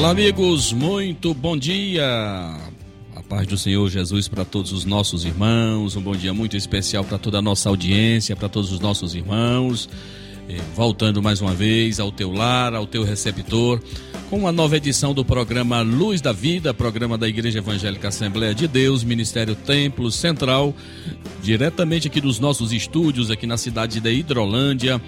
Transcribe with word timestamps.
Olá, 0.00 0.12
amigos, 0.12 0.72
muito 0.72 1.34
bom 1.34 1.54
dia. 1.58 2.02
A 3.14 3.22
paz 3.28 3.46
do 3.46 3.58
Senhor 3.58 3.86
Jesus 3.90 4.28
para 4.28 4.46
todos 4.46 4.72
os 4.72 4.86
nossos 4.86 5.26
irmãos. 5.26 5.94
Um 5.94 6.00
bom 6.00 6.16
dia 6.16 6.32
muito 6.32 6.56
especial 6.56 7.04
para 7.04 7.18
toda 7.18 7.36
a 7.36 7.42
nossa 7.42 7.68
audiência, 7.68 8.34
para 8.34 8.48
todos 8.48 8.72
os 8.72 8.80
nossos 8.80 9.14
irmãos. 9.14 9.90
Voltando 10.74 11.22
mais 11.22 11.42
uma 11.42 11.52
vez 11.52 12.00
ao 12.00 12.10
teu 12.10 12.32
lar, 12.32 12.74
ao 12.74 12.86
teu 12.86 13.04
receptor, 13.04 13.78
com 14.30 14.38
uma 14.38 14.50
nova 14.50 14.74
edição 14.78 15.12
do 15.12 15.22
programa 15.22 15.82
Luz 15.82 16.22
da 16.22 16.32
Vida, 16.32 16.72
programa 16.72 17.18
da 17.18 17.28
Igreja 17.28 17.58
Evangélica 17.58 18.08
Assembleia 18.08 18.54
de 18.54 18.66
Deus, 18.66 19.04
Ministério 19.04 19.54
Templo 19.54 20.10
Central, 20.10 20.74
diretamente 21.42 22.08
aqui 22.08 22.22
dos 22.22 22.40
nossos 22.40 22.72
estúdios, 22.72 23.30
aqui 23.30 23.46
na 23.46 23.58
cidade 23.58 24.00
de 24.00 24.10
Hidrolândia, 24.10 24.98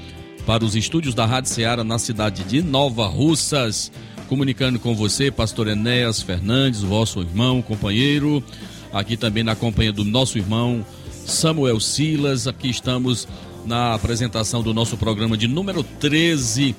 para 0.44 0.62
os 0.62 0.76
estúdios 0.76 1.14
da 1.14 1.24
Rádio 1.24 1.50
Ceará 1.50 1.82
na 1.82 1.98
cidade 1.98 2.44
de 2.44 2.60
Nova 2.60 3.06
Russas 3.06 3.90
comunicando 4.32 4.78
com 4.78 4.94
você, 4.94 5.30
pastor 5.30 5.68
Enéas 5.68 6.22
Fernandes, 6.22 6.80
vosso 6.80 7.20
irmão, 7.20 7.60
companheiro, 7.60 8.42
aqui 8.90 9.14
também 9.14 9.42
na 9.44 9.54
companhia 9.54 9.92
do 9.92 10.06
nosso 10.06 10.38
irmão 10.38 10.82
Samuel 11.10 11.78
Silas. 11.78 12.46
Aqui 12.46 12.70
estamos 12.70 13.28
na 13.66 13.92
apresentação 13.92 14.62
do 14.62 14.72
nosso 14.72 14.96
programa 14.96 15.36
de 15.36 15.46
número 15.46 15.82
13, 15.82 16.74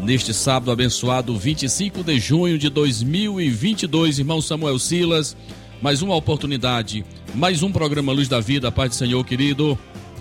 neste 0.00 0.34
sábado 0.34 0.72
abençoado, 0.72 1.38
25 1.38 2.02
de 2.02 2.18
junho 2.18 2.58
de 2.58 2.68
2022. 2.68 4.18
Irmão 4.18 4.42
Samuel 4.42 4.80
Silas, 4.80 5.36
mais 5.80 6.02
uma 6.02 6.16
oportunidade, 6.16 7.04
mais 7.32 7.62
um 7.62 7.70
programa 7.70 8.10
Luz 8.10 8.26
da 8.26 8.40
Vida, 8.40 8.72
Pai 8.72 8.88
do 8.88 8.96
Senhor, 8.96 9.24
querido. 9.24 9.78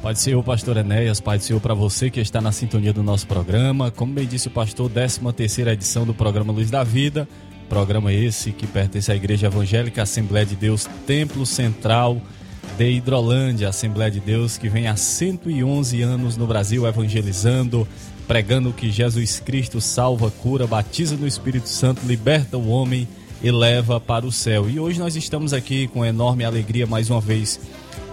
Pai 0.08 0.13
do 0.13 0.19
Senhor, 0.19 0.41
pastor 0.41 0.77
Enéas, 0.77 1.19
Pai 1.19 1.38
do 1.38 1.44
Senhor, 1.44 1.59
para 1.59 1.73
você 1.73 2.09
que 2.09 2.22
está 2.22 2.39
na 2.39 2.53
sintonia 2.53 2.94
do 2.94 3.03
nosso 3.03 3.27
programa. 3.27 3.91
Como 3.91 4.14
bem 4.14 4.25
disse 4.25 4.47
o 4.47 4.52
pastor, 4.52 4.89
13 4.89 5.19
terceira 5.36 5.73
edição 5.73 6.05
do 6.05 6.14
programa 6.14 6.53
Luz 6.53 6.72
da 6.72 6.81
Vida. 6.81 7.27
Programa 7.67 8.14
esse 8.14 8.53
que 8.53 8.66
pertence 8.66 9.11
à 9.11 9.16
Igreja 9.17 9.47
Evangélica 9.47 10.03
Assembleia 10.03 10.45
de 10.45 10.55
Deus 10.55 10.88
Templo 11.05 11.45
Central 11.45 12.22
de 12.77 12.89
Hidrolândia, 12.89 13.67
Assembleia 13.67 14.09
de 14.09 14.22
Deus 14.22 14.58
que 14.58 14.69
vem 14.69 14.88
há 14.88 14.95
111 14.95 16.02
anos 16.02 16.38
no 16.38 16.47
Brasil 16.47 16.88
evangelizando, 16.88 17.86
pregando 18.25 18.71
que 18.71 18.89
Jesus 18.89 19.42
Cristo 19.42 19.81
salva, 19.81 20.31
cura, 20.31 20.66
batiza 20.66 21.17
no 21.17 21.27
Espírito 21.27 21.67
Santo, 21.67 22.08
liberta 22.08 22.58
o 22.58 22.69
homem 22.69 23.05
e 23.44 23.52
leva 23.52 23.99
para 23.99 24.25
o 24.25 24.31
céu. 24.31 24.69
E 24.69 24.80
hoje 24.80 24.99
nós 24.99 25.17
estamos 25.17 25.52
aqui 25.52 25.86
com 25.89 26.05
enorme 26.05 26.45
alegria 26.45 26.88
mais 26.88 27.09
uma 27.09 27.19
vez 27.19 27.59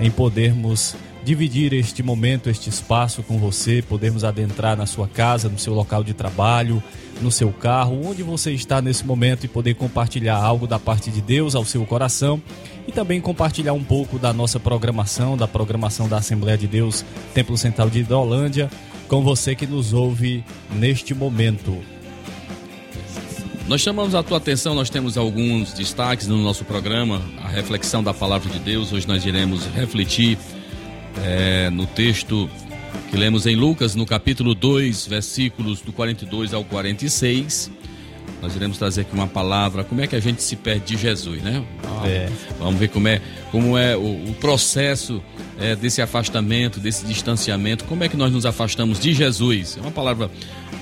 em 0.01 0.11
podermos 0.11 0.97
dividir 1.25 1.73
este 1.73 2.03
momento, 2.03 2.51
este 2.51 2.69
espaço 2.69 3.23
com 3.23 3.39
você, 3.39 3.83
podermos 3.83 4.25
adentrar 4.25 4.77
na 4.77 4.85
sua 4.85 5.09
casa, 5.09 5.49
no 5.49 5.59
seu 5.59 5.73
local 5.73 6.05
de 6.05 6.13
trabalho, 6.13 6.83
no 7.23 7.33
seu 7.33 7.51
carro, 7.51 8.07
onde 8.07 8.23
você 8.23 8.53
está 8.53 8.83
nesse 8.83 9.07
momento 9.07 9.45
e 9.45 9.49
poder 9.49 9.75
compartilhar 9.75 10.37
algo 10.37 10.67
da 10.67 10.79
parte 10.79 11.11
de 11.11 11.23
Deus 11.23 11.55
ao 11.55 11.65
seu 11.65 11.85
coração 11.87 12.41
e 12.87 12.93
também 12.93 13.21
compartilhar 13.21 13.73
um 13.73 13.83
pouco 13.83 14.19
da 14.19 14.33
nossa 14.33 14.61
programação, 14.61 15.37
da 15.37 15.49
programação 15.49 16.09
da 16.09 16.19
Assembleia 16.19 16.59
de 16.59 16.67
Deus 16.67 17.05
Templo 17.33 17.57
Central 17.57 17.89
de 17.89 18.01
Hidrolândia, 18.01 18.71
com 19.09 19.23
você 19.23 19.55
que 19.55 19.67
nos 19.67 19.95
ouve 19.95 20.45
neste 20.73 21.15
momento. 21.15 21.79
Nós 23.67 23.81
chamamos 23.81 24.15
a 24.15 24.23
tua 24.23 24.37
atenção, 24.37 24.75
nós 24.75 24.91
temos 24.91 25.17
alguns 25.17 25.73
destaques 25.73 26.29
no 26.29 26.37
nosso 26.37 26.67
programa, 26.67 27.23
a 27.43 27.49
reflexão 27.49 28.03
da 28.03 28.13
palavra 28.13 28.51
de 28.53 28.59
Deus. 28.59 28.93
Hoje 28.93 29.09
nós 29.09 29.25
iremos 29.25 29.65
refletir 29.75 30.37
é, 31.23 31.71
no 31.71 31.87
texto 31.87 32.49
que 33.11 33.17
lemos 33.17 33.47
em 33.47 33.55
Lucas, 33.55 33.95
no 33.95 34.07
capítulo 34.07 34.55
2, 34.55 35.07
versículos 35.07 35.81
do 35.81 35.93
42 35.93 36.55
ao 36.55 36.65
46. 36.65 37.71
Nós 38.43 38.55
iremos 38.55 38.77
trazer 38.77 39.03
aqui 39.03 39.15
uma 39.15 39.27
palavra, 39.27 39.85
como 39.85 40.01
é 40.01 40.07
que 40.07 40.15
a 40.15 40.21
gente 40.21 40.43
se 40.43 40.55
perde 40.57 40.95
de 40.95 40.97
Jesus, 40.97 41.43
né? 41.43 41.65
É. 42.05 42.29
Vamos 42.59 42.79
ver 42.79 42.89
como 42.89 43.09
é, 43.09 43.21
como 43.51 43.79
é 43.79 43.97
o, 43.97 44.01
o 44.01 44.35
processo 44.39 45.23
é, 45.59 45.75
desse 45.75 46.03
afastamento, 46.03 46.79
desse 46.79 47.07
distanciamento, 47.07 47.85
como 47.85 48.05
é 48.05 48.09
que 48.09 48.17
nós 48.17 48.31
nos 48.31 48.45
afastamos 48.45 49.01
de 49.01 49.15
Jesus. 49.15 49.79
É 49.79 49.81
uma 49.81 49.91
palavra 49.91 50.31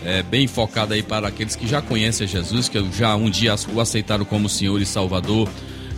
é, 0.04 0.22
bem 0.22 0.46
focada 0.48 0.94
aí 0.94 1.02
para 1.02 1.28
aqueles 1.28 1.54
que 1.54 1.66
já 1.66 1.80
conhecem 1.80 2.26
Jesus, 2.26 2.68
que 2.68 2.84
já 2.92 3.14
um 3.14 3.30
dia 3.30 3.54
o 3.72 3.80
aceitaram 3.80 4.24
como 4.24 4.48
Senhor 4.48 4.80
e 4.80 4.86
Salvador 4.86 5.48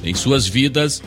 em 0.03 0.15
suas 0.15 0.47
vidas. 0.47 1.03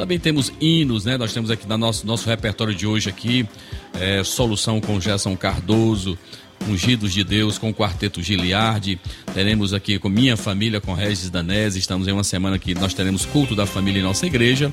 Também 0.00 0.18
temos 0.18 0.50
hinos, 0.58 1.04
né? 1.04 1.18
Nós 1.18 1.30
temos 1.30 1.50
aqui 1.50 1.68
no 1.68 1.76
nosso, 1.76 2.06
nosso 2.06 2.26
repertório 2.26 2.74
de 2.74 2.86
hoje 2.86 3.10
aqui, 3.10 3.46
é, 3.92 4.24
Solução 4.24 4.80
com 4.80 4.98
Gerson 4.98 5.36
Cardoso, 5.36 6.18
Ungidos 6.66 7.12
de 7.12 7.22
Deus 7.22 7.58
com 7.58 7.68
o 7.68 7.74
Quarteto 7.74 8.22
Giliardi. 8.22 8.98
Teremos 9.34 9.74
aqui 9.74 9.98
com 9.98 10.08
minha 10.08 10.38
família, 10.38 10.80
com 10.80 10.94
Regis 10.94 11.28
Danese. 11.28 11.78
Estamos 11.78 12.08
em 12.08 12.12
uma 12.12 12.24
semana 12.24 12.58
que 12.58 12.72
nós 12.72 12.94
teremos 12.94 13.26
culto 13.26 13.54
da 13.54 13.66
família 13.66 14.00
em 14.00 14.02
nossa 14.02 14.24
igreja. 14.24 14.72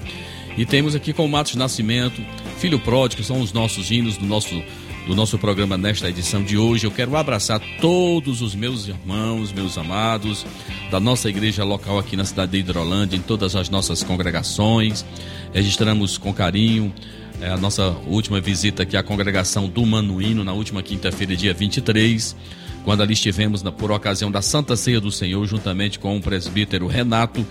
E 0.57 0.65
temos 0.65 0.95
aqui 0.95 1.11
com 1.11 1.27
Matos 1.27 1.55
Nascimento, 1.55 2.21
Filho 2.57 2.79
Pródigo, 2.79 3.21
são 3.21 3.41
os 3.41 3.51
nossos 3.51 3.91
hinos 3.91 4.15
do 4.15 4.25
nosso 4.25 4.63
do 5.07 5.16
nosso 5.16 5.40
programa 5.40 5.78
nesta 5.78 6.09
edição 6.09 6.44
de 6.44 6.57
hoje. 6.57 6.85
Eu 6.85 6.91
quero 6.91 7.16
abraçar 7.16 7.62
todos 7.79 8.41
os 8.41 8.53
meus 8.53 8.90
irmãos, 8.90 9.53
meus 9.53 9.78
amados, 9.78 10.45
da 10.91 11.00
nossa 11.00 11.29
igreja 11.29 11.63
local 11.63 11.97
aqui 11.97 12.18
na 12.18 12.25
cidade 12.25 12.51
de 12.51 12.57
Hidrolândia, 12.57 13.16
em 13.16 13.22
todas 13.22 13.56
as 13.56 13.69
nossas 13.69 14.03
congregações. 14.03 15.06
Registramos 15.53 16.18
com 16.18 16.34
carinho 16.34 16.94
é, 17.40 17.50
a 17.50 17.56
nossa 17.56 17.95
última 18.06 18.41
visita 18.41 18.84
aqui 18.84 18.97
à 18.97 19.01
congregação 19.01 19.69
do 19.69 19.85
Manuíno, 19.85 20.44
na 20.44 20.51
última 20.51 20.84
quinta-feira, 20.84 21.38
dia 21.38 21.53
23, 21.53 22.35
quando 22.84 23.01
ali 23.01 23.13
estivemos 23.13 23.63
na, 23.63 23.72
por 23.72 23.89
ocasião 23.89 24.29
da 24.29 24.41
Santa 24.41 24.75
Ceia 24.75 25.00
do 25.00 25.12
Senhor, 25.12 25.47
juntamente 25.47 26.00
com 26.00 26.18
o 26.18 26.22
presbítero 26.22 26.85
Renato 26.85 27.45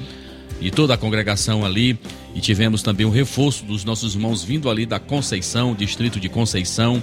e 0.60 0.70
toda 0.70 0.92
a 0.92 0.98
congregação 0.98 1.64
ali. 1.64 1.98
E 2.34 2.40
tivemos 2.40 2.82
também 2.82 3.06
o 3.06 3.10
reforço 3.10 3.64
dos 3.64 3.82
nossos 3.82 4.14
irmãos 4.14 4.44
vindo 4.44 4.68
ali 4.68 4.84
da 4.84 4.98
Conceição, 4.98 5.74
distrito 5.74 6.20
de 6.20 6.28
Conceição 6.28 7.02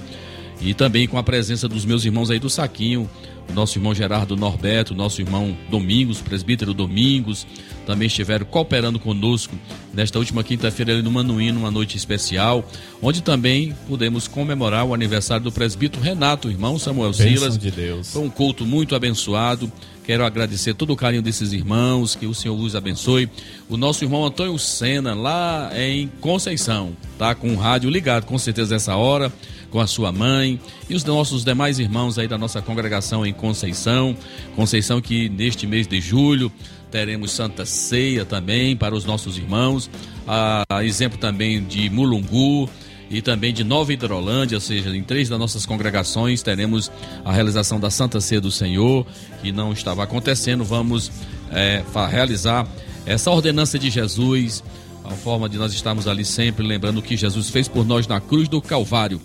e 0.60 0.74
também 0.74 1.06
com 1.06 1.18
a 1.18 1.22
presença 1.22 1.68
dos 1.68 1.84
meus 1.84 2.04
irmãos 2.04 2.30
aí 2.30 2.38
do 2.38 2.48
Saquinho, 2.50 3.08
nosso 3.52 3.78
irmão 3.78 3.94
Gerardo 3.94 4.36
Norberto, 4.36 4.94
nosso 4.94 5.20
irmão 5.20 5.56
Domingos, 5.70 6.20
presbítero 6.20 6.72
Domingos, 6.72 7.46
também 7.86 8.06
estiveram 8.06 8.46
cooperando 8.46 8.98
conosco 8.98 9.54
nesta 9.92 10.18
última 10.18 10.42
quinta-feira 10.42 10.92
ali 10.92 11.02
no 11.02 11.10
Manuíno, 11.10 11.60
uma 11.60 11.70
noite 11.70 11.96
especial, 11.96 12.68
onde 13.02 13.22
também 13.22 13.74
pudemos 13.86 14.26
comemorar 14.26 14.84
o 14.84 14.94
aniversário 14.94 15.44
do 15.44 15.52
presbítero 15.52 16.02
Renato, 16.02 16.50
irmão 16.50 16.78
Samuel 16.78 17.10
Bênção 17.10 17.26
Silas. 17.26 17.58
De 17.58 17.70
Deus. 17.70 18.12
Foi 18.12 18.22
um 18.22 18.30
culto 18.30 18.64
muito 18.64 18.94
abençoado. 18.94 19.70
Quero 20.04 20.24
agradecer 20.24 20.74
todo 20.74 20.92
o 20.92 20.96
carinho 20.96 21.22
desses 21.22 21.52
irmãos, 21.52 22.14
que 22.14 22.26
o 22.26 22.34
Senhor 22.34 22.58
os 22.58 22.76
abençoe. 22.76 23.28
O 23.70 23.76
nosso 23.76 24.04
irmão 24.04 24.24
Antônio 24.24 24.58
Sena, 24.58 25.14
lá 25.14 25.70
em 25.74 26.08
Conceição, 26.20 26.94
tá 27.18 27.34
com 27.34 27.54
o 27.54 27.56
rádio 27.56 27.88
ligado, 27.88 28.26
com 28.26 28.36
certeza 28.36 28.74
nessa 28.74 28.96
hora 28.96 29.32
com 29.74 29.80
a 29.80 29.88
sua 29.88 30.12
mãe 30.12 30.60
e 30.88 30.94
os 30.94 31.02
nossos 31.02 31.44
demais 31.44 31.80
irmãos 31.80 32.16
aí 32.16 32.28
da 32.28 32.38
nossa 32.38 32.62
congregação 32.62 33.26
em 33.26 33.32
Conceição. 33.34 34.16
Conceição 34.56 35.00
que 35.00 35.28
neste 35.28 35.66
mês 35.66 35.86
de 35.86 36.00
julho 36.00 36.50
teremos 36.90 37.32
Santa 37.32 37.66
Ceia 37.66 38.24
também 38.24 38.76
para 38.76 38.94
os 38.94 39.04
nossos 39.04 39.36
irmãos. 39.36 39.90
A, 40.26 40.64
exemplo 40.84 41.18
também 41.18 41.62
de 41.62 41.90
Mulungu 41.90 42.68
e 43.10 43.20
também 43.20 43.52
de 43.52 43.62
Nova 43.62 43.92
Hidrolândia, 43.92 44.56
ou 44.56 44.60
seja, 44.60 44.96
em 44.96 45.02
três 45.02 45.28
das 45.28 45.38
nossas 45.38 45.66
congregações 45.66 46.42
teremos 46.42 46.90
a 47.24 47.32
realização 47.32 47.78
da 47.78 47.90
Santa 47.90 48.20
Ceia 48.20 48.40
do 48.40 48.50
Senhor, 48.50 49.06
que 49.42 49.52
não 49.52 49.72
estava 49.72 50.02
acontecendo. 50.02 50.64
Vamos 50.64 51.10
é, 51.52 51.84
realizar 52.10 52.66
essa 53.06 53.30
ordenança 53.30 53.78
de 53.78 53.90
Jesus 53.90 54.62
a 55.04 55.10
forma 55.10 55.48
de 55.48 55.58
nós 55.58 55.72
estarmos 55.72 56.08
ali 56.08 56.24
sempre 56.24 56.66
lembrando 56.66 56.98
o 56.98 57.02
que 57.02 57.16
Jesus 57.16 57.50
fez 57.50 57.68
por 57.68 57.84
nós 57.84 58.06
na 58.06 58.20
cruz 58.20 58.48
do 58.48 58.60
Calvário. 58.60 59.20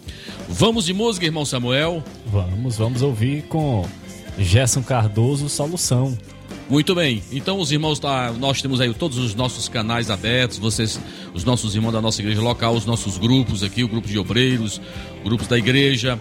Vamos 0.48 0.86
de 0.86 0.94
música, 0.94 1.26
irmão 1.26 1.46
Samuel? 1.46 2.04
Vamos, 2.28 2.78
vamos 2.78 3.02
ouvir 3.02 3.44
com 3.44 3.88
Gerson 4.38 4.84
Cardoso, 4.84 5.48
Solução. 5.48 6.18
Muito 6.70 6.94
bem. 6.94 7.24
Então 7.31 7.60
os 7.60 7.72
irmãos, 7.72 7.98
tá, 7.98 8.31
nós 8.34 8.62
temos 8.62 8.80
aí 8.80 8.94
todos 8.94 9.18
os 9.18 9.34
nossos 9.34 9.68
canais 9.68 10.12
abertos, 10.12 10.60
vocês, 10.60 11.00
os 11.34 11.44
nossos 11.44 11.74
irmãos 11.74 11.94
da 11.94 12.02
nossa 12.02 12.22
igreja 12.22 12.42
local, 12.42 12.76
os 12.76 12.86
nossos 12.86 13.18
grupos 13.18 13.64
aqui, 13.64 13.84
o 13.84 13.88
grupo 13.88 14.08
de 14.08 14.20
obreiros, 14.20 14.80
grupos 15.24 15.48
da 15.48 15.58
igreja, 15.58 16.20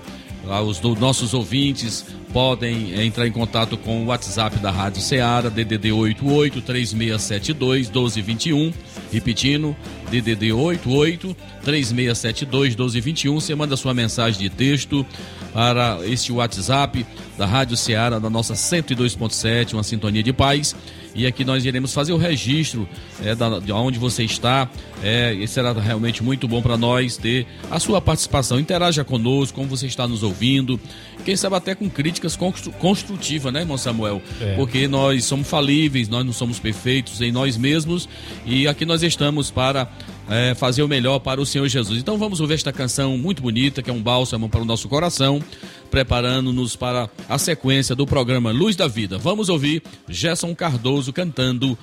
os 0.64 0.78
do, 0.78 0.94
nossos 0.94 1.34
ouvintes 1.34 2.04
podem 2.32 2.94
é, 2.94 3.04
entrar 3.04 3.26
em 3.26 3.32
contato 3.32 3.76
com 3.76 4.02
o 4.02 4.06
WhatsApp 4.06 4.58
da 4.58 4.70
Rádio 4.70 5.02
Ceará, 5.02 5.48
DDD 5.48 5.92
88 5.92 6.60
3672 6.62 7.88
1221, 7.88 8.72
repetindo, 9.12 9.76
DDD 10.10 10.52
88 10.52 11.36
3672 11.62 12.68
1221. 12.70 13.40
Você 13.40 13.54
manda 13.54 13.76
sua 13.76 13.94
mensagem 13.94 14.40
de 14.40 14.50
texto 14.50 15.04
para 15.52 15.98
este 16.04 16.32
WhatsApp 16.32 17.04
da 17.36 17.46
Rádio 17.46 17.76
Ceará, 17.76 18.18
da 18.18 18.30
nossa 18.30 18.54
102.7, 18.54 19.74
uma 19.74 19.82
sintonia 19.82 20.22
de 20.22 20.32
paz. 20.32 20.74
E 21.14 21.26
aqui 21.26 21.44
nós 21.44 21.64
iremos 21.64 21.92
fazer 21.92 22.12
o 22.12 22.16
registro 22.16 22.88
é, 23.22 23.34
da, 23.34 23.58
de 23.58 23.72
onde 23.72 23.98
você 23.98 24.24
está. 24.24 24.68
É, 25.02 25.32
e 25.32 25.46
será 25.46 25.72
realmente 25.72 26.22
muito 26.22 26.48
bom 26.48 26.60
para 26.60 26.76
nós 26.76 27.16
ter 27.16 27.46
a 27.70 27.78
sua 27.78 28.00
participação. 28.00 28.58
Interaja 28.58 29.04
conosco, 29.04 29.54
como 29.56 29.68
você 29.68 29.86
está 29.86 30.06
nos 30.06 30.22
ouvindo. 30.22 30.78
Quem 31.24 31.36
sabe 31.36 31.56
até 31.56 31.74
com 31.74 31.88
críticas 31.88 32.36
construtivas, 32.78 33.52
né, 33.52 33.60
irmão 33.60 33.78
Samuel? 33.78 34.22
É. 34.40 34.54
Porque 34.54 34.88
nós 34.88 35.24
somos 35.24 35.48
falíveis, 35.48 36.08
nós 36.08 36.24
não 36.24 36.32
somos 36.32 36.58
perfeitos 36.58 37.20
em 37.20 37.32
nós 37.32 37.56
mesmos. 37.56 38.08
E 38.46 38.66
aqui 38.66 38.84
nós 38.84 39.02
estamos 39.02 39.50
para 39.50 39.90
é, 40.28 40.54
fazer 40.54 40.82
o 40.82 40.88
melhor 40.88 41.18
para 41.18 41.40
o 41.40 41.46
Senhor 41.46 41.66
Jesus. 41.68 41.98
Então 41.98 42.18
vamos 42.18 42.40
ouvir 42.40 42.54
esta 42.54 42.72
canção 42.72 43.16
muito 43.16 43.42
bonita, 43.42 43.82
que 43.82 43.90
é 43.90 43.92
um 43.92 44.02
bálsamo 44.02 44.48
para 44.48 44.60
o 44.60 44.64
nosso 44.64 44.88
coração, 44.88 45.42
preparando-nos 45.90 46.76
para 46.76 47.08
a 47.28 47.38
sequência 47.38 47.94
do 47.94 48.06
programa 48.06 48.52
Luz 48.52 48.76
da 48.76 48.86
Vida. 48.86 49.18
Vamos 49.18 49.48
ouvir 49.48 49.82
Gerson 50.08 50.54
Cardoso 50.54 51.12
cantando 51.12 51.76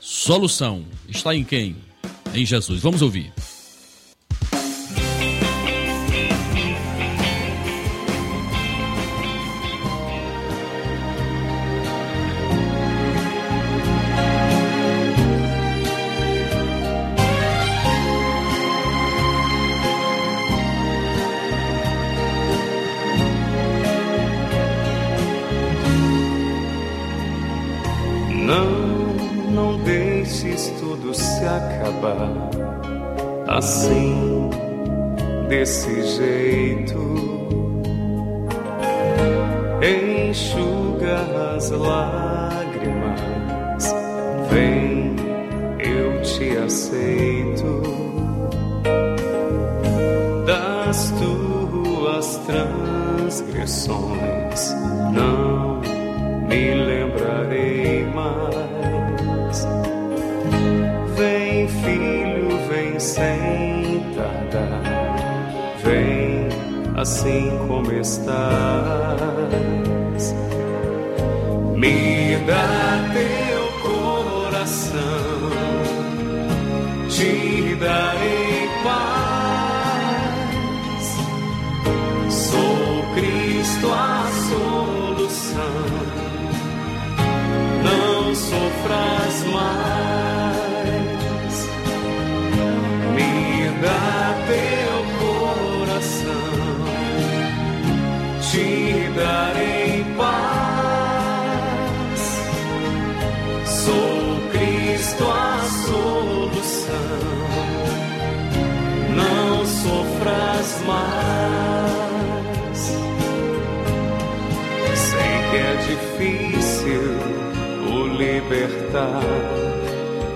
Solução. 0.00 0.84
Está 1.08 1.34
em 1.34 1.44
quem? 1.44 1.76
Em 2.34 2.44
Jesus. 2.44 2.80
Vamos 2.80 3.02
ouvir. 3.02 3.32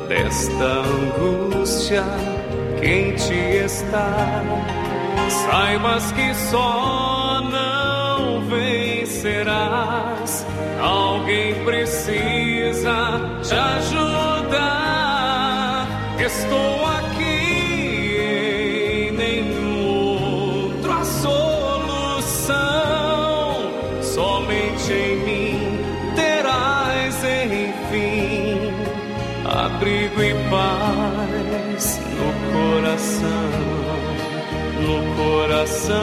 Desta 0.08 0.64
angústia 0.64 2.04
quem 2.80 3.14
te 3.14 3.64
está. 3.64 4.42
Saibas 5.28 6.12
que 6.12 6.34
só 6.34 7.40
não 7.42 8.46
vencerás. 8.48 10.46
Alguém 10.80 11.54
precisa 11.64 13.20
te 13.42 13.54
ajudar. 13.54 14.66
Estou 16.18 16.86
aqui 16.86 17.05
paz 30.50 32.06
coração, 32.86 33.50
no 34.80 34.96
coração, 35.16 35.98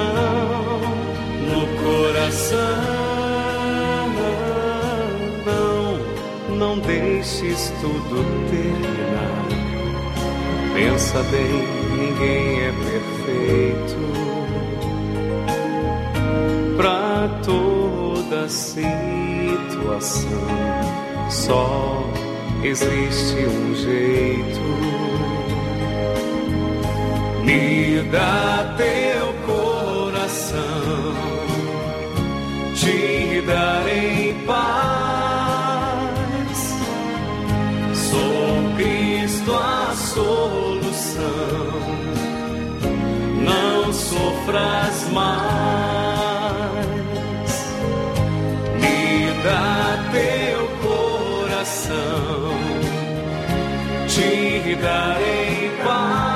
no 1.50 1.62
coração. 1.84 3.04
Não, 5.46 5.86
não 6.56 6.80
deixes 6.80 7.72
tudo 7.82 8.16
terminar. 8.50 9.46
Pensa 10.74 11.24
bem, 11.24 11.54
ninguém 11.98 12.62
é 12.62 12.72
perfeito. 12.72 14.04
Pra 16.78 17.30
toda 17.44 18.50
situação, 18.50 20.30
só 21.30 22.13
existe 22.64 23.46
um 23.46 23.76
jeito 23.76 24.74
me 27.44 28.02
dá 28.04 28.74
teu 28.78 29.34
coração, 29.46 30.64
te 32.76 33.42
darei 33.42 34.34
paz. 34.48 34.64
Sou 37.94 38.76
Cristo 38.78 39.54
a 39.54 39.94
solução, 39.94 41.24
não 43.44 43.92
sofras 43.92 45.10
mais. 45.12 46.04
Me 48.80 49.34
dá 49.44 50.10
teu 50.12 50.68
coração, 50.82 52.53
te 54.74 54.82
darei 54.82 55.72
paz. 55.84 56.34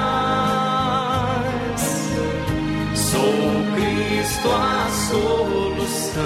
Cristo 3.75 4.51
a 4.51 4.89
solução. 5.09 6.21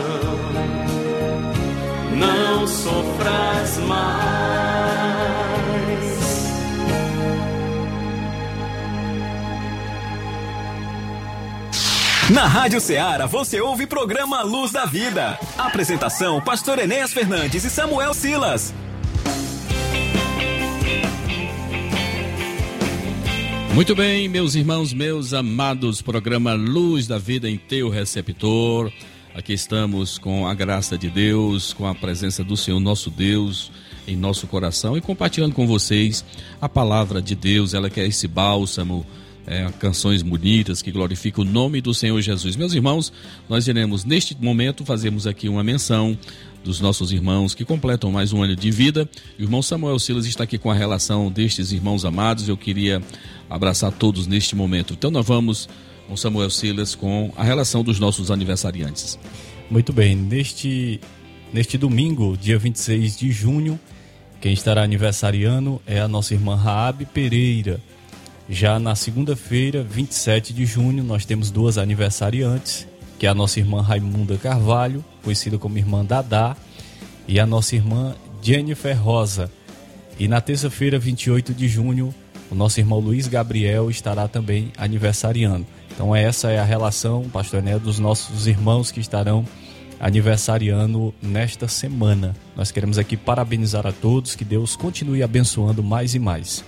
Não 2.15 2.67
sofras 2.67 3.77
mais. 3.87 4.11
Na 12.29 12.47
Rádio 12.47 12.79
Ceará 12.79 13.25
você 13.25 13.59
ouve 13.59 13.85
programa 13.85 14.41
Luz 14.41 14.71
da 14.71 14.85
Vida. 14.85 15.37
Apresentação: 15.57 16.41
Pastor 16.41 16.79
Enéas 16.79 17.13
Fernandes 17.13 17.63
e 17.63 17.69
Samuel 17.69 18.13
Silas. 18.13 18.73
Muito 23.73 23.95
bem, 23.95 24.27
meus 24.27 24.53
irmãos, 24.53 24.91
meus 24.91 25.33
amados, 25.33 26.01
programa 26.01 26.53
Luz 26.53 27.07
da 27.07 27.17
Vida 27.17 27.49
em 27.49 27.57
Teu 27.57 27.89
Receptor. 27.89 28.91
Aqui 29.33 29.53
estamos 29.53 30.17
com 30.17 30.45
a 30.45 30.53
graça 30.53 30.97
de 30.97 31.09
Deus, 31.09 31.71
com 31.71 31.87
a 31.87 31.95
presença 31.95 32.43
do 32.43 32.57
Senhor 32.57 32.81
nosso 32.81 33.09
Deus 33.09 33.71
em 34.05 34.15
nosso 34.17 34.45
coração 34.45 34.97
e 34.97 35.01
compartilhando 35.01 35.53
com 35.53 35.65
vocês 35.65 36.25
a 36.59 36.67
palavra 36.67 37.21
de 37.21 37.33
Deus, 37.33 37.73
ela 37.73 37.89
que 37.89 38.01
é 38.01 38.05
esse 38.05 38.27
bálsamo, 38.27 39.05
é, 39.47 39.65
canções 39.79 40.21
bonitas 40.21 40.81
que 40.81 40.91
glorificam 40.91 41.45
o 41.45 41.47
nome 41.47 41.79
do 41.79 41.93
Senhor 41.93 42.19
Jesus. 42.21 42.57
Meus 42.57 42.73
irmãos, 42.73 43.11
nós 43.47 43.67
iremos 43.69 44.03
neste 44.03 44.35
momento 44.39 44.83
fazermos 44.83 45.25
aqui 45.25 45.47
uma 45.47 45.63
menção 45.63 46.17
dos 46.63 46.79
nossos 46.79 47.11
irmãos 47.11 47.55
que 47.55 47.65
completam 47.65 48.11
mais 48.11 48.33
um 48.33 48.43
ano 48.43 48.55
de 48.55 48.69
vida. 48.69 49.09
O 49.39 49.41
irmão 49.41 49.61
Samuel 49.61 49.97
Silas 49.97 50.25
está 50.25 50.43
aqui 50.43 50.57
com 50.57 50.69
a 50.69 50.75
relação 50.75 51.31
destes 51.31 51.71
irmãos 51.71 52.05
amados. 52.05 52.47
Eu 52.47 52.57
queria 52.57 53.01
abraçar 53.51 53.91
todos 53.91 54.25
neste 54.25 54.55
momento. 54.55 54.93
Então 54.93 55.11
nós 55.11 55.25
vamos 55.25 55.67
com 56.07 56.15
Samuel 56.15 56.49
Silas 56.49 56.95
com 56.95 57.31
a 57.35 57.43
relação 57.43 57.83
dos 57.83 57.99
nossos 57.99 58.31
aniversariantes. 58.31 59.19
Muito 59.69 59.91
bem, 59.91 60.15
neste, 60.15 60.99
neste 61.53 61.77
domingo, 61.77 62.37
dia 62.37 62.57
26 62.57 63.17
de 63.17 63.31
junho, 63.31 63.79
quem 64.39 64.53
estará 64.53 64.83
aniversariando 64.83 65.81
é 65.85 65.99
a 65.99 66.07
nossa 66.07 66.33
irmã 66.33 66.55
Raabe 66.55 67.05
Pereira. 67.05 67.79
Já 68.49 68.79
na 68.79 68.95
segunda-feira, 68.95 69.83
27 69.83 70.51
de 70.53 70.65
junho, 70.65 71.03
nós 71.03 71.25
temos 71.25 71.51
duas 71.51 71.77
aniversariantes, 71.77 72.87
que 73.19 73.27
é 73.27 73.29
a 73.29 73.35
nossa 73.35 73.59
irmã 73.59 73.81
Raimunda 73.81 74.37
Carvalho, 74.37 75.05
conhecida 75.23 75.57
como 75.57 75.77
irmã 75.77 76.03
Dadá, 76.03 76.57
e 77.27 77.39
a 77.39 77.45
nossa 77.45 77.75
irmã 77.75 78.15
Jennifer 78.41 78.99
Rosa. 79.01 79.51
E 80.19 80.27
na 80.27 80.41
terça-feira, 80.41 80.99
28 80.99 81.53
de 81.53 81.67
junho, 81.67 82.13
o 82.51 82.55
nosso 82.55 82.79
irmão 82.79 82.99
Luiz 82.99 83.27
Gabriel 83.27 83.89
estará 83.89 84.27
também 84.27 84.71
aniversariando. 84.77 85.65
Então 85.89 86.13
essa 86.13 86.51
é 86.51 86.59
a 86.59 86.65
relação, 86.65 87.23
pastor 87.31 87.59
Enéa, 87.59 87.79
dos 87.79 87.97
nossos 87.97 88.45
irmãos 88.45 88.91
que 88.91 88.99
estarão 88.99 89.45
aniversariando 89.99 91.13
nesta 91.21 91.67
semana. 91.67 92.35
Nós 92.55 92.69
queremos 92.69 92.97
aqui 92.97 93.15
parabenizar 93.15 93.87
a 93.87 93.91
todos, 93.91 94.35
que 94.35 94.43
Deus 94.43 94.75
continue 94.75 95.23
abençoando 95.23 95.81
mais 95.81 96.13
e 96.13 96.19
mais. 96.19 96.65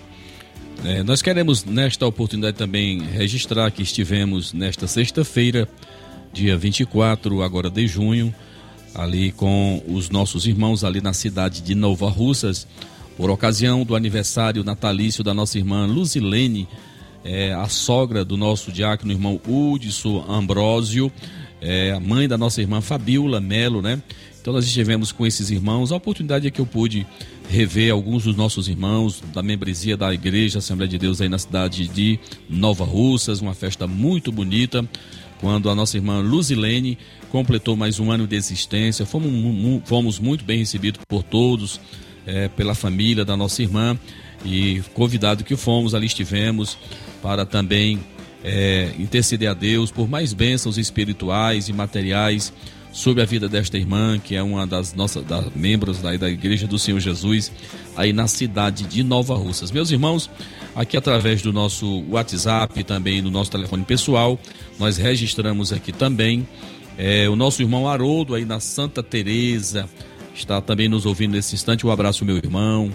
É, 0.85 1.03
nós 1.03 1.21
queremos 1.21 1.65
nesta 1.65 2.05
oportunidade 2.05 2.57
também 2.57 3.01
registrar 3.01 3.69
que 3.71 3.81
estivemos 3.81 4.53
nesta 4.53 4.87
sexta-feira, 4.87 5.67
dia 6.31 6.57
24 6.57 7.41
agora 7.41 7.69
de 7.69 7.87
junho, 7.87 8.33
ali 8.93 9.31
com 9.31 9.83
os 9.87 10.09
nossos 10.09 10.45
irmãos 10.45 10.83
ali 10.83 11.01
na 11.01 11.13
cidade 11.13 11.61
de 11.61 11.75
Nova 11.75 12.09
Russas, 12.09 12.67
por 13.17 13.29
ocasião 13.29 13.83
do 13.83 13.95
aniversário 13.95 14.63
natalício 14.63 15.23
da 15.23 15.33
nossa 15.33 15.57
irmã 15.57 15.85
Luzilene, 15.85 16.67
é, 17.23 17.53
a 17.53 17.67
sogra 17.67 18.25
do 18.25 18.35
nosso 18.35 18.71
diácono 18.71 19.11
irmão 19.11 19.39
Udson 19.47 20.25
Ambrósio, 20.27 21.11
é, 21.61 21.91
a 21.91 21.99
mãe 21.99 22.27
da 22.27 22.37
nossa 22.37 22.61
irmã 22.61 22.81
Fabiola 22.81 23.39
Melo, 23.39 23.81
né? 23.81 24.01
Então 24.41 24.51
nós 24.51 24.65
estivemos 24.65 25.13
com 25.13 25.25
esses 25.25 25.49
irmãos. 25.49 25.93
A 25.93 25.95
oportunidade 25.95 26.45
é 26.45 26.51
que 26.51 26.59
eu 26.59 26.65
pude 26.65 27.07
rever 27.49 27.93
alguns 27.93 28.25
dos 28.25 28.35
nossos 28.35 28.67
irmãos 28.67 29.23
da 29.33 29.41
membresia 29.41 29.95
da 29.95 30.13
Igreja 30.13 30.59
Assembleia 30.59 30.89
de 30.89 30.97
Deus 30.97 31.21
aí 31.21 31.29
na 31.29 31.37
cidade 31.37 31.87
de 31.87 32.19
Nova 32.49 32.83
Russas, 32.83 33.39
uma 33.39 33.53
festa 33.53 33.87
muito 33.87 34.33
bonita, 34.33 34.85
quando 35.39 35.69
a 35.69 35.75
nossa 35.75 35.95
irmã 35.95 36.19
Luzilene 36.19 36.97
completou 37.31 37.77
mais 37.77 38.01
um 38.01 38.11
ano 38.11 38.27
de 38.27 38.35
existência. 38.35 39.05
Fomos, 39.05 39.31
fomos 39.85 40.19
muito 40.19 40.43
bem 40.43 40.59
recebidos 40.59 40.99
por 41.07 41.23
todos, 41.23 41.79
é, 42.25 42.47
pela 42.47 42.75
família 42.75 43.25
da 43.25 43.35
nossa 43.35 43.61
irmã 43.61 43.97
e 44.45 44.81
convidado 44.93 45.43
que 45.43 45.55
fomos, 45.55 45.95
ali 45.95 46.05
estivemos 46.05 46.77
para 47.21 47.45
também 47.45 47.99
é, 48.43 48.91
interceder 48.99 49.49
a 49.49 49.53
Deus 49.53 49.91
por 49.91 50.09
mais 50.09 50.33
bênçãos 50.33 50.77
espirituais 50.77 51.69
e 51.69 51.73
materiais 51.73 52.51
sobre 52.91 53.23
a 53.23 53.25
vida 53.25 53.49
desta 53.49 53.75
irmã, 53.75 54.19
que 54.19 54.35
é 54.35 54.43
uma 54.43 54.67
das 54.67 54.93
nossas 54.93 55.25
membros 55.55 55.99
da, 55.99 56.15
da 56.15 56.29
Igreja 56.29 56.67
do 56.67 56.77
Senhor 56.77 56.99
Jesus, 56.99 57.51
aí 57.95 58.13
na 58.13 58.27
cidade 58.27 58.83
de 58.83 59.03
Nova 59.03 59.33
Russas. 59.35 59.71
Meus 59.71 59.89
irmãos, 59.89 60.29
aqui 60.75 60.95
através 60.95 61.41
do 61.41 61.51
nosso 61.51 62.03
WhatsApp 62.09 62.83
também 62.83 63.23
do 63.23 63.31
nosso 63.31 63.49
telefone 63.49 63.83
pessoal, 63.83 64.39
nós 64.77 64.97
registramos 64.97 65.73
aqui 65.73 65.91
também 65.91 66.47
é, 66.95 67.27
o 67.27 67.35
nosso 67.35 67.63
irmão 67.63 67.87
Haroldo 67.87 68.35
aí 68.35 68.45
na 68.45 68.59
Santa 68.59 69.01
Teresa, 69.01 69.89
está 70.33 70.61
também 70.61 70.87
nos 70.87 71.05
ouvindo 71.05 71.31
nesse 71.33 71.55
instante. 71.55 71.85
Um 71.85 71.91
abraço, 71.91 72.25
meu 72.25 72.37
irmão. 72.37 72.91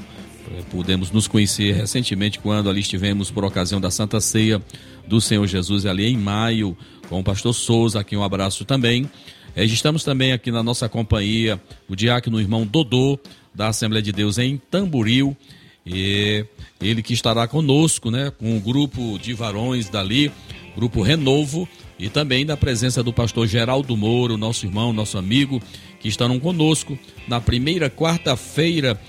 É, 0.57 0.62
pudemos 0.71 1.11
nos 1.11 1.28
conhecer 1.28 1.75
recentemente 1.75 2.38
quando 2.38 2.71
ali 2.71 2.80
estivemos 2.80 3.30
por 3.30 3.45
ocasião 3.45 3.80
da 3.80 3.90
Santa 3.90 4.21
Ceia 4.21 4.62
do 5.07 5.21
Senhor 5.21 5.47
Jesus 5.47 5.87
ali 5.87 6.07
em 6.07 6.16
maio, 6.16 6.76
com 7.09 7.21
o 7.21 7.25
pastor 7.25 7.54
Souza, 7.54 8.00
aqui 8.00 8.16
um 8.16 8.23
abraço 8.23 8.64
também. 8.64 9.11
Registramos 9.54 10.04
também 10.04 10.33
aqui 10.33 10.50
na 10.50 10.62
nossa 10.62 10.88
companhia 10.88 11.61
o 11.88 11.97
diácono 11.97 12.40
irmão 12.40 12.66
Dodô, 12.66 13.18
da 13.54 13.68
Assembleia 13.68 14.02
de 14.02 14.12
Deus 14.12 14.38
em 14.38 14.57
Tamboril. 14.71 15.37
E 15.85 16.45
ele 16.80 17.02
que 17.02 17.14
estará 17.14 17.49
conosco, 17.49 18.11
né, 18.11 18.30
com 18.30 18.57
o 18.57 18.61
grupo 18.61 19.18
de 19.18 19.33
varões 19.33 19.88
dali, 19.88 20.30
grupo 20.76 21.02
Renovo, 21.02 21.68
e 21.99 22.09
também 22.09 22.47
da 22.47 22.57
presença 22.57 23.02
do 23.02 23.12
pastor 23.12 23.47
Geraldo 23.47 23.97
Moro, 23.97 24.37
nosso 24.37 24.66
irmão, 24.66 24.92
nosso 24.92 25.18
amigo, 25.18 25.61
que 26.00 26.08
estarão 26.08 26.38
conosco 26.38 26.98
na 27.26 27.40
primeira 27.40 27.90
quarta-feira 27.90 29.00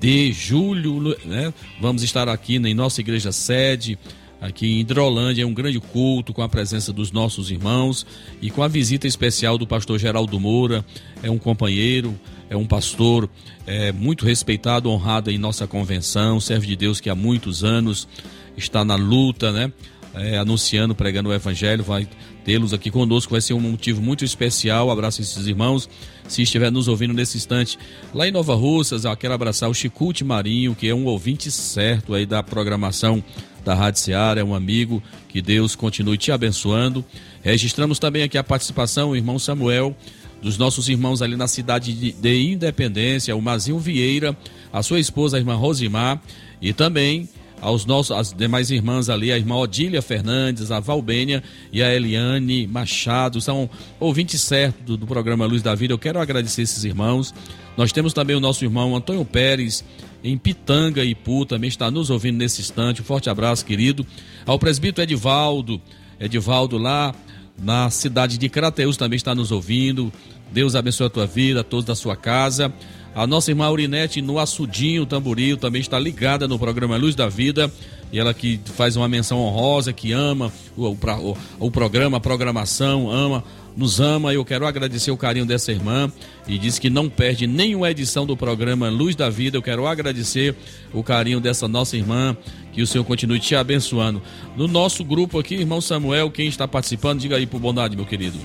de 0.00 0.32
julho, 0.32 1.16
né? 1.24 1.52
Vamos 1.80 2.02
estar 2.02 2.28
aqui 2.28 2.56
em 2.56 2.74
nossa 2.74 3.00
igreja 3.00 3.30
sede, 3.30 3.98
aqui 4.40 4.66
em 4.66 4.80
Hidrolândia, 4.80 5.44
é 5.44 5.46
um 5.46 5.54
grande 5.54 5.78
culto 5.78 6.34
com 6.34 6.42
a 6.42 6.48
presença 6.48 6.92
dos 6.92 7.12
nossos 7.12 7.52
irmãos 7.52 8.04
e 8.40 8.50
com 8.50 8.64
a 8.64 8.68
visita 8.68 9.06
especial 9.06 9.56
do 9.56 9.66
pastor 9.66 10.00
Geraldo 10.00 10.40
Moura, 10.40 10.84
é 11.22 11.30
um 11.30 11.38
companheiro, 11.38 12.18
é 12.50 12.56
um 12.56 12.66
pastor 12.66 13.30
é, 13.64 13.92
muito 13.92 14.26
respeitado, 14.26 14.90
honrado 14.90 15.30
em 15.30 15.38
nossa 15.38 15.68
convenção, 15.68 16.40
serve 16.40 16.66
de 16.66 16.74
Deus 16.74 17.00
que 17.00 17.08
há 17.08 17.14
muitos 17.14 17.62
anos 17.62 18.08
está 18.56 18.84
na 18.84 18.96
luta, 18.96 19.52
né? 19.52 19.72
É, 20.14 20.36
anunciando, 20.36 20.94
pregando 20.94 21.30
o 21.30 21.32
evangelho, 21.32 21.82
vai 21.82 22.06
tê-los 22.44 22.74
aqui 22.74 22.90
conosco, 22.90 23.32
vai 23.32 23.40
ser 23.40 23.54
um 23.54 23.60
motivo 23.60 24.02
muito 24.02 24.26
especial. 24.26 24.90
Abraço 24.90 25.22
esses 25.22 25.46
irmãos, 25.46 25.88
se 26.28 26.42
estiver 26.42 26.70
nos 26.70 26.86
ouvindo 26.86 27.14
nesse 27.14 27.38
instante. 27.38 27.78
Lá 28.12 28.28
em 28.28 28.30
Nova 28.30 28.54
Russas, 28.54 29.06
eu 29.06 29.16
quero 29.16 29.32
abraçar 29.32 29.70
o 29.70 29.74
Chicute 29.74 30.22
Marinho, 30.22 30.74
que 30.74 30.86
é 30.86 30.94
um 30.94 31.06
ouvinte 31.06 31.50
certo 31.50 32.12
aí 32.12 32.26
da 32.26 32.42
programação 32.42 33.24
da 33.64 33.74
Rádio 33.74 34.00
Seara, 34.00 34.40
é 34.40 34.44
um 34.44 34.54
amigo, 34.54 35.02
que 35.28 35.40
Deus 35.40 35.74
continue 35.74 36.18
te 36.18 36.32
abençoando. 36.32 37.04
Registramos 37.42 37.98
também 37.98 38.22
aqui 38.22 38.36
a 38.36 38.44
participação, 38.44 39.10
o 39.10 39.16
irmão 39.16 39.38
Samuel, 39.38 39.96
dos 40.42 40.58
nossos 40.58 40.88
irmãos 40.88 41.22
ali 41.22 41.36
na 41.36 41.46
cidade 41.46 41.92
de, 41.92 42.12
de 42.12 42.52
Independência, 42.52 43.34
o 43.34 43.40
Mazinho 43.40 43.78
Vieira, 43.78 44.36
a 44.72 44.82
sua 44.82 44.98
esposa, 44.98 45.36
a 45.36 45.40
irmã 45.40 45.54
Rosimar, 45.54 46.20
e 46.60 46.72
também 46.72 47.28
aos 47.62 47.86
nossos, 47.86 48.10
as 48.10 48.32
demais 48.32 48.72
irmãs 48.72 49.08
ali, 49.08 49.30
a 49.30 49.38
irmã 49.38 49.54
Odília 49.56 50.02
Fernandes, 50.02 50.72
a 50.72 50.80
Valbênia 50.80 51.44
e 51.72 51.80
a 51.80 51.94
Eliane 51.94 52.66
Machado, 52.66 53.40
são 53.40 53.70
ouvintes 54.00 54.40
certos 54.40 54.84
do, 54.84 54.96
do 54.96 55.06
programa 55.06 55.46
Luz 55.46 55.62
da 55.62 55.72
Vida. 55.72 55.94
Eu 55.94 55.98
quero 55.98 56.18
agradecer 56.18 56.62
esses 56.62 56.82
irmãos. 56.82 57.32
Nós 57.76 57.92
temos 57.92 58.12
também 58.12 58.34
o 58.34 58.40
nosso 58.40 58.64
irmão 58.64 58.96
Antônio 58.96 59.24
Pérez, 59.24 59.84
em 60.24 60.36
Pitanga, 60.36 61.04
Ipu, 61.04 61.46
também 61.46 61.68
está 61.68 61.88
nos 61.88 62.10
ouvindo 62.10 62.36
nesse 62.36 62.60
instante. 62.60 63.00
Um 63.00 63.04
forte 63.04 63.30
abraço, 63.30 63.64
querido. 63.64 64.04
Ao 64.44 64.58
presbítero 64.58 65.04
Edivaldo, 65.04 65.80
Edivaldo 66.18 66.76
lá 66.78 67.14
na 67.62 67.90
cidade 67.90 68.38
de 68.38 68.48
Crateus 68.48 68.96
também 68.96 69.16
está 69.16 69.36
nos 69.36 69.52
ouvindo. 69.52 70.12
Deus 70.50 70.74
abençoe 70.74 71.06
a 71.06 71.10
tua 71.10 71.26
vida, 71.26 71.60
a 71.60 71.64
todos 71.64 71.84
da 71.84 71.94
sua 71.94 72.16
casa. 72.16 72.72
A 73.14 73.26
nossa 73.26 73.50
irmã 73.50 73.66
Aurinete 73.66 74.22
no 74.22 74.38
Açudinho, 74.38 75.04
Tamboril, 75.04 75.56
também 75.56 75.80
está 75.80 75.98
ligada 75.98 76.48
no 76.48 76.58
programa 76.58 76.96
Luz 76.96 77.14
da 77.14 77.28
Vida. 77.28 77.70
E 78.10 78.18
ela 78.18 78.32
que 78.34 78.60
faz 78.64 78.96
uma 78.96 79.08
menção 79.08 79.38
honrosa, 79.38 79.92
que 79.92 80.12
ama 80.12 80.52
o, 80.76 80.86
o, 80.86 81.36
o 81.58 81.70
programa, 81.70 82.18
a 82.18 82.20
programação, 82.20 83.10
ama 83.10 83.42
nos 83.76 84.00
ama. 84.00 84.32
Eu 84.32 84.44
quero 84.44 84.66
agradecer 84.66 85.10
o 85.10 85.16
carinho 85.16 85.46
dessa 85.46 85.72
irmã 85.72 86.10
e 86.46 86.58
diz 86.58 86.78
que 86.78 86.90
não 86.90 87.08
perde 87.08 87.46
nenhuma 87.46 87.90
edição 87.90 88.26
do 88.26 88.36
programa 88.36 88.88
Luz 88.88 89.16
da 89.16 89.30
Vida. 89.30 89.56
Eu 89.56 89.62
quero 89.62 89.86
agradecer 89.86 90.54
o 90.92 91.02
carinho 91.02 91.40
dessa 91.40 91.66
nossa 91.68 91.96
irmã. 91.96 92.36
Que 92.72 92.80
o 92.80 92.86
Senhor 92.86 93.04
continue 93.04 93.38
te 93.38 93.54
abençoando. 93.54 94.22
No 94.56 94.66
nosso 94.66 95.04
grupo 95.04 95.38
aqui, 95.38 95.56
irmão 95.56 95.80
Samuel, 95.82 96.30
quem 96.30 96.48
está 96.48 96.66
participando, 96.66 97.20
diga 97.20 97.36
aí 97.36 97.46
por 97.46 97.60
bondade, 97.60 97.94
meu 97.94 98.06
querido. 98.06 98.38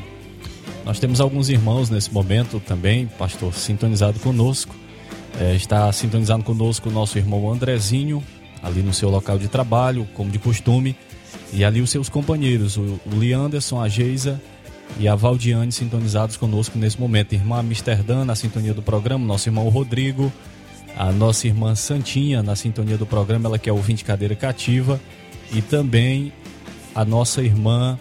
Nós 0.86 1.00
temos 1.00 1.20
alguns 1.20 1.50
irmãos 1.50 1.90
nesse 1.90 2.14
momento 2.14 2.60
também, 2.60 3.08
pastor, 3.08 3.54
sintonizado 3.54 4.20
conosco. 4.20 4.76
É, 5.40 5.54
está 5.54 5.92
sintonizando 5.92 6.44
conosco 6.44 6.90
o 6.90 6.92
nosso 6.92 7.18
irmão 7.18 7.52
Andrezinho, 7.52 8.24
ali 8.64 8.82
no 8.82 8.94
seu 8.94 9.10
local 9.10 9.38
de 9.38 9.48
trabalho, 9.48 10.08
como 10.14 10.32
de 10.32 10.40
costume. 10.40 10.96
E 11.54 11.64
ali 11.64 11.82
os 11.82 11.90
seus 11.90 12.10
companheiros, 12.10 12.78
o, 12.78 13.00
o 13.06 13.16
Leanderson, 13.16 13.82
a 13.82 13.88
Geisa 13.88 14.42
e 15.00 15.08
a 15.08 15.16
Valdiane 15.16 15.72
sintonizados 15.72 16.38
conosco 16.38 16.78
nesse 16.78 17.00
momento. 17.00 17.34
Irmã 17.34 17.60
Amsterdã 17.60 18.26
na 18.26 18.36
sintonia 18.36 18.74
do 18.74 18.82
programa, 18.82 19.26
nosso 19.26 19.48
irmão 19.48 19.68
Rodrigo, 19.70 20.32
a 20.98 21.12
nossa 21.12 21.48
irmã 21.48 21.76
Santinha 21.76 22.42
na 22.42 22.56
sintonia 22.56 22.98
do 22.98 23.06
programa, 23.06 23.48
ela 23.48 23.60
que 23.60 23.70
é 23.70 23.74
ouvinte 23.74 24.04
cadeira 24.04 24.36
cativa, 24.36 25.00
e 25.52 25.62
também 25.62 26.34
a 26.96 27.06
nossa 27.06 27.42
irmã 27.44 27.98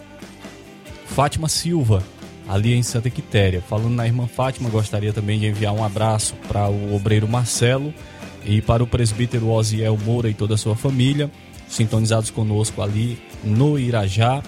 Fátima 1.04 1.48
Silva, 1.48 2.02
ali 2.48 2.74
em 2.74 2.82
Santa 2.82 3.10
Quitéria. 3.10 3.60
Falando 3.60 3.94
na 3.94 4.06
irmã 4.06 4.26
Fátima, 4.26 4.68
gostaria 4.68 5.12
também 5.12 5.38
de 5.38 5.46
enviar 5.46 5.74
um 5.74 5.84
abraço 5.84 6.34
para 6.48 6.68
o 6.68 6.94
obreiro 6.94 7.28
Marcelo 7.28 7.92
e 8.44 8.60
para 8.60 8.82
o 8.82 8.86
presbítero 8.86 9.48
Osiel 9.48 9.98
Moura 10.04 10.28
e 10.28 10.34
toda 10.34 10.54
a 10.54 10.58
sua 10.58 10.76
família, 10.76 11.30
sintonizados 11.68 12.30
conosco 12.30 12.80
ali 12.82 13.18
no 13.42 13.78
Irajá. 13.78 14.42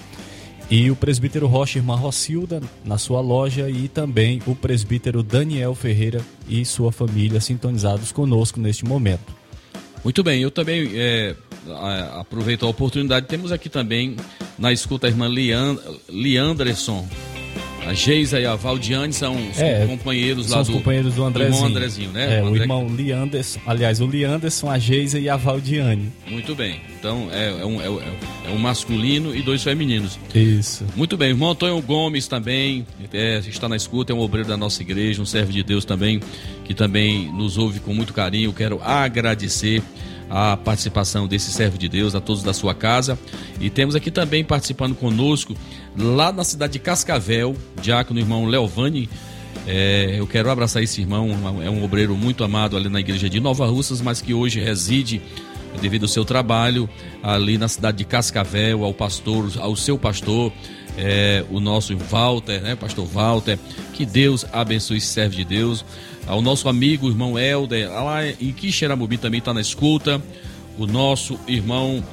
E 0.70 0.90
o 0.90 0.96
presbítero 0.96 1.46
Rocha 1.46 1.78
Irmã 1.78 1.96
Rocilda 1.96 2.60
na 2.84 2.98
sua 2.98 3.22
loja 3.22 3.70
e 3.70 3.88
também 3.88 4.42
o 4.46 4.54
presbítero 4.54 5.22
Daniel 5.22 5.74
Ferreira 5.74 6.20
e 6.46 6.62
sua 6.62 6.92
família 6.92 7.40
sintonizados 7.40 8.12
conosco 8.12 8.60
neste 8.60 8.84
momento. 8.84 9.34
Muito 10.04 10.22
bem, 10.22 10.42
eu 10.42 10.50
também 10.50 10.90
é, 10.94 11.34
aproveito 12.20 12.66
a 12.66 12.68
oportunidade. 12.68 13.26
Temos 13.26 13.50
aqui 13.50 13.68
também 13.68 14.16
na 14.58 14.72
escuta 14.72 15.06
a 15.06 15.10
irmã 15.10 15.26
Leand 15.26 15.78
Leanderson, 16.08 17.08
a 17.88 17.95
Geisa 17.95 18.38
e 18.38 18.45
a 18.45 18.54
Valdiane 18.54 19.14
são 19.14 19.35
os 19.35 19.59
é, 19.59 19.87
companheiros 19.87 20.47
são 20.47 20.57
lá 20.57 20.62
os 20.62 20.68
do, 20.68 20.75
companheiros 20.75 21.14
do 21.14 21.25
Andrezinho. 21.25 21.54
irmão 21.54 21.71
Andrezinho, 21.71 22.11
né? 22.11 22.38
É, 22.38 22.42
o, 22.42 22.50
o 22.50 22.57
irmão 22.57 22.87
Leanderson, 22.87 23.61
aliás, 23.66 24.00
o 24.00 24.07
Leanderson, 24.07 24.71
a 24.71 24.78
Geisa 24.78 25.18
e 25.18 25.26
a 25.26 25.37
Valdiane. 25.37 26.12
Muito 26.26 26.54
bem. 26.54 26.80
Então 26.99 27.28
é, 27.33 27.49
é, 27.49 27.64
um, 27.64 27.80
é, 27.80 27.87
é, 27.87 28.50
um 28.50 28.59
masculino 28.59 29.35
e 29.35 29.40
dois 29.40 29.62
femininos. 29.62 30.18
Isso. 30.35 30.85
Muito 30.95 31.16
bem. 31.16 31.28
O 31.28 31.33
irmão 31.33 31.50
Antônio 31.50 31.80
Gomes 31.80 32.28
também 32.28 32.87
é, 33.11 33.38
está 33.38 33.68
na 33.68 33.76
escuta, 33.76 34.12
é 34.12 34.14
um 34.14 34.21
obreiro 34.21 34.49
da 34.49 34.57
nossa 34.57 34.83
igreja, 34.83 35.23
um 35.23 35.26
servo 35.26 35.50
de 35.50 35.62
Deus 35.62 35.87
também, 35.87 36.21
que 36.64 36.75
também 36.75 37.33
nos 37.33 37.57
ouve 37.57 37.80
com 37.80 37.95
muito 37.95 38.12
carinho. 38.12 38.52
Quero 38.52 38.83
agradecer 38.83 39.83
a 40.30 40.56
participação 40.56 41.26
desse 41.26 41.50
servo 41.52 41.78
de 41.78 41.88
Deus, 41.88 42.14
a 42.14 42.20
todos 42.20 42.42
da 42.42 42.52
sua 42.52 42.75
casa. 42.75 43.18
E 43.61 43.70
temos 43.70 43.94
aqui 43.94 44.11
também 44.11 44.44
participando 44.44 44.94
conosco, 44.94 45.56
lá 45.97 46.32
na 46.32 46.44
cidade 46.44 46.75
de 46.75 46.78
Cascavel, 46.78 47.56
diácono 47.80 48.20
irmão 48.20 48.44
Leovani. 48.44 49.08
É, 49.66 50.14
eu 50.18 50.26
quero 50.26 50.50
abraçar 50.50 50.82
esse 50.82 51.00
irmão, 51.00 51.30
é 51.62 51.68
um 51.68 51.85
obreiro 51.85 52.16
muito 52.16 52.42
amado 52.44 52.76
ali 52.76 52.88
na 52.88 53.00
igreja 53.00 53.28
de 53.28 53.40
Nova 53.40 53.66
Russas, 53.66 54.00
mas 54.00 54.20
que 54.20 54.32
hoje 54.32 54.61
reside 54.61 55.20
devido 55.80 56.04
ao 56.04 56.08
seu 56.08 56.25
trabalho 56.25 56.88
ali 57.23 57.58
na 57.58 57.68
cidade 57.68 57.99
de 57.99 58.04
Cascavel, 58.04 58.85
ao 58.85 58.94
pastor, 58.94 59.50
ao 59.58 59.76
seu 59.76 59.99
pastor, 59.99 60.52
é, 60.97 61.44
o 61.50 61.61
nosso 61.61 61.97
Walter, 61.97 62.61
né, 62.61 62.75
pastor 62.75 63.06
Walter, 63.06 63.58
que 63.92 64.04
Deus 64.04 64.44
abençoe 64.52 64.99
esse 64.99 65.06
servo 65.06 65.37
de 65.37 65.44
Deus 65.44 65.85
ao 66.28 66.42
nosso 66.42 66.68
amigo, 66.68 67.08
irmão 67.08 67.38
Helder, 67.38 67.90
lá 67.90 68.26
em 68.26 68.52
Quixeramobim 68.52 69.16
também 69.16 69.38
está 69.38 69.54
na 69.54 69.62
escuta, 69.62 70.23
o 70.76 70.87
nosso 70.87 71.38
irmão 71.49 72.04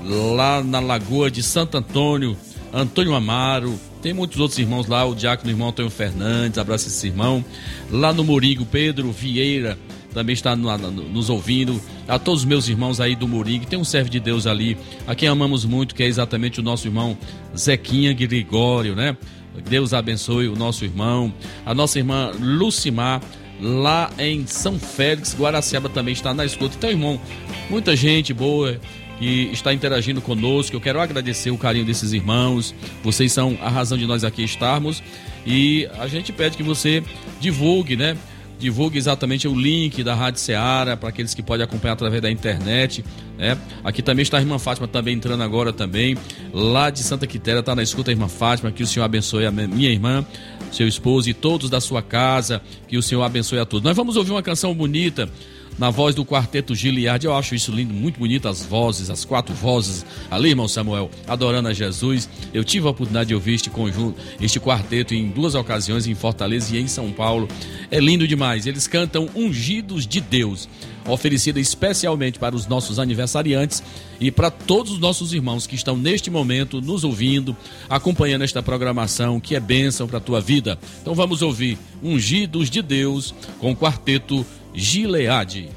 lá 0.00 0.62
na 0.62 0.78
Lagoa 0.78 1.28
de 1.28 1.42
Santo 1.42 1.76
Antônio, 1.76 2.36
Antônio 2.72 3.14
Amaro, 3.14 3.78
tem 4.00 4.12
muitos 4.12 4.38
outros 4.38 4.58
irmãos 4.60 4.86
lá, 4.86 5.04
o 5.04 5.14
diácono 5.14 5.50
irmão 5.50 5.68
Antônio 5.70 5.90
Fernandes, 5.90 6.56
abraço 6.56 6.86
esse 6.86 7.08
irmão, 7.08 7.44
lá 7.90 8.12
no 8.12 8.22
Moringo, 8.22 8.64
Pedro 8.64 9.10
Vieira, 9.10 9.76
também 10.12 10.34
está 10.34 10.54
no, 10.54 10.76
no, 10.78 10.90
nos 10.90 11.28
ouvindo, 11.28 11.80
a 12.06 12.16
todos 12.16 12.42
os 12.42 12.46
meus 12.46 12.68
irmãos 12.68 13.00
aí 13.00 13.16
do 13.16 13.26
Moringo, 13.26 13.66
tem 13.66 13.78
um 13.78 13.84
servo 13.84 14.08
de 14.08 14.20
Deus 14.20 14.46
ali, 14.46 14.78
a 15.04 15.16
quem 15.16 15.28
amamos 15.28 15.64
muito, 15.64 15.96
que 15.96 16.02
é 16.04 16.06
exatamente 16.06 16.60
o 16.60 16.62
nosso 16.62 16.86
irmão 16.86 17.18
Zequinha 17.56 18.12
Gregório, 18.12 18.94
né? 18.94 19.16
Deus 19.68 19.92
abençoe 19.92 20.48
o 20.48 20.56
nosso 20.56 20.84
irmão, 20.84 21.32
a 21.64 21.74
nossa 21.74 21.98
irmã 21.98 22.32
Lucimar, 22.38 23.20
lá 23.60 24.10
em 24.18 24.46
São 24.46 24.78
Félix, 24.78 25.34
Guaraciaba 25.38 25.88
também 25.88 26.12
está 26.12 26.34
na 26.34 26.44
escuta. 26.44 26.76
Então, 26.76 26.90
irmão, 26.90 27.20
muita 27.70 27.94
gente 27.96 28.32
boa 28.34 28.78
que 29.18 29.50
está 29.52 29.72
interagindo 29.72 30.20
conosco. 30.20 30.74
Eu 30.74 30.80
quero 30.80 31.00
agradecer 31.00 31.50
o 31.50 31.58
carinho 31.58 31.84
desses 31.84 32.12
irmãos. 32.12 32.74
Vocês 33.02 33.32
são 33.32 33.56
a 33.60 33.68
razão 33.68 33.96
de 33.96 34.06
nós 34.06 34.24
aqui 34.24 34.42
estarmos. 34.42 35.02
E 35.46 35.88
a 35.98 36.08
gente 36.08 36.32
pede 36.32 36.56
que 36.56 36.62
você 36.62 37.02
divulgue, 37.40 37.96
né? 37.96 38.16
Divulgue 38.64 38.96
exatamente 38.96 39.46
o 39.46 39.54
link 39.54 40.02
da 40.02 40.14
Rádio 40.14 40.40
Ceará 40.40 40.96
para 40.96 41.10
aqueles 41.10 41.34
que 41.34 41.42
podem 41.42 41.62
acompanhar 41.64 41.92
através 41.92 42.22
da 42.22 42.30
internet. 42.30 43.04
Né? 43.36 43.58
Aqui 43.84 44.02
também 44.02 44.22
está 44.22 44.38
a 44.38 44.40
irmã 44.40 44.58
Fátima 44.58 44.88
também 44.88 45.14
entrando 45.14 45.42
agora 45.42 45.70
também. 45.70 46.16
Lá 46.52 46.88
de 46.88 47.00
Santa 47.02 47.26
Quitéria 47.26 47.60
está 47.60 47.74
na 47.74 47.82
escuta 47.82 48.10
a 48.10 48.12
irmã 48.12 48.26
Fátima. 48.26 48.72
Que 48.72 48.82
o 48.82 48.86
Senhor 48.86 49.04
abençoe 49.04 49.44
a 49.44 49.50
minha 49.50 49.90
irmã, 49.90 50.24
seu 50.72 50.88
esposo 50.88 51.28
e 51.28 51.34
todos 51.34 51.68
da 51.68 51.78
sua 51.78 52.02
casa. 52.02 52.62
Que 52.88 52.96
o 52.96 53.02
Senhor 53.02 53.22
abençoe 53.22 53.58
a 53.58 53.66
todos. 53.66 53.84
Nós 53.84 53.96
vamos 53.96 54.16
ouvir 54.16 54.30
uma 54.30 54.42
canção 54.42 54.74
bonita 54.74 55.28
na 55.78 55.90
voz 55.90 56.14
do 56.14 56.24
quarteto 56.24 56.74
Giliard. 56.74 57.24
Eu 57.24 57.34
acho 57.34 57.54
isso 57.54 57.72
lindo, 57.72 57.92
muito 57.92 58.18
bonito, 58.18 58.48
as 58.48 58.64
vozes, 58.64 59.10
as 59.10 59.24
quatro 59.24 59.54
vozes 59.54 60.04
ali, 60.30 60.50
irmão 60.50 60.68
Samuel, 60.68 61.10
adorando 61.26 61.68
a 61.68 61.72
Jesus. 61.72 62.28
Eu 62.52 62.64
tive 62.64 62.86
a 62.86 62.90
oportunidade 62.90 63.28
de 63.28 63.34
ouvir 63.34 63.54
este 63.54 63.70
conjunto, 63.70 64.20
este 64.40 64.60
quarteto 64.60 65.14
em 65.14 65.28
duas 65.28 65.54
ocasiões 65.54 66.06
em 66.06 66.14
Fortaleza 66.14 66.74
e 66.76 66.80
em 66.80 66.86
São 66.86 67.10
Paulo. 67.12 67.48
É 67.90 67.98
lindo 68.00 68.26
demais. 68.26 68.66
Eles 68.66 68.86
cantam 68.86 69.28
Ungidos 69.34 70.06
de 70.06 70.20
Deus, 70.20 70.68
oferecida 71.06 71.60
especialmente 71.60 72.38
para 72.38 72.54
os 72.54 72.66
nossos 72.66 72.98
aniversariantes 72.98 73.82
e 74.20 74.30
para 74.30 74.50
todos 74.50 74.92
os 74.92 74.98
nossos 74.98 75.32
irmãos 75.32 75.66
que 75.66 75.74
estão 75.74 75.96
neste 75.96 76.30
momento 76.30 76.80
nos 76.80 77.04
ouvindo, 77.04 77.56
acompanhando 77.88 78.42
esta 78.42 78.62
programação 78.62 79.40
que 79.40 79.54
é 79.54 79.60
bênção 79.60 80.06
para 80.06 80.18
a 80.18 80.20
tua 80.20 80.40
vida. 80.40 80.78
Então 81.02 81.14
vamos 81.14 81.42
ouvir 81.42 81.78
Ungidos 82.02 82.70
de 82.70 82.82
Deus 82.82 83.34
com 83.58 83.72
o 83.72 83.76
quarteto 83.76 84.44
Gileade. 84.74 85.70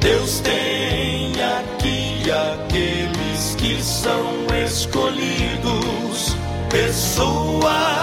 Deus 0.00 0.40
tem 0.40 1.32
aqui 1.42 2.30
aqueles 2.30 3.54
que 3.56 3.82
são 3.82 4.46
escolhidos, 4.62 6.36
pessoas 6.68 7.93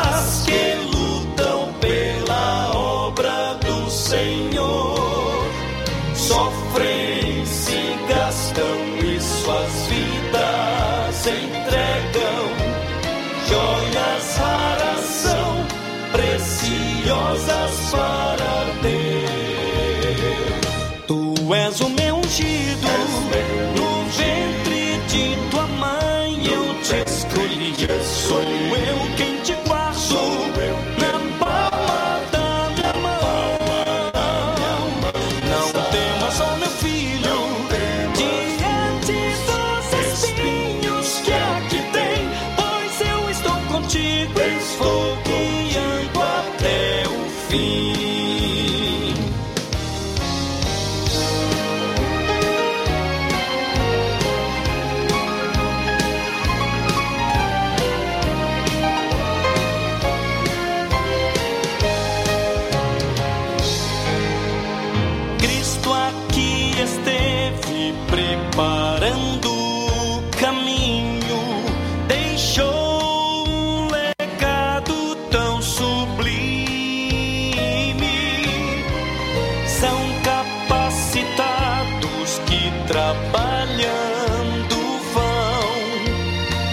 Sou 28.32 28.39
eu 28.39 28.98
quem 29.17 29.41
te 29.41 29.61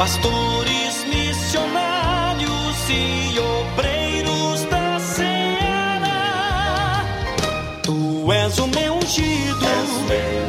pastores, 0.09 1.05
missionários 1.05 2.89
e 2.89 3.39
obreiros 3.39 4.65
da 4.65 4.99
seara. 4.99 7.05
Tu 7.83 8.33
és 8.33 8.59
o 8.59 8.67
meu 8.69 8.95
ungido, 8.95 9.67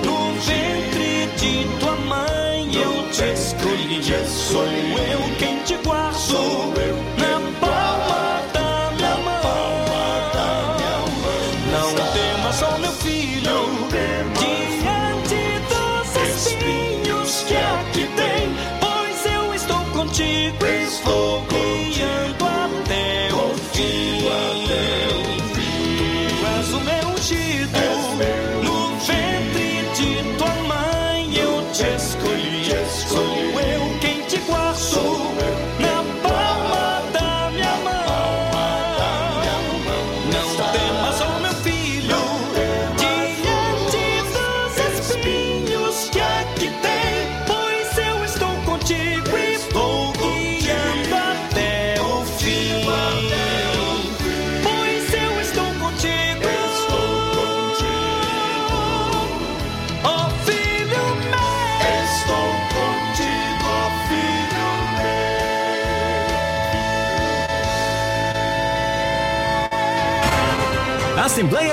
no 0.05 0.31
ventre 0.39 1.27
de 1.37 1.65
tua 1.79 1.97
mãe 1.97 2.73
eu 2.73 3.09
te 3.11 3.33
escolhi. 3.33 3.99
Sou 4.25 4.63
eu 4.63 5.18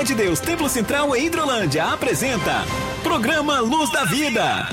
de 0.07 0.15
Deus 0.15 0.39
Templo 0.39 0.69
Central 0.69 1.13
em 1.17 1.25
Hidrolândia 1.25 1.83
apresenta 1.83 2.63
Programa 3.03 3.59
Luz 3.59 3.91
da 3.91 4.05
Vida. 4.05 4.69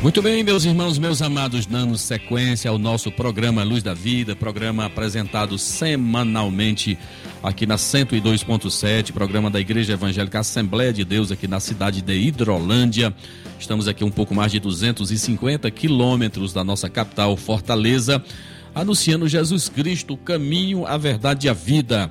Muito 0.00 0.22
bem, 0.22 0.42
meus 0.42 0.64
irmãos, 0.64 0.98
meus 0.98 1.20
amados, 1.20 1.66
dando 1.66 1.98
sequência 1.98 2.70
ao 2.70 2.78
nosso 2.78 3.12
programa 3.12 3.62
Luz 3.62 3.82
da 3.82 3.92
Vida, 3.92 4.34
programa 4.34 4.86
apresentado 4.86 5.58
semanalmente 5.58 6.98
aqui 7.42 7.66
na 7.66 7.76
102.7, 7.76 9.12
programa 9.12 9.50
da 9.50 9.60
Igreja 9.60 9.92
Evangélica 9.92 10.40
Assembleia 10.40 10.92
de 10.92 11.04
Deus 11.04 11.30
aqui 11.30 11.46
na 11.46 11.60
cidade 11.60 12.00
de 12.00 12.14
Hidrolândia. 12.14 13.14
Estamos 13.60 13.88
aqui 13.88 14.04
um 14.04 14.10
pouco 14.10 14.34
mais 14.34 14.50
de 14.50 14.58
250 14.58 15.70
quilômetros 15.70 16.54
da 16.54 16.64
nossa 16.64 16.88
capital, 16.88 17.36
Fortaleza, 17.36 18.24
anunciando 18.74 19.28
Jesus 19.28 19.68
Cristo, 19.68 20.14
o 20.14 20.16
caminho, 20.16 20.86
a 20.86 20.96
verdade 20.96 21.46
e 21.46 21.50
a 21.50 21.52
vida. 21.52 22.10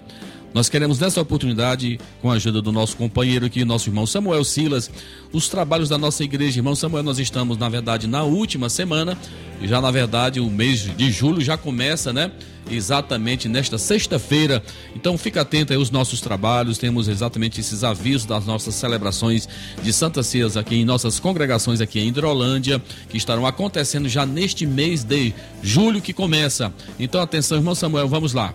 Nós 0.54 0.68
queremos 0.68 1.00
nessa 1.00 1.22
oportunidade, 1.22 1.98
com 2.22 2.30
a 2.30 2.34
ajuda 2.34 2.62
do 2.62 2.74
nosso 2.74 2.98
companheiro 2.98 3.46
aqui, 3.46 3.64
nosso 3.64 3.90
irmão 3.90 4.06
Samuel 4.06 4.44
Silas, 4.44 4.92
os 5.32 5.48
trabalhos 5.48 5.88
da 5.88 5.98
nossa 5.98 6.24
igreja. 6.24 6.60
Irmão 6.60 6.76
Samuel, 6.76 7.04
nós 7.04 7.20
estamos, 7.20 7.58
na 7.58 7.70
verdade, 7.70 8.06
na 8.06 8.24
última 8.24 8.68
semana, 8.68 9.18
e 9.62 9.68
já, 9.68 9.80
na 9.80 9.90
verdade, 9.90 10.42
o 10.42 10.50
mês 10.50 10.82
de 10.96 11.10
julho 11.10 11.40
já 11.40 11.56
começa, 11.56 12.12
né? 12.12 12.32
Exatamente 12.70 13.50
nesta 13.50 13.78
sexta-feira. 13.78 14.64
Então, 14.96 15.18
fica 15.18 15.42
atento 15.42 15.74
aí 15.74 15.78
aos 15.78 15.92
nossos 15.92 16.22
trabalhos. 16.22 16.78
Temos 16.78 17.08
exatamente 17.08 17.60
esses 17.60 17.84
avisos 17.84 18.26
das 18.26 18.46
nossas 18.46 18.76
celebrações 18.76 19.48
de 19.82 19.92
Santa 19.92 20.24
Ceias 20.24 20.56
aqui 20.56 20.76
em 20.76 20.86
nossas 20.86 21.20
congregações 21.20 21.82
aqui 21.82 22.00
em 22.00 22.08
Hidrolândia, 22.08 22.82
que 23.10 23.18
estarão 23.18 23.46
acontecendo 23.46 24.08
já 24.08 24.26
neste 24.26 24.66
mês 24.66 25.04
de 25.04 25.34
julho 25.62 26.02
que 26.02 26.14
começa. 26.14 26.74
Então, 27.00 27.22
atenção, 27.22 27.58
irmão 27.58 27.76
Samuel, 27.76 28.08
vamos 28.08 28.34
lá. 28.34 28.54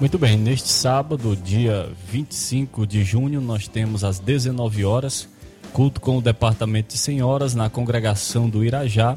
Muito 0.00 0.18
bem, 0.18 0.36
neste 0.36 0.68
sábado, 0.68 1.36
dia 1.36 1.90
25 2.10 2.86
de 2.86 3.02
junho, 3.02 3.40
nós 3.40 3.66
temos 3.66 4.04
às 4.04 4.18
19 4.18 4.84
horas 4.84 5.28
culto 5.72 6.00
com 6.00 6.18
o 6.18 6.22
Departamento 6.22 6.94
de 6.94 6.98
Senhoras 6.98 7.54
na 7.54 7.70
congregação 7.70 8.48
do 8.48 8.64
Irajá. 8.64 9.16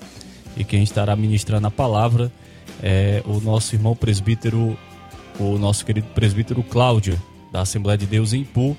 E 0.55 0.63
quem 0.63 0.84
estará 0.84 1.15
ministrando 1.15 1.67
a 1.67 1.71
palavra 1.71 2.31
é 2.81 3.21
o 3.25 3.39
nosso 3.39 3.75
irmão 3.75 3.95
presbítero, 3.95 4.77
o 5.39 5.57
nosso 5.57 5.85
querido 5.85 6.07
presbítero 6.15 6.63
Cláudio, 6.63 7.21
da 7.51 7.61
Assembleia 7.61 7.97
de 7.97 8.05
Deus 8.05 8.33
em 8.33 8.41
Ipu. 8.41 8.75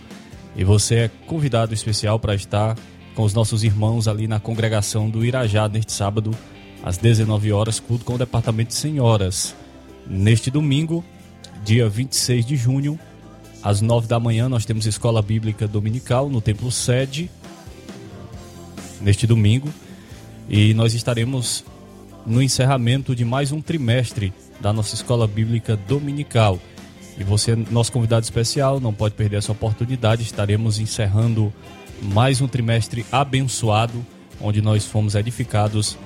E 0.56 0.64
você 0.64 0.94
é 0.96 1.10
convidado 1.26 1.72
especial 1.72 2.18
para 2.18 2.34
estar 2.34 2.76
com 3.14 3.22
os 3.22 3.32
nossos 3.32 3.62
irmãos 3.62 4.08
ali 4.08 4.26
na 4.26 4.40
congregação 4.40 5.08
do 5.08 5.24
Irajá 5.24 5.68
neste 5.68 5.92
sábado, 5.92 6.32
às 6.82 6.98
19 6.98 7.52
horas, 7.52 7.78
culto 7.78 8.04
com 8.04 8.14
o 8.14 8.18
Departamento 8.18 8.68
de 8.68 8.74
Senhoras. 8.74 9.54
Neste 10.06 10.50
domingo, 10.50 11.04
dia 11.64 11.88
26 11.88 12.44
de 12.44 12.56
junho, 12.56 12.98
às 13.62 13.80
9 13.80 14.08
da 14.08 14.18
manhã, 14.18 14.48
nós 14.48 14.64
temos 14.64 14.86
Escola 14.86 15.22
Bíblica 15.22 15.68
Dominical 15.68 16.28
no 16.28 16.40
Templo 16.40 16.70
Sede, 16.72 17.30
neste 19.00 19.26
domingo, 19.26 19.68
e 20.48 20.74
nós 20.74 20.94
estaremos 20.94 21.64
no 22.26 22.42
encerramento 22.42 23.14
de 23.14 23.24
mais 23.24 23.52
um 23.52 23.60
trimestre 23.60 24.32
da 24.60 24.72
nossa 24.72 24.94
Escola 24.94 25.26
Bíblica 25.26 25.76
Dominical. 25.76 26.58
E 27.18 27.24
você, 27.24 27.54
nosso 27.54 27.92
convidado 27.92 28.24
especial, 28.24 28.80
não 28.80 28.92
pode 28.92 29.14
perder 29.14 29.36
essa 29.36 29.52
oportunidade. 29.52 30.22
Estaremos 30.22 30.78
encerrando 30.78 31.52
mais 32.00 32.40
um 32.40 32.48
trimestre 32.48 33.04
abençoado, 33.12 34.04
onde 34.40 34.62
nós 34.62 34.86
fomos 34.86 35.14
edificados 35.14 35.98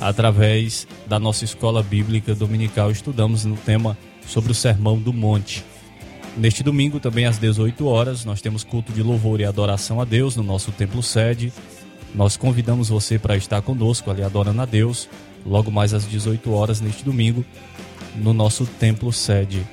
através 0.00 0.86
da 1.06 1.18
nossa 1.18 1.44
Escola 1.44 1.82
Bíblica 1.82 2.34
Dominical. 2.34 2.90
Estudamos 2.90 3.44
no 3.44 3.56
tema 3.56 3.96
sobre 4.26 4.52
o 4.52 4.54
Sermão 4.54 4.98
do 4.98 5.12
Monte. 5.12 5.64
Neste 6.36 6.62
domingo, 6.62 7.00
também 7.00 7.26
às 7.26 7.38
18 7.38 7.86
horas, 7.86 8.24
nós 8.24 8.40
temos 8.40 8.62
culto 8.62 8.92
de 8.92 9.02
louvor 9.02 9.40
e 9.40 9.44
adoração 9.44 10.00
a 10.00 10.04
Deus 10.04 10.36
no 10.36 10.42
nosso 10.42 10.70
templo 10.70 11.02
sede. 11.02 11.52
Nós 12.14 12.36
convidamos 12.36 12.88
você 12.88 13.18
para 13.18 13.36
estar 13.36 13.60
conosco 13.62 14.10
ali 14.10 14.22
adorando 14.22 14.62
a 14.62 14.64
Deus, 14.64 15.08
logo 15.44 15.70
mais 15.70 15.94
às 15.94 16.06
18 16.06 16.52
horas 16.52 16.80
neste 16.80 17.04
domingo, 17.04 17.44
no 18.16 18.32
nosso 18.32 18.66
templo 18.66 19.12
sede. 19.12 19.66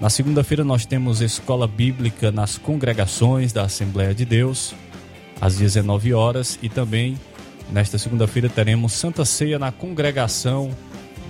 Na 0.00 0.08
segunda-feira 0.08 0.64
nós 0.64 0.86
temos 0.86 1.20
escola 1.20 1.66
bíblica 1.66 2.32
nas 2.32 2.56
congregações 2.56 3.52
da 3.52 3.62
Assembleia 3.62 4.14
de 4.14 4.24
Deus, 4.24 4.74
às 5.40 5.56
19 5.56 6.14
horas, 6.14 6.58
e 6.62 6.68
também 6.68 7.18
nesta 7.70 7.98
segunda-feira 7.98 8.48
teremos 8.48 8.92
Santa 8.92 9.24
Ceia 9.24 9.58
na 9.58 9.70
congregação 9.70 10.70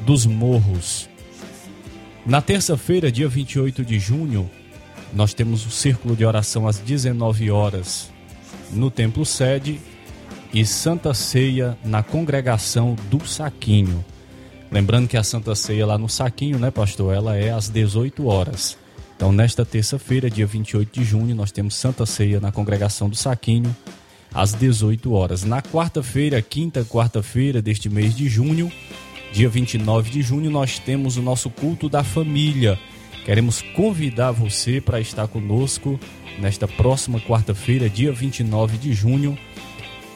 dos 0.06 0.26
Morros. 0.26 1.08
Na 2.24 2.40
terça-feira, 2.40 3.10
dia 3.10 3.28
28 3.28 3.84
de 3.84 3.98
junho, 3.98 4.50
nós 5.12 5.34
temos 5.34 5.66
o 5.66 5.70
círculo 5.70 6.14
de 6.14 6.24
oração 6.24 6.68
às 6.68 6.78
19 6.78 7.50
horas 7.50 8.10
no 8.72 8.90
templo 8.90 9.24
sede 9.24 9.80
e 10.52 10.64
Santa 10.66 11.14
Ceia 11.14 11.78
na 11.84 12.02
congregação 12.02 12.96
do 13.08 13.26
Saquinho. 13.26 14.04
Lembrando 14.70 15.08
que 15.08 15.16
a 15.16 15.22
Santa 15.22 15.54
Ceia 15.54 15.86
lá 15.86 15.98
no 15.98 16.08
Saquinho, 16.08 16.58
né, 16.58 16.70
pastor? 16.70 17.14
Ela 17.14 17.36
é 17.36 17.50
às 17.50 17.68
18 17.68 18.26
horas. 18.26 18.78
Então, 19.16 19.32
nesta 19.32 19.64
terça-feira, 19.66 20.30
dia 20.30 20.46
28 20.46 20.98
de 20.98 21.04
junho, 21.04 21.34
nós 21.34 21.52
temos 21.52 21.74
Santa 21.74 22.06
Ceia 22.06 22.40
na 22.40 22.50
congregação 22.50 23.08
do 23.08 23.16
Saquinho, 23.16 23.74
às 24.32 24.54
18 24.54 25.12
horas. 25.12 25.44
Na 25.44 25.60
quarta-feira, 25.60 26.40
quinta 26.40 26.84
quarta-feira 26.84 27.60
deste 27.60 27.88
mês 27.88 28.16
de 28.16 28.28
junho, 28.28 28.72
dia 29.32 29.48
29 29.48 30.10
de 30.10 30.22
junho, 30.22 30.50
nós 30.50 30.78
temos 30.78 31.16
o 31.16 31.22
nosso 31.22 31.50
culto 31.50 31.88
da 31.88 32.02
família. 32.02 32.78
Queremos 33.24 33.60
convidar 33.74 34.32
você 34.32 34.80
para 34.80 35.00
estar 35.00 35.28
conosco 35.28 36.00
nesta 36.38 36.66
próxima 36.66 37.20
quarta-feira, 37.20 37.90
dia 37.90 38.12
29 38.12 38.78
de 38.78 38.92
junho, 38.94 39.36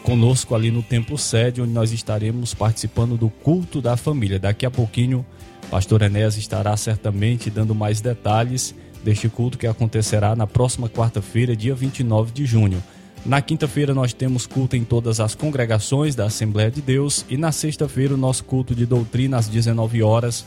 conosco 0.04 0.54
ali 0.54 0.70
no 0.70 0.82
Templo 0.82 1.16
Sede, 1.16 1.62
onde 1.62 1.72
nós 1.72 1.90
estaremos 1.90 2.52
participando 2.52 3.16
do 3.16 3.30
culto 3.30 3.80
da 3.80 3.96
família. 3.96 4.38
Daqui 4.38 4.66
a 4.66 4.70
pouquinho, 4.70 5.24
pastor 5.70 6.02
Enéas 6.02 6.36
estará 6.36 6.76
certamente 6.76 7.50
dando 7.50 7.74
mais 7.74 8.02
detalhes 8.02 8.74
deste 9.02 9.30
culto 9.30 9.56
que 9.58 9.66
acontecerá 9.66 10.36
na 10.36 10.46
próxima 10.46 10.90
quarta-feira, 10.90 11.56
dia 11.56 11.74
29 11.74 12.32
de 12.32 12.44
junho. 12.44 12.82
Na 13.24 13.40
quinta-feira 13.40 13.94
nós 13.94 14.12
temos 14.12 14.46
culto 14.46 14.76
em 14.76 14.84
todas 14.84 15.20
as 15.20 15.34
congregações 15.34 16.14
da 16.14 16.26
Assembleia 16.26 16.70
de 16.70 16.82
Deus 16.82 17.24
e 17.30 17.38
na 17.38 17.50
sexta-feira 17.50 18.12
o 18.12 18.18
nosso 18.18 18.44
culto 18.44 18.74
de 18.74 18.84
doutrina 18.84 19.38
às 19.38 19.48
19 19.48 20.02
horas 20.02 20.44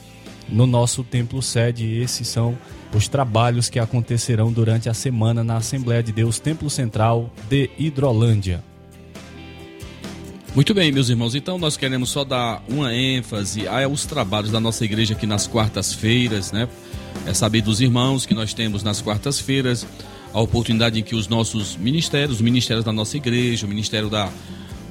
no 0.47 0.67
nosso 0.67 1.03
templo 1.03 1.41
sede. 1.41 1.99
Esses 1.99 2.27
são 2.27 2.55
os 2.93 3.07
trabalhos 3.07 3.69
que 3.69 3.79
acontecerão 3.79 4.51
durante 4.51 4.87
a 4.87 4.93
semana 4.93 5.43
na 5.43 5.57
Assembleia 5.57 6.03
de 6.03 6.11
Deus 6.11 6.37
Templo 6.39 6.69
Central 6.69 7.33
de 7.49 7.71
Hidrolândia. 7.79 8.63
Muito 10.57 10.73
bem, 10.73 10.91
meus 10.91 11.07
irmãos, 11.07 11.35
então 11.35 11.59
nós 11.59 11.77
queremos 11.77 12.09
só 12.09 12.23
dar 12.23 12.63
uma 12.67 12.91
ênfase 12.91 13.67
aos 13.67 14.07
trabalhos 14.07 14.49
da 14.49 14.59
nossa 14.59 14.83
igreja 14.83 15.13
aqui 15.13 15.27
nas 15.27 15.45
quartas-feiras, 15.45 16.51
né? 16.51 16.67
É 17.27 17.33
saber 17.35 17.61
dos 17.61 17.79
irmãos 17.79 18.25
que 18.25 18.33
nós 18.33 18.55
temos 18.55 18.81
nas 18.81 18.99
quartas-feiras 18.99 19.85
a 20.33 20.41
oportunidade 20.41 20.99
em 20.99 21.03
que 21.03 21.13
os 21.13 21.27
nossos 21.27 21.77
ministérios, 21.77 22.37
os 22.37 22.41
ministérios 22.41 22.83
da 22.83 22.91
nossa 22.91 23.15
igreja, 23.17 23.67
o 23.67 23.69
ministério 23.69 24.09
da, 24.09 24.31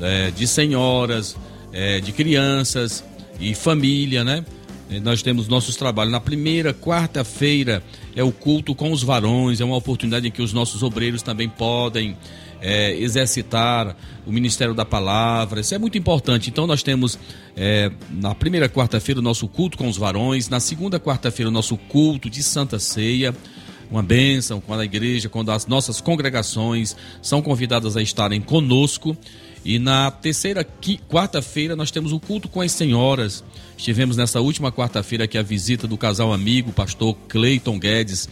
é, 0.00 0.30
de 0.30 0.46
senhoras, 0.46 1.36
é, 1.72 1.98
de 1.98 2.12
crianças 2.12 3.02
e 3.40 3.52
família, 3.52 4.22
né? 4.22 4.44
É, 4.88 5.00
nós 5.00 5.20
temos 5.20 5.48
nossos 5.48 5.74
trabalhos. 5.74 6.12
Na 6.12 6.20
primeira 6.20 6.72
quarta-feira 6.72 7.82
é 8.14 8.22
o 8.22 8.30
culto 8.30 8.72
com 8.72 8.92
os 8.92 9.02
varões, 9.02 9.60
é 9.60 9.64
uma 9.64 9.76
oportunidade 9.76 10.28
em 10.28 10.30
que 10.30 10.42
os 10.42 10.52
nossos 10.52 10.84
obreiros 10.84 11.22
também 11.22 11.48
podem 11.48 12.16
é, 12.60 12.92
exercitar 12.96 13.96
o 14.26 14.32
ministério 14.32 14.74
da 14.74 14.84
palavra. 14.84 15.60
Isso 15.60 15.74
é 15.74 15.78
muito 15.78 15.96
importante. 15.96 16.50
Então, 16.50 16.66
nós 16.66 16.82
temos 16.82 17.18
é, 17.56 17.90
na 18.10 18.34
primeira 18.34 18.68
quarta-feira 18.68 19.20
o 19.20 19.22
nosso 19.22 19.46
culto 19.48 19.78
com 19.78 19.88
os 19.88 19.96
varões, 19.96 20.48
na 20.48 20.60
segunda 20.60 20.98
quarta-feira 20.98 21.48
o 21.48 21.52
nosso 21.52 21.76
culto 21.76 22.28
de 22.28 22.42
Santa 22.42 22.78
Ceia 22.78 23.34
uma 23.90 24.02
bênção 24.02 24.60
quando 24.60 24.80
a 24.80 24.84
igreja, 24.84 25.28
quando 25.28 25.50
as 25.50 25.66
nossas 25.66 26.00
congregações 26.00 26.96
são 27.22 27.40
convidadas 27.40 27.96
a 27.96 28.02
estarem 28.02 28.40
conosco. 28.40 29.16
E 29.64 29.78
na 29.78 30.10
terceira 30.10 30.64
quarta-feira 31.08 31.74
nós 31.74 31.90
temos 31.90 32.12
o 32.12 32.20
culto 32.20 32.48
com 32.48 32.60
as 32.60 32.70
senhoras. 32.72 33.42
Estivemos 33.76 34.16
nessa 34.16 34.40
última 34.40 34.70
quarta-feira 34.70 35.24
aqui 35.24 35.36
a 35.36 35.42
visita 35.42 35.88
do 35.88 35.96
casal 35.96 36.32
amigo, 36.32 36.72
pastor 36.72 37.16
Cleiton 37.28 37.78
Guedes 37.78 38.28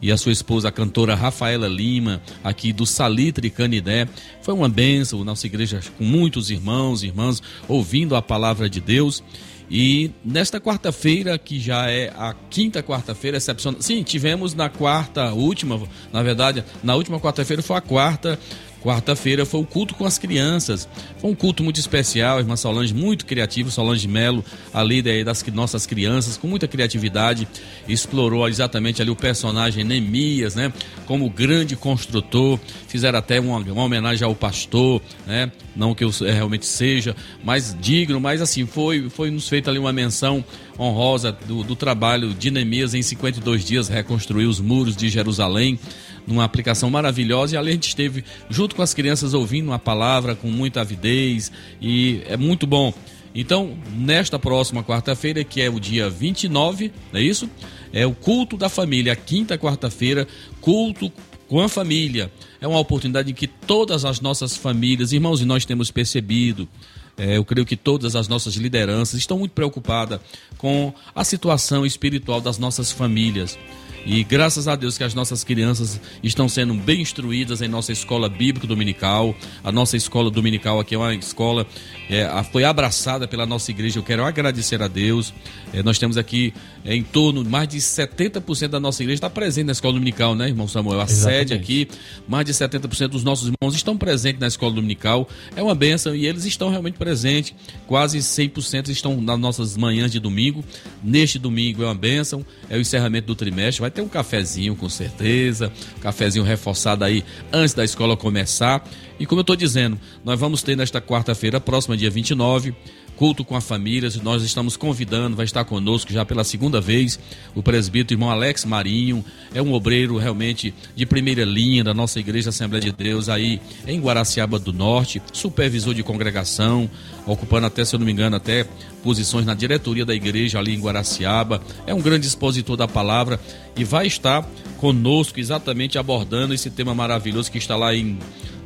e 0.00 0.10
a 0.12 0.16
sua 0.16 0.32
esposa, 0.32 0.68
a 0.68 0.72
cantora 0.72 1.14
Rafaela 1.14 1.68
Lima, 1.68 2.20
aqui 2.42 2.72
do 2.72 2.86
Salitre 2.86 3.50
Canidé. 3.50 4.08
Foi 4.42 4.54
uma 4.54 4.68
bênção, 4.68 5.24
nossa 5.24 5.46
igreja 5.46 5.80
com 5.98 6.04
muitos 6.04 6.50
irmãos 6.50 7.02
e 7.02 7.06
irmãs 7.06 7.42
ouvindo 7.68 8.16
a 8.16 8.22
palavra 8.22 8.68
de 8.68 8.80
Deus. 8.80 9.22
E 9.70 10.10
nesta 10.24 10.60
quarta-feira, 10.60 11.38
que 11.38 11.58
já 11.58 11.90
é 11.90 12.12
a 12.16 12.34
quinta 12.50 12.82
quarta-feira, 12.82 13.38
excepcional. 13.38 13.80
Sim, 13.80 14.02
tivemos 14.02 14.54
na 14.54 14.68
quarta, 14.68 15.32
última, 15.32 15.80
na 16.12 16.22
verdade, 16.22 16.62
na 16.82 16.94
última 16.94 17.18
quarta-feira 17.18 17.62
foi 17.62 17.76
a 17.76 17.80
quarta 17.80 18.38
Quarta-feira 18.84 19.46
foi 19.46 19.62
o 19.62 19.64
culto 19.64 19.94
com 19.94 20.04
as 20.04 20.18
crianças. 20.18 20.86
Foi 21.16 21.30
um 21.30 21.34
culto 21.34 21.64
muito 21.64 21.80
especial, 21.80 22.38
irmã 22.38 22.54
Solange 22.54 22.92
muito 22.92 23.24
criativa, 23.24 23.70
Solange 23.70 24.06
Melo, 24.06 24.44
a 24.74 24.82
líder 24.82 25.24
das 25.24 25.42
nossas 25.46 25.86
crianças, 25.86 26.36
com 26.36 26.46
muita 26.46 26.68
criatividade, 26.68 27.48
explorou 27.88 28.46
exatamente 28.46 29.00
ali 29.00 29.10
o 29.10 29.16
personagem 29.16 29.84
Neemias, 29.84 30.54
né? 30.54 30.70
Como 31.06 31.30
grande 31.30 31.74
construtor, 31.76 32.60
fizeram 32.86 33.18
até 33.18 33.40
uma, 33.40 33.56
uma 33.56 33.84
homenagem 33.84 34.26
ao 34.26 34.34
pastor, 34.34 35.00
né? 35.26 35.50
Não 35.74 35.94
que 35.94 36.04
eu 36.04 36.10
realmente 36.10 36.66
seja, 36.66 37.16
mas 37.42 37.74
digno, 37.80 38.20
mas 38.20 38.42
assim, 38.42 38.66
foi, 38.66 39.08
foi 39.08 39.30
nos 39.30 39.48
feita 39.48 39.70
ali 39.70 39.78
uma 39.78 39.94
menção 39.94 40.44
honrosa 40.78 41.32
do, 41.32 41.64
do 41.64 41.74
trabalho 41.74 42.34
de 42.34 42.50
Neemias 42.50 42.92
em 42.92 43.00
52 43.00 43.64
dias 43.64 43.88
reconstruir 43.88 44.44
os 44.44 44.60
muros 44.60 44.94
de 44.94 45.08
Jerusalém 45.08 45.78
numa 46.26 46.44
aplicação 46.44 46.90
maravilhosa 46.90 47.54
e 47.54 47.58
ali 47.58 47.70
a 47.70 47.74
gente 47.74 47.88
esteve 47.88 48.24
junto 48.48 48.74
com 48.74 48.82
as 48.82 48.94
crianças 48.94 49.34
ouvindo 49.34 49.68
uma 49.68 49.78
palavra 49.78 50.34
com 50.34 50.48
muita 50.48 50.80
avidez 50.80 51.50
e 51.80 52.22
é 52.26 52.36
muito 52.36 52.66
bom. 52.66 52.92
Então, 53.34 53.76
nesta 53.96 54.38
próxima 54.38 54.84
quarta-feira, 54.84 55.42
que 55.42 55.60
é 55.60 55.68
o 55.68 55.80
dia 55.80 56.08
29, 56.08 56.92
não 57.12 57.18
é 57.18 57.22
isso? 57.22 57.50
É 57.92 58.06
o 58.06 58.14
culto 58.14 58.56
da 58.56 58.68
família, 58.68 59.12
a 59.12 59.16
quinta 59.16 59.58
quarta-feira, 59.58 60.26
culto 60.60 61.12
com 61.48 61.60
a 61.60 61.68
família. 61.68 62.30
É 62.60 62.68
uma 62.68 62.78
oportunidade 62.78 63.32
em 63.32 63.34
que 63.34 63.48
todas 63.48 64.04
as 64.04 64.20
nossas 64.20 64.56
famílias, 64.56 65.12
irmãos, 65.12 65.40
e 65.40 65.44
nós 65.44 65.64
temos 65.64 65.90
percebido, 65.90 66.68
é, 67.16 67.36
eu 67.36 67.44
creio 67.44 67.66
que 67.66 67.76
todas 67.76 68.16
as 68.16 68.28
nossas 68.28 68.54
lideranças 68.54 69.18
estão 69.18 69.38
muito 69.38 69.52
preocupadas 69.52 70.20
com 70.56 70.92
a 71.14 71.24
situação 71.24 71.84
espiritual 71.84 72.40
das 72.40 72.58
nossas 72.58 72.90
famílias. 72.90 73.58
E 74.06 74.22
graças 74.22 74.68
a 74.68 74.76
Deus 74.76 74.98
que 74.98 75.04
as 75.04 75.14
nossas 75.14 75.42
crianças 75.42 76.00
estão 76.22 76.48
sendo 76.48 76.74
bem 76.74 77.00
instruídas 77.00 77.62
em 77.62 77.68
nossa 77.68 77.90
escola 77.90 78.28
bíblica 78.28 78.66
dominical. 78.66 79.34
A 79.62 79.72
nossa 79.72 79.96
escola 79.96 80.30
dominical 80.30 80.78
aqui 80.78 80.94
é 80.94 80.98
uma 80.98 81.14
escola, 81.14 81.66
é, 82.10 82.28
foi 82.52 82.64
abraçada 82.64 83.26
pela 83.26 83.46
nossa 83.46 83.70
igreja. 83.70 83.98
Eu 83.98 84.02
quero 84.02 84.24
agradecer 84.24 84.82
a 84.82 84.88
Deus. 84.88 85.32
É, 85.72 85.82
nós 85.82 85.98
temos 85.98 86.18
aqui 86.18 86.52
em 86.84 87.02
torno 87.02 87.42
de 87.42 87.48
mais 87.48 87.66
de 87.66 87.78
70% 87.78 88.68
da 88.68 88.78
nossa 88.78 89.02
igreja 89.02 89.16
está 89.16 89.30
presente 89.30 89.66
na 89.66 89.72
escola 89.72 89.94
dominical, 89.94 90.34
né, 90.34 90.48
irmão 90.48 90.68
Samuel? 90.68 91.00
A 91.00 91.04
Exatamente. 91.04 91.38
sede 91.38 91.54
aqui, 91.54 91.88
mais 92.28 92.44
de 92.44 92.52
70% 92.52 93.08
dos 93.08 93.24
nossos 93.24 93.48
irmãos 93.48 93.74
estão 93.74 93.96
presentes 93.96 94.40
na 94.40 94.46
escola 94.46 94.74
dominical. 94.74 95.28
É 95.56 95.62
uma 95.62 95.74
benção 95.74 96.14
e 96.14 96.26
eles 96.26 96.44
estão 96.44 96.68
realmente 96.68 96.98
presentes. 96.98 97.54
Quase 97.86 98.18
100% 98.18 98.88
estão 98.88 99.20
nas 99.20 99.38
nossas 99.38 99.76
manhãs 99.76 100.12
de 100.12 100.20
domingo. 100.20 100.64
Neste 101.02 101.38
domingo 101.38 101.82
é 101.82 101.86
uma 101.86 101.94
benção, 101.94 102.44
é 102.68 102.76
o 102.76 102.80
encerramento 102.80 103.26
do 103.26 103.34
trimestre. 103.34 103.80
Vai 103.80 103.90
ter 103.90 104.02
um 104.02 104.08
cafezinho 104.08 104.76
com 104.76 104.88
certeza, 104.88 105.72
um 105.96 106.00
cafezinho 106.00 106.44
reforçado 106.44 107.04
aí 107.04 107.24
antes 107.52 107.74
da 107.74 107.84
escola 107.84 108.16
começar. 108.16 108.86
E 109.18 109.26
como 109.26 109.40
eu 109.40 109.42
estou 109.42 109.56
dizendo, 109.56 109.98
nós 110.24 110.38
vamos 110.38 110.62
ter 110.62 110.76
nesta 110.76 111.00
quarta-feira, 111.00 111.60
próxima 111.60 111.96
dia 111.96 112.10
29, 112.10 112.74
culto 113.16 113.44
com 113.44 113.56
a 113.56 113.60
família. 113.60 114.10
Nós 114.22 114.42
estamos 114.42 114.76
convidando, 114.76 115.36
vai 115.36 115.44
estar 115.44 115.64
conosco 115.64 116.12
já 116.12 116.24
pela 116.24 116.44
segunda 116.44 116.80
vez, 116.80 117.18
o 117.54 117.62
presbítero 117.62 118.18
irmão 118.18 118.30
Alex 118.30 118.64
Marinho. 118.64 119.24
É 119.54 119.62
um 119.62 119.72
obreiro 119.72 120.16
realmente 120.16 120.74
de 120.94 121.06
primeira 121.06 121.44
linha 121.44 121.84
da 121.84 121.94
nossa 121.94 122.20
Igreja 122.20 122.50
Assembleia 122.50 122.84
de 122.84 122.92
Deus 122.92 123.28
aí 123.28 123.60
em 123.86 124.00
Guaraciaba 124.00 124.58
do 124.58 124.72
Norte, 124.72 125.22
supervisor 125.32 125.94
de 125.94 126.02
congregação, 126.02 126.88
ocupando 127.26 127.66
até, 127.66 127.84
se 127.84 127.94
eu 127.94 127.98
não 127.98 128.06
me 128.06 128.12
engano, 128.12 128.36
até 128.36 128.66
posições 129.02 129.44
na 129.44 129.54
diretoria 129.54 130.04
da 130.04 130.14
igreja 130.14 130.58
ali 130.58 130.74
em 130.74 130.80
Guaraciaba. 130.80 131.62
É 131.86 131.94
um 131.94 132.00
grande 132.00 132.26
expositor 132.26 132.76
da 132.76 132.88
palavra 132.88 133.38
e 133.76 133.84
vai 133.84 134.06
estar 134.06 134.48
conosco 134.78 135.40
exatamente 135.40 135.98
abordando 135.98 136.54
esse 136.54 136.70
tema 136.70 136.94
maravilhoso 136.94 137.50
que 137.50 137.58
está 137.58 137.76
lá 137.76 137.94
em 137.94 138.18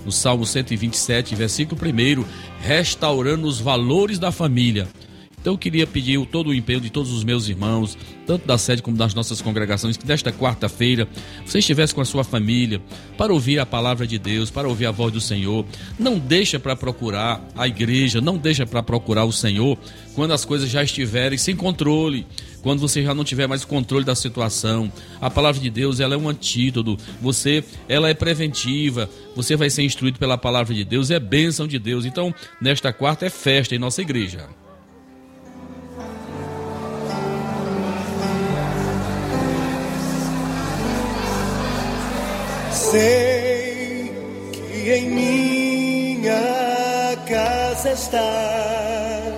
no 0.08 0.12
Salmo 0.12 0.46
127, 0.46 1.34
versículo 1.34 1.78
1, 1.78 2.24
restaurando 2.62 3.46
os 3.46 3.60
valores 3.60 4.18
da 4.18 4.32
família. 4.32 4.88
Então 5.40 5.54
eu 5.54 5.58
queria 5.58 5.86
pedir 5.86 6.24
todo 6.26 6.50
o 6.50 6.54
empenho 6.54 6.80
de 6.80 6.90
todos 6.90 7.12
os 7.12 7.24
meus 7.24 7.48
irmãos, 7.48 7.96
tanto 8.26 8.46
da 8.46 8.58
sede 8.58 8.82
como 8.82 8.96
das 8.96 9.14
nossas 9.14 9.40
congregações, 9.40 9.96
que 9.96 10.06
nesta 10.06 10.32
quarta-feira 10.32 11.08
você 11.46 11.60
estivesse 11.60 11.94
com 11.94 12.00
a 12.00 12.04
sua 12.04 12.24
família 12.24 12.80
para 13.16 13.32
ouvir 13.32 13.58
a 13.58 13.66
palavra 13.66 14.06
de 14.06 14.18
Deus, 14.18 14.50
para 14.50 14.68
ouvir 14.68 14.86
a 14.86 14.90
voz 14.90 15.12
do 15.12 15.20
Senhor. 15.20 15.64
Não 15.98 16.18
deixa 16.18 16.58
para 16.58 16.76
procurar 16.76 17.46
a 17.56 17.66
igreja, 17.66 18.20
não 18.20 18.36
deixa 18.36 18.66
para 18.66 18.82
procurar 18.82 19.24
o 19.24 19.32
Senhor 19.32 19.78
quando 20.14 20.32
as 20.32 20.44
coisas 20.44 20.68
já 20.68 20.82
estiverem 20.82 21.38
sem 21.38 21.54
controle, 21.54 22.26
quando 22.60 22.80
você 22.80 23.02
já 23.02 23.14
não 23.14 23.24
tiver 23.24 23.46
mais 23.46 23.64
controle 23.64 24.04
da 24.04 24.14
situação. 24.14 24.92
A 25.20 25.30
palavra 25.30 25.60
de 25.60 25.70
Deus, 25.70 26.00
ela 26.00 26.14
é 26.14 26.18
um 26.18 26.28
antídoto. 26.28 26.98
Você, 27.22 27.64
ela 27.88 28.08
é 28.08 28.14
preventiva. 28.14 29.08
Você 29.36 29.56
vai 29.56 29.70
ser 29.70 29.84
instruído 29.84 30.18
pela 30.18 30.36
palavra 30.36 30.74
de 30.74 30.84
Deus, 30.84 31.10
é 31.10 31.20
bênção 31.20 31.66
de 31.66 31.78
Deus. 31.78 32.04
Então, 32.04 32.34
nesta 32.60 32.92
quarta 32.92 33.26
é 33.26 33.30
festa 33.30 33.74
em 33.74 33.78
nossa 33.78 34.02
igreja. 34.02 34.48
Sei 42.90 44.10
que 44.50 44.92
em 44.92 45.10
minha 45.10 46.32
casa 47.26 47.92
estás, 47.92 49.34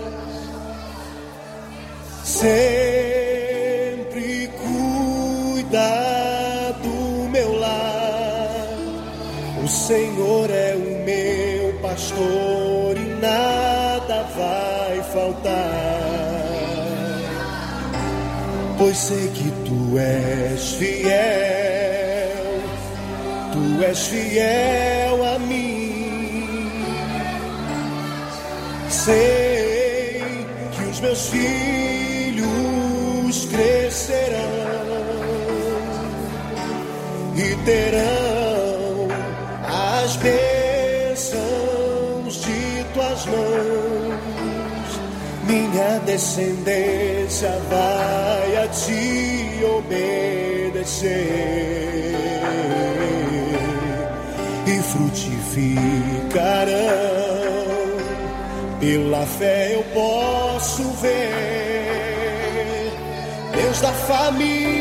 sempre 2.22 2.88
cuida 4.62 5.82
do 6.80 7.28
meu 7.30 7.58
lar. 7.58 8.68
O 9.64 9.66
Senhor 9.66 10.48
é 10.48 10.76
o 10.76 11.04
meu 11.04 11.72
pastor 11.82 12.96
e 12.96 13.20
nada 13.20 14.28
vai 14.36 15.02
faltar. 15.12 15.90
Pois 18.78 18.96
sei 18.96 19.28
que 19.30 19.50
tu 19.64 19.98
és 19.98 20.74
fiel 20.74 21.79
Tu 23.60 23.84
és 23.84 24.00
fiel 24.08 25.22
a 25.22 25.38
mim. 25.38 26.72
Sei 28.88 30.46
que 30.72 30.82
os 30.90 31.00
meus 31.00 31.28
filhos 31.28 32.46
crescerão 33.52 34.38
e 37.36 37.54
terão 37.66 39.08
as 40.02 40.16
bênçãos 40.16 41.44
de 42.46 42.84
tuas 42.94 43.26
mãos. 43.26 44.90
Minha 45.46 45.98
descendência 46.06 47.52
vai 47.68 48.56
a 48.64 48.68
ti 48.68 49.60
obedecer 49.76 51.20
frutificarão. 54.92 56.70
Pela 58.81 59.26
fé 59.26 59.74
eu 59.74 59.85
posso 59.92 60.83
ver 61.03 61.70
Deus 63.55 63.81
da 63.81 63.92
família 63.92 64.81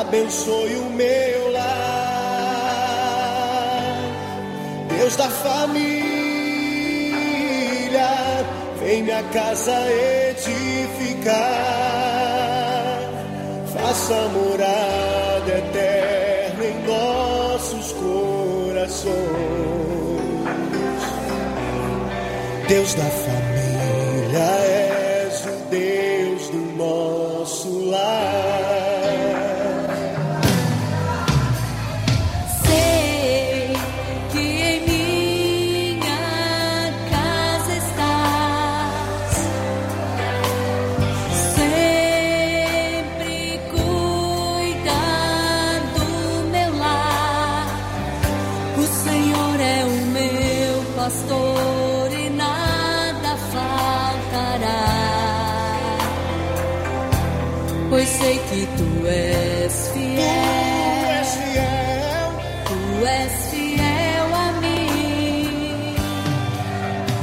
abençoe 0.00 0.76
o 0.76 0.90
meu 0.90 1.52
lar. 1.52 1.66
Deus 4.88 5.16
da 5.16 5.28
família, 5.28 6.06
vem 8.78 9.02
minha 9.02 9.22
casa 9.24 9.72
edificar. 10.30 11.36
Faça 13.72 14.28
morada 14.28 15.58
eterna 15.58 15.85
Deus 22.68 22.96
da 22.96 23.04
família, 23.04 23.45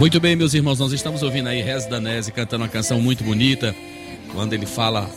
Muito 0.04 0.20
bem, 0.20 0.36
meus 0.36 0.54
irmãos, 0.54 0.80
nós 0.80 0.92
estamos 0.92 1.24
ouvindo 1.24 1.48
aí 1.48 1.62
Rez 1.62 1.86
Danese 1.86 2.30
cantando 2.30 2.66
uma 2.66 2.70
canção 2.70 3.00
muito 3.00 3.24
bonita, 3.24 3.74
quando 4.34 4.52
ele 4.52 4.66
fala 4.66 5.10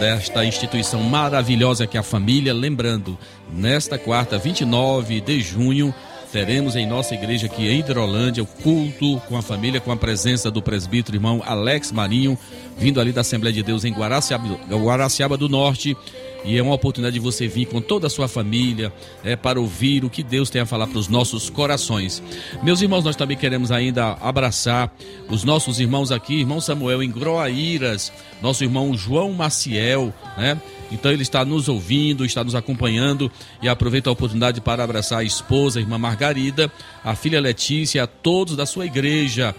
desta 0.00 0.44
instituição 0.44 1.00
maravilhosa 1.04 1.86
que 1.86 1.96
é 1.96 2.00
a 2.00 2.02
família. 2.02 2.52
Lembrando, 2.52 3.16
nesta 3.52 3.96
quarta, 3.96 4.36
29 4.36 5.20
de 5.20 5.40
junho, 5.40 5.94
teremos 6.32 6.74
em 6.74 6.84
nossa 6.84 7.14
igreja 7.14 7.46
aqui 7.46 7.68
em 7.68 7.78
Hidrolândia 7.78 8.42
o 8.42 8.46
culto 8.46 9.22
com 9.28 9.36
a 9.36 9.42
família, 9.42 9.80
com 9.80 9.92
a 9.92 9.96
presença 9.96 10.50
do 10.50 10.60
presbítero 10.60 11.16
irmão 11.16 11.40
Alex 11.46 11.92
Marinho, 11.92 12.36
vindo 12.76 13.00
ali 13.00 13.12
da 13.12 13.20
Assembleia 13.20 13.54
de 13.54 13.62
Deus 13.62 13.84
em 13.84 13.92
Guaraciaba, 13.92 14.58
Guaraciaba 14.68 15.36
do 15.36 15.48
Norte. 15.48 15.96
E 16.44 16.58
é 16.58 16.62
uma 16.62 16.74
oportunidade 16.74 17.14
de 17.14 17.20
você 17.20 17.48
vir 17.48 17.66
com 17.66 17.80
toda 17.80 18.06
a 18.06 18.10
sua 18.10 18.28
família 18.28 18.92
é, 19.24 19.34
para 19.34 19.58
ouvir 19.58 20.04
o 20.04 20.10
que 20.10 20.22
Deus 20.22 20.50
tem 20.50 20.60
a 20.60 20.66
falar 20.66 20.86
para 20.86 20.98
os 20.98 21.08
nossos 21.08 21.48
corações. 21.48 22.22
Meus 22.62 22.82
irmãos, 22.82 23.02
nós 23.02 23.16
também 23.16 23.36
queremos 23.36 23.72
ainda 23.72 24.12
abraçar 24.20 24.94
os 25.30 25.42
nossos 25.42 25.80
irmãos 25.80 26.12
aqui, 26.12 26.40
irmão 26.40 26.60
Samuel 26.60 27.02
em 27.02 27.10
Groaíras, 27.10 28.12
nosso 28.42 28.62
irmão 28.62 28.94
João 28.96 29.32
Maciel, 29.32 30.12
né? 30.36 30.60
Então 30.92 31.10
ele 31.10 31.22
está 31.22 31.44
nos 31.44 31.68
ouvindo, 31.68 32.24
está 32.24 32.44
nos 32.44 32.54
acompanhando 32.54 33.32
e 33.62 33.68
aproveita 33.68 34.10
a 34.10 34.12
oportunidade 34.12 34.60
para 34.60 34.84
abraçar 34.84 35.20
a 35.20 35.24
esposa, 35.24 35.78
a 35.78 35.82
irmã 35.82 35.98
Margarida, 35.98 36.70
a 37.02 37.16
filha 37.16 37.40
Letícia, 37.40 38.04
a 38.04 38.06
todos 38.06 38.54
da 38.54 38.66
sua 38.66 38.84
igreja. 38.84 39.54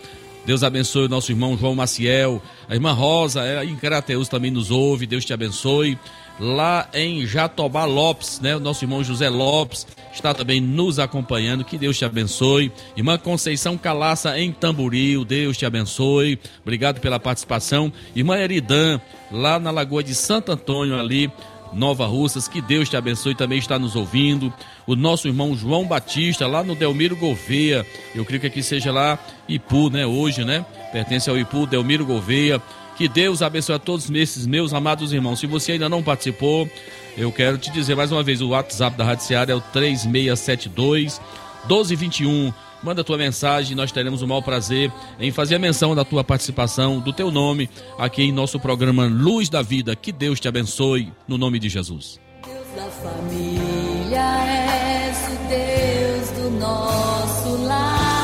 Deus 0.46 0.64
abençoe 0.64 1.06
o 1.06 1.10
nosso 1.10 1.32
irmão 1.32 1.58
João 1.58 1.74
Maciel, 1.74 2.42
a 2.70 2.76
irmã 2.76 2.92
Rosa, 2.94 3.44
é, 3.44 3.66
em 3.66 3.76
Carateus 3.76 4.30
também 4.30 4.52
nos 4.52 4.70
ouve, 4.70 5.08
Deus 5.08 5.26
te 5.26 5.34
abençoe. 5.34 5.98
Lá 6.40 6.90
em 6.94 7.26
Jatobá 7.26 7.86
Lopes, 7.86 8.42
né? 8.42 8.56
O 8.56 8.60
nosso 8.60 8.84
irmão 8.84 9.04
José 9.04 9.30
Lopes 9.30 9.88
está 10.14 10.34
também 10.34 10.60
nos 10.60 11.00
acompanhando. 11.00 11.64
Que 11.64 11.78
Deus 11.78 11.98
te 11.98 12.04
abençoe. 12.04 12.72
Irmã 12.96 13.18
Conceição 13.18 13.78
Calaça 13.78 14.38
em 14.38 14.52
Tamboril, 14.52 15.24
Deus 15.24 15.58
te 15.58 15.66
abençoe. 15.66 16.38
Obrigado 16.62 17.00
pela 17.00 17.20
participação. 17.20 17.92
Irmã 18.14 18.38
Eridan, 18.38 19.00
lá 19.32 19.60
na 19.60 19.72
Lagoa 19.72 20.04
de 20.04 20.14
Santo 20.14 20.52
Antônio, 20.52 21.00
ali, 21.00 21.32
Nova 21.72 22.06
Russas, 22.06 22.48
que 22.48 22.62
Deus 22.62 22.90
te 22.90 22.98
abençoe, 22.98 23.36
também 23.36 23.58
está 23.58 23.78
nos 23.78 23.96
ouvindo. 23.96 24.54
O 24.86 24.96
nosso 24.96 25.28
irmão 25.28 25.56
João 25.56 25.86
Batista, 25.86 26.48
lá 26.48 26.64
no 26.64 26.76
Delmiro 26.76 27.16
Gouveia, 27.16 27.86
eu 28.14 28.26
creio 28.26 28.42
que 28.42 28.48
aqui 28.48 28.64
seja 28.64 28.92
lá 28.92 29.20
Ipu, 29.48 29.90
né? 29.90 30.06
Hoje, 30.06 30.44
né? 30.44 30.66
Pertence 30.92 31.30
ao 31.30 31.38
Ipu, 31.38 31.66
Delmiro 31.66 32.06
Gouveia. 32.06 32.62
Que 32.98 33.08
Deus 33.10 33.42
abençoe 33.42 33.76
a 33.76 33.80
todos 33.80 34.10
esses 34.10 34.48
meus 34.48 34.74
amados 34.74 35.12
irmãos. 35.12 35.40
Se 35.40 35.48
você 35.48 35.74
ainda 35.74 35.90
não 35.90 36.02
participou, 36.02 36.70
eu 37.18 37.32
quero 37.32 37.58
te 37.58 37.72
dizer 37.72 37.96
mais 37.96 38.12
uma 38.12 38.24
vez: 38.24 38.42
o 38.42 38.50
WhatsApp 38.50 38.98
da 38.98 39.04
Rádio 39.04 39.26
Seara 39.26 39.52
é 39.52 39.56
o 39.56 39.62
3672 39.62 41.20
1221. 41.68 42.54
Manda 42.84 43.04
tua 43.04 43.18
mensagem, 43.18 43.76
nós 43.76 43.92
teremos 43.92 44.22
o 44.22 44.28
maior 44.28 44.42
prazer 44.42 44.92
em 45.20 45.32
fazer 45.32 45.56
a 45.56 45.60
menção 45.60 45.96
da 45.96 46.06
tua 46.06 46.24
participação, 46.24 47.00
do 47.00 47.12
teu 47.12 47.32
nome, 47.32 47.68
aqui 47.98 48.22
em 48.22 48.32
nosso 48.32 48.60
programa 48.60 49.08
Luz 49.08 49.50
da 49.50 49.64
Vida. 49.64 49.96
Que 49.96 50.12
Deus 50.12 50.40
te 50.40 50.48
abençoe, 50.48 51.12
no 51.28 51.36
nome 51.38 51.58
de 51.58 51.68
Jesus. 51.68 52.20
Deus 52.46 52.68
da 52.76 52.92
família, 52.92 54.22
és 54.46 55.18
o 55.30 55.38
Deus 55.50 56.30
do 56.40 56.52
nosso 56.60 57.58
lar. 57.66 58.16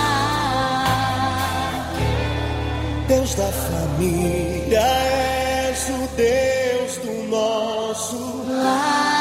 Deus 3.07 3.33
da 3.33 3.51
família, 3.51 4.50
és 4.75 5.89
o 5.89 6.07
Deus 6.15 6.97
do 6.97 7.27
nosso 7.29 8.43
lar. 8.47 9.11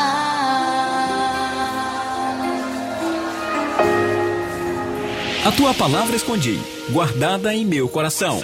A 5.45 5.53
tua 5.53 5.73
palavra 5.75 6.15
escondi, 6.15 6.61
guardada 6.91 7.55
em 7.55 7.65
meu 7.65 7.89
coração. 7.89 8.43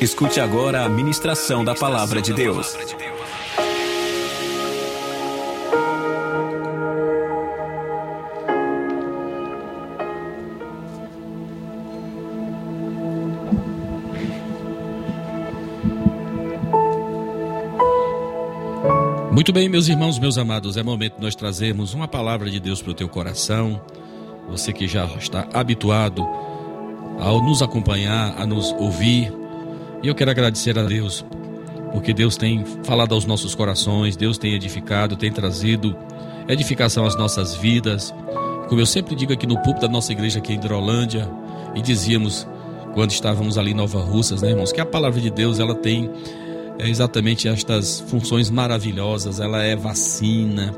Escute 0.00 0.40
agora 0.40 0.84
a 0.84 0.88
ministração 0.88 1.64
da 1.64 1.74
palavra 1.74 2.22
de 2.22 2.32
Deus. 2.32 2.76
Muito 19.32 19.50
bem, 19.50 19.66
meus 19.66 19.88
irmãos, 19.88 20.18
meus 20.18 20.36
amados, 20.36 20.76
é 20.76 20.82
momento 20.82 21.14
de 21.16 21.22
nós 21.22 21.34
trazermos 21.34 21.94
uma 21.94 22.06
palavra 22.06 22.50
de 22.50 22.60
Deus 22.60 22.82
para 22.82 22.90
o 22.90 22.94
teu 22.94 23.08
coração. 23.08 23.80
Você 24.50 24.74
que 24.74 24.86
já 24.86 25.06
está 25.06 25.48
habituado 25.54 26.22
ao 27.18 27.42
nos 27.42 27.62
acompanhar, 27.62 28.34
a 28.38 28.46
nos 28.46 28.72
ouvir. 28.72 29.32
E 30.02 30.08
eu 30.08 30.14
quero 30.14 30.30
agradecer 30.30 30.78
a 30.78 30.82
Deus, 30.82 31.24
porque 31.92 32.12
Deus 32.12 32.36
tem 32.36 32.62
falado 32.84 33.14
aos 33.14 33.24
nossos 33.24 33.54
corações, 33.54 34.16
Deus 34.16 34.36
tem 34.36 34.52
edificado, 34.52 35.16
tem 35.16 35.32
trazido 35.32 35.96
edificação 36.46 37.06
às 37.06 37.16
nossas 37.16 37.54
vidas. 37.54 38.14
Como 38.68 38.82
eu 38.82 38.86
sempre 38.86 39.14
digo 39.14 39.32
aqui 39.32 39.46
no 39.46 39.56
púlpito 39.62 39.86
da 39.86 39.92
nossa 39.92 40.12
igreja 40.12 40.40
aqui 40.40 40.52
em 40.52 40.56
Hidrolândia, 40.56 41.26
e 41.74 41.80
dizíamos 41.80 42.46
quando 42.92 43.12
estávamos 43.12 43.56
ali 43.56 43.70
em 43.70 43.74
Nova 43.74 44.02
Russas, 44.02 44.42
né, 44.42 44.50
irmãos, 44.50 44.72
que 44.72 44.80
a 44.80 44.84
palavra 44.84 45.22
de 45.22 45.30
Deus 45.30 45.58
ela 45.58 45.74
tem 45.74 46.10
é 46.78 46.88
exatamente 46.88 47.48
estas 47.48 48.00
funções 48.00 48.50
maravilhosas. 48.50 49.40
Ela 49.40 49.62
é 49.62 49.76
vacina 49.76 50.74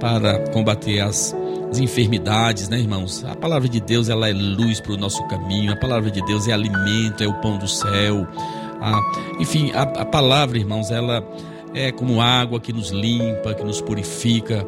para 0.00 0.38
combater 0.50 1.00
as, 1.00 1.34
as, 1.70 1.78
enfermidades, 1.78 2.68
né, 2.68 2.78
irmãos? 2.78 3.24
A 3.24 3.34
palavra 3.34 3.68
de 3.68 3.80
Deus 3.80 4.08
ela 4.08 4.28
é 4.28 4.32
luz 4.32 4.80
para 4.80 4.92
o 4.92 4.96
nosso 4.96 5.26
caminho. 5.28 5.72
A 5.72 5.76
palavra 5.76 6.10
de 6.10 6.24
Deus 6.24 6.48
é 6.48 6.52
alimento, 6.52 7.22
é 7.22 7.26
o 7.26 7.34
pão 7.34 7.58
do 7.58 7.68
céu. 7.68 8.26
A, 8.80 9.00
enfim, 9.40 9.72
a, 9.72 9.82
a 9.82 10.04
palavra, 10.04 10.58
irmãos, 10.58 10.90
ela 10.90 11.26
é 11.72 11.90
como 11.90 12.20
água 12.20 12.60
que 12.60 12.72
nos 12.72 12.90
limpa, 12.90 13.54
que 13.54 13.64
nos 13.64 13.80
purifica. 13.80 14.66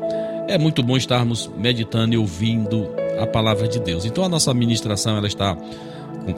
É 0.48 0.58
muito 0.58 0.82
bom 0.82 0.96
estarmos 0.96 1.50
meditando 1.56 2.14
e 2.14 2.18
ouvindo 2.18 2.88
a 3.20 3.26
palavra 3.26 3.68
de 3.68 3.80
Deus. 3.80 4.04
Então 4.04 4.24
a 4.24 4.28
nossa 4.28 4.52
ministração 4.52 5.16
ela 5.16 5.26
está 5.26 5.56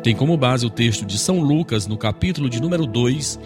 tem 0.02 0.14
como 0.14 0.36
base 0.36 0.66
o 0.66 0.70
texto 0.70 1.06
de 1.06 1.18
São 1.18 1.40
Lucas 1.40 1.86
no 1.86 1.96
capítulo 1.96 2.50
de 2.50 2.60
número 2.60 2.86
2, 2.86 3.40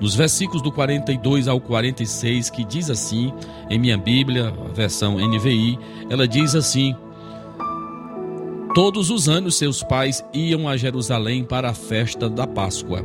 nos 0.00 0.14
versículos 0.14 0.62
do 0.62 0.70
42 0.70 1.48
ao 1.48 1.60
46, 1.60 2.50
que 2.50 2.64
diz 2.64 2.88
assim, 2.88 3.32
em 3.68 3.78
minha 3.78 3.98
Bíblia, 3.98 4.52
versão 4.72 5.16
NVI, 5.18 5.78
ela 6.08 6.26
diz 6.26 6.54
assim: 6.54 6.94
Todos 8.74 9.10
os 9.10 9.28
anos 9.28 9.56
seus 9.56 9.82
pais 9.82 10.24
iam 10.32 10.68
a 10.68 10.76
Jerusalém 10.76 11.42
para 11.42 11.70
a 11.70 11.74
festa 11.74 12.28
da 12.28 12.46
Páscoa. 12.46 13.04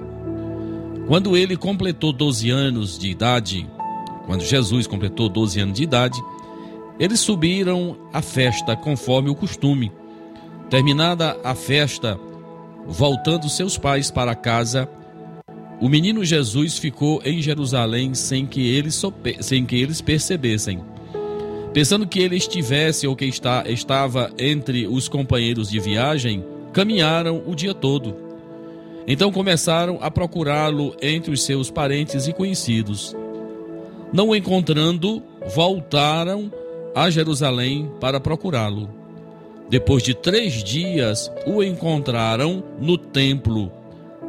Quando 1.08 1.36
ele 1.36 1.58
completou 1.58 2.14
12 2.14 2.50
anos 2.50 2.98
de 2.98 3.10
idade, 3.10 3.68
quando 4.26 4.42
Jesus 4.42 4.88
completou 4.88 5.28
12 5.28 5.60
anos 5.60 5.78
de 5.78 5.84
idade, 5.84 6.24
eles 7.00 7.20
subiram 7.20 7.98
à 8.14 8.22
festa 8.22 8.76
conforme 8.76 9.30
o 9.30 9.36
costume. 9.36 9.92
Terminada 10.70 11.38
a 11.44 11.56
festa, 11.56 12.20
voltando 12.88 13.50
seus 13.50 13.78
pais 13.78 14.10
para 14.10 14.36
casa, 14.36 14.88
o 15.84 15.90
menino 15.90 16.24
Jesus 16.24 16.78
ficou 16.78 17.22
em 17.26 17.42
Jerusalém 17.42 18.14
sem 18.14 18.46
que 18.46 18.74
eles, 18.74 19.02
sem 19.42 19.66
que 19.66 19.76
eles 19.76 20.00
percebessem. 20.00 20.80
Pensando 21.74 22.08
que 22.08 22.22
ele 22.22 22.38
estivesse 22.38 23.06
ou 23.06 23.18
que 23.18 23.26
está, 23.26 23.66
estava 23.68 24.32
entre 24.40 24.88
os 24.88 25.10
companheiros 25.10 25.70
de 25.70 25.82
viagem, 25.82 26.42
caminharam 26.72 27.44
o 27.46 27.54
dia 27.54 27.74
todo. 27.74 28.16
Então 29.06 29.30
começaram 29.30 30.00
a 30.02 30.10
procurá-lo 30.10 30.96
entre 31.02 31.34
os 31.34 31.44
seus 31.44 31.70
parentes 31.70 32.30
e 32.30 32.32
conhecidos. 32.32 33.14
Não 34.14 34.30
o 34.30 34.36
encontrando, 34.38 35.22
voltaram 35.54 36.50
a 36.96 37.10
Jerusalém 37.10 37.92
para 38.00 38.22
procurá-lo. 38.22 38.90
Depois 39.70 40.02
de 40.02 40.14
três 40.14 40.64
dias, 40.64 41.30
o 41.46 41.62
encontraram 41.62 42.64
no 42.80 42.98
templo, 42.98 43.70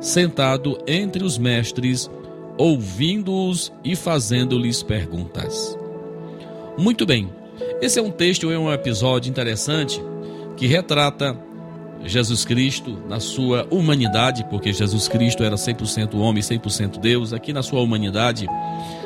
sentado 0.01 0.79
entre 0.87 1.25
os 1.25 1.39
mestres, 1.39 2.11
ouvindo-os 2.57 3.73
e 3.83 3.97
fazendo-lhes 3.97 4.83
perguntas. 4.83 5.79
Muito 6.77 7.07
bem, 7.07 7.31
esse 7.81 7.99
é 7.99 8.03
um 8.03 8.11
texto, 8.11 8.51
é 8.51 8.59
um 8.59 8.73
episódio 8.73 9.31
interessante 9.31 10.03
que 10.57 10.67
retrata 10.67 11.39
Jesus 12.05 12.45
Cristo 12.45 12.99
na 13.09 13.19
sua 13.19 13.67
humanidade, 13.71 14.45
porque 14.51 14.73
Jesus 14.73 15.09
Cristo 15.09 15.43
era 15.43 15.57
100% 15.57 16.15
homem, 16.15 16.43
100% 16.43 16.99
Deus, 16.99 17.33
aqui 17.33 17.53
na 17.53 17.63
sua 17.63 17.81
humanidade, 17.81 18.47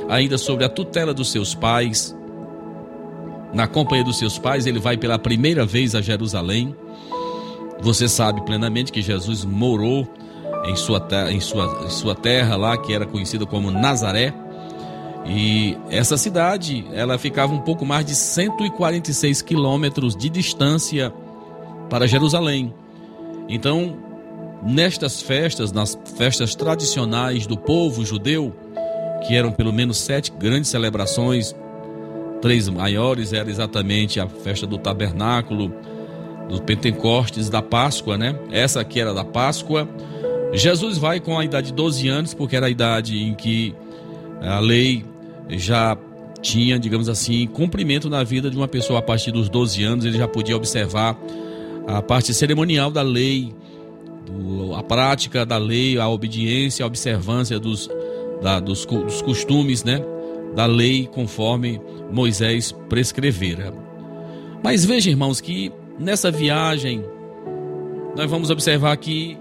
ainda 0.08 0.36
sobre 0.36 0.64
a 0.64 0.68
tutela 0.68 1.14
dos 1.14 1.30
seus 1.30 1.54
pais. 1.54 2.16
Na 3.52 3.66
companhia 3.66 4.04
dos 4.04 4.18
seus 4.18 4.38
pais, 4.38 4.66
ele 4.66 4.78
vai 4.78 4.96
pela 4.96 5.18
primeira 5.18 5.64
vez 5.64 5.94
a 5.94 6.02
Jerusalém. 6.02 6.74
Você 7.80 8.08
sabe 8.08 8.44
plenamente 8.44 8.90
que 8.90 9.00
Jesus 9.00 9.44
morou 9.44 10.06
em 10.68 10.76
sua, 10.76 11.06
em 11.30 11.40
sua, 11.40 11.84
em 11.86 11.90
sua 11.90 12.14
terra 12.14 12.56
lá, 12.56 12.76
que 12.76 12.92
era 12.92 13.06
conhecida 13.06 13.46
como 13.46 13.70
Nazaré. 13.70 14.34
E 15.26 15.76
essa 15.90 16.16
cidade, 16.16 16.86
ela 16.92 17.18
ficava 17.18 17.52
um 17.52 17.60
pouco 17.60 17.84
mais 17.84 18.04
de 18.04 18.14
146 18.14 19.42
quilômetros 19.42 20.16
de 20.16 20.28
distância 20.28 21.12
para 21.90 22.06
Jerusalém. 22.06 22.72
Então, 23.48 23.96
nestas 24.62 25.20
festas, 25.20 25.72
nas 25.72 25.98
festas 26.16 26.54
tradicionais 26.54 27.46
do 27.46 27.56
povo 27.56 28.04
judeu, 28.04 28.54
que 29.26 29.34
eram 29.34 29.50
pelo 29.50 29.72
menos 29.72 29.98
sete 29.98 30.30
grandes 30.30 30.70
celebrações, 30.70 31.54
três 32.40 32.68
maiores 32.68 33.32
era 33.32 33.50
exatamente 33.50 34.20
a 34.20 34.28
festa 34.28 34.66
do 34.66 34.78
tabernáculo, 34.78 35.72
do 36.48 36.62
Pentecostes, 36.62 37.50
da 37.50 37.60
Páscoa, 37.60 38.16
né? 38.16 38.38
Essa 38.50 38.80
aqui 38.80 39.00
era 39.00 39.12
da 39.12 39.24
Páscoa. 39.24 39.88
Jesus 40.52 40.98
vai 40.98 41.20
com 41.20 41.38
a 41.38 41.44
idade 41.44 41.68
de 41.68 41.72
12 41.74 42.08
anos, 42.08 42.34
porque 42.34 42.56
era 42.56 42.66
a 42.66 42.70
idade 42.70 43.18
em 43.18 43.34
que 43.34 43.74
a 44.40 44.58
lei 44.60 45.04
já 45.50 45.96
tinha, 46.40 46.78
digamos 46.78 47.08
assim, 47.08 47.46
cumprimento 47.46 48.08
na 48.08 48.22
vida 48.22 48.50
de 48.50 48.56
uma 48.56 48.68
pessoa 48.68 49.00
a 49.00 49.02
partir 49.02 49.32
dos 49.32 49.48
12 49.48 49.82
anos, 49.82 50.04
ele 50.04 50.16
já 50.16 50.28
podia 50.28 50.56
observar 50.56 51.18
a 51.86 52.00
parte 52.00 52.32
cerimonial 52.32 52.90
da 52.90 53.02
lei, 53.02 53.54
do, 54.26 54.74
a 54.74 54.82
prática 54.82 55.44
da 55.44 55.56
lei, 55.56 55.98
a 55.98 56.08
obediência, 56.08 56.84
a 56.84 56.86
observância 56.86 57.58
dos, 57.58 57.90
da, 58.42 58.60
dos, 58.60 58.84
dos 58.84 59.22
costumes, 59.22 59.84
né? 59.84 60.00
Da 60.54 60.66
lei 60.66 61.08
conforme 61.12 61.80
Moisés 62.10 62.72
prescrevera. 62.88 63.72
Mas 64.62 64.84
veja, 64.84 65.10
irmãos, 65.10 65.40
que 65.40 65.72
nessa 65.98 66.30
viagem 66.30 67.04
nós 68.16 68.30
vamos 68.30 68.50
observar 68.50 68.96
que 68.96 69.36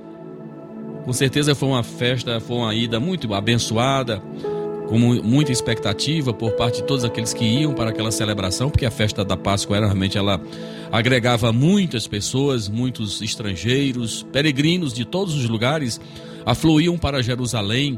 com 1.08 1.14
certeza 1.14 1.56
foi 1.56 1.70
uma 1.70 1.84
festa, 1.84 2.38
foi 2.42 2.58
uma 2.58 2.76
ida 2.76 3.00
muito 3.00 3.34
abençoada 3.34 4.22
com 4.90 5.00
muita 5.00 5.54
expectativa 5.54 6.34
por 6.34 6.52
parte 6.58 6.82
de 6.82 6.84
todos 6.84 7.06
aqueles 7.06 7.34
que 7.34 7.46
iam 7.46 7.74
para 7.74 7.92
aquela 7.92 8.12
celebração, 8.12 8.70
porque 8.70 8.86
a 8.86 8.92
festa 8.92 9.24
da 9.24 9.38
Páscoa 9.38 9.78
era 9.78 9.86
realmente 9.86 10.18
ela 10.18 10.38
agregava 10.92 11.54
muitas 11.54 12.08
pessoas, 12.08 12.68
muitos 12.68 13.22
estrangeiros, 13.22 14.24
peregrinos 14.34 14.94
de 14.94 15.06
todos 15.06 15.34
os 15.34 15.48
lugares 15.48 15.98
afluíam 16.46 16.98
para 16.98 17.24
Jerusalém, 17.24 17.98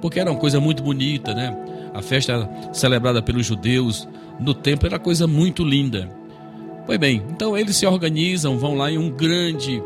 porque 0.00 0.18
era 0.18 0.30
uma 0.30 0.40
coisa 0.40 0.58
muito 0.58 0.82
bonita, 0.82 1.34
né? 1.34 1.54
A 1.92 2.00
festa 2.00 2.48
celebrada 2.72 3.20
pelos 3.20 3.44
judeus 3.44 4.08
no 4.40 4.54
templo 4.54 4.86
era 4.88 4.98
coisa 4.98 5.26
muito 5.26 5.62
linda. 5.62 6.08
Pois 6.86 6.98
bem, 6.98 7.22
então 7.28 7.54
eles 7.54 7.76
se 7.76 7.84
organizam, 7.84 8.58
vão 8.58 8.74
lá 8.74 8.90
em 8.90 8.96
um 8.96 9.10
grande 9.10 9.82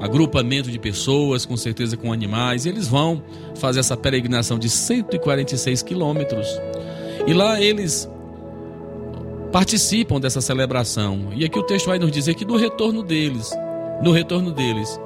agrupamento 0.00 0.70
de 0.70 0.78
pessoas, 0.78 1.46
com 1.46 1.56
certeza 1.56 1.96
com 1.96 2.12
animais, 2.12 2.66
e 2.66 2.68
eles 2.68 2.86
vão 2.86 3.22
fazer 3.56 3.80
essa 3.80 3.96
peregrinação 3.96 4.58
de 4.58 4.68
146 4.68 5.82
quilômetros. 5.82 6.46
E 7.26 7.32
lá 7.32 7.60
eles 7.60 8.08
participam 9.52 10.20
dessa 10.20 10.40
celebração. 10.40 11.30
E 11.34 11.44
aqui 11.44 11.58
o 11.58 11.62
texto 11.62 11.86
vai 11.86 11.98
nos 11.98 12.10
dizer 12.10 12.34
que 12.34 12.44
no 12.44 12.56
retorno 12.56 13.02
deles, 13.02 13.50
no 14.02 14.12
retorno 14.12 14.52
deles, 14.52 15.00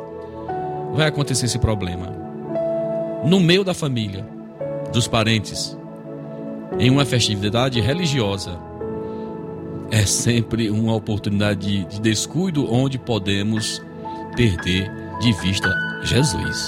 vai 0.93 1.07
acontecer 1.07 1.47
esse 1.47 1.59
problema. 1.59 2.12
No 3.24 3.38
meio 3.38 3.62
da 3.62 3.74
família, 3.74 4.26
dos 4.93 5.07
parentes, 5.07 5.78
em 6.78 6.91
uma 6.91 7.05
festividade 7.05 7.80
religiosa, 7.80 8.59
é 9.91 10.05
sempre 10.07 10.70
uma 10.70 10.95
oportunidade 10.95 11.84
de 11.84 12.01
descuido 12.01 12.72
onde 12.72 12.99
podemos 12.99 13.82
perder 14.36 14.90
de 15.20 15.32
vista 15.34 15.70
Jesus. 16.02 16.66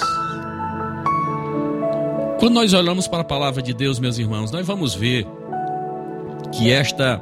Quando 2.39 2.55
nós 2.55 2.73
olhamos 2.73 3.07
para 3.07 3.21
a 3.21 3.23
palavra 3.23 3.61
de 3.61 3.73
Deus, 3.73 3.99
meus 3.99 4.17
irmãos, 4.17 4.51
nós 4.51 4.67
vamos 4.67 4.93
ver 4.93 5.25
que 6.51 6.71
esta 6.71 7.21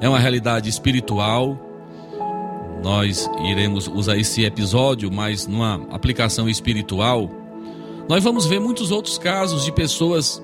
é 0.00 0.08
uma 0.08 0.18
realidade 0.18 0.68
espiritual. 0.68 1.58
Nós 2.82 3.30
iremos 3.44 3.86
usar 3.86 4.16
esse 4.16 4.44
episódio, 4.44 5.12
mas 5.12 5.46
numa 5.46 5.74
aplicação 5.90 6.48
espiritual. 6.48 7.30
Nós 8.08 8.24
vamos 8.24 8.46
ver 8.46 8.60
muitos 8.60 8.90
outros 8.90 9.18
casos 9.18 9.64
de 9.64 9.70
pessoas 9.72 10.42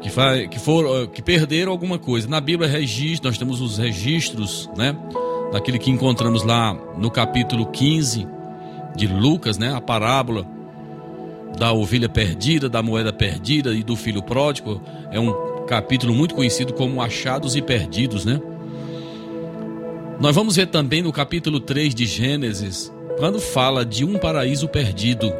que, 0.00 0.48
que, 0.48 0.58
foram, 0.58 1.06
que 1.06 1.20
perderam 1.22 1.72
alguma 1.72 1.98
coisa. 1.98 2.28
Na 2.28 2.40
Bíblia, 2.40 2.68
registro, 2.68 3.28
nós 3.28 3.36
temos 3.36 3.60
os 3.60 3.78
registros, 3.78 4.70
né? 4.76 4.96
Daquele 5.54 5.78
que 5.78 5.88
encontramos 5.88 6.42
lá 6.42 6.76
no 6.98 7.12
capítulo 7.12 7.66
15 7.66 8.26
de 8.96 9.06
Lucas, 9.06 9.56
né? 9.56 9.72
A 9.72 9.80
parábola 9.80 10.44
da 11.56 11.72
ovelha 11.72 12.08
perdida, 12.08 12.68
da 12.68 12.82
moeda 12.82 13.12
perdida 13.12 13.72
e 13.72 13.84
do 13.84 13.94
filho 13.94 14.20
pródigo. 14.20 14.82
É 15.12 15.20
um 15.20 15.64
capítulo 15.68 16.12
muito 16.12 16.34
conhecido 16.34 16.72
como 16.72 17.00
Achados 17.00 17.54
e 17.54 17.62
Perdidos, 17.62 18.24
né? 18.24 18.42
Nós 20.18 20.34
vamos 20.34 20.56
ver 20.56 20.66
também 20.66 21.02
no 21.02 21.12
capítulo 21.12 21.60
3 21.60 21.94
de 21.94 22.04
Gênesis, 22.04 22.92
quando 23.16 23.38
fala 23.38 23.84
de 23.84 24.04
um 24.04 24.18
paraíso 24.18 24.66
perdido. 24.66 25.32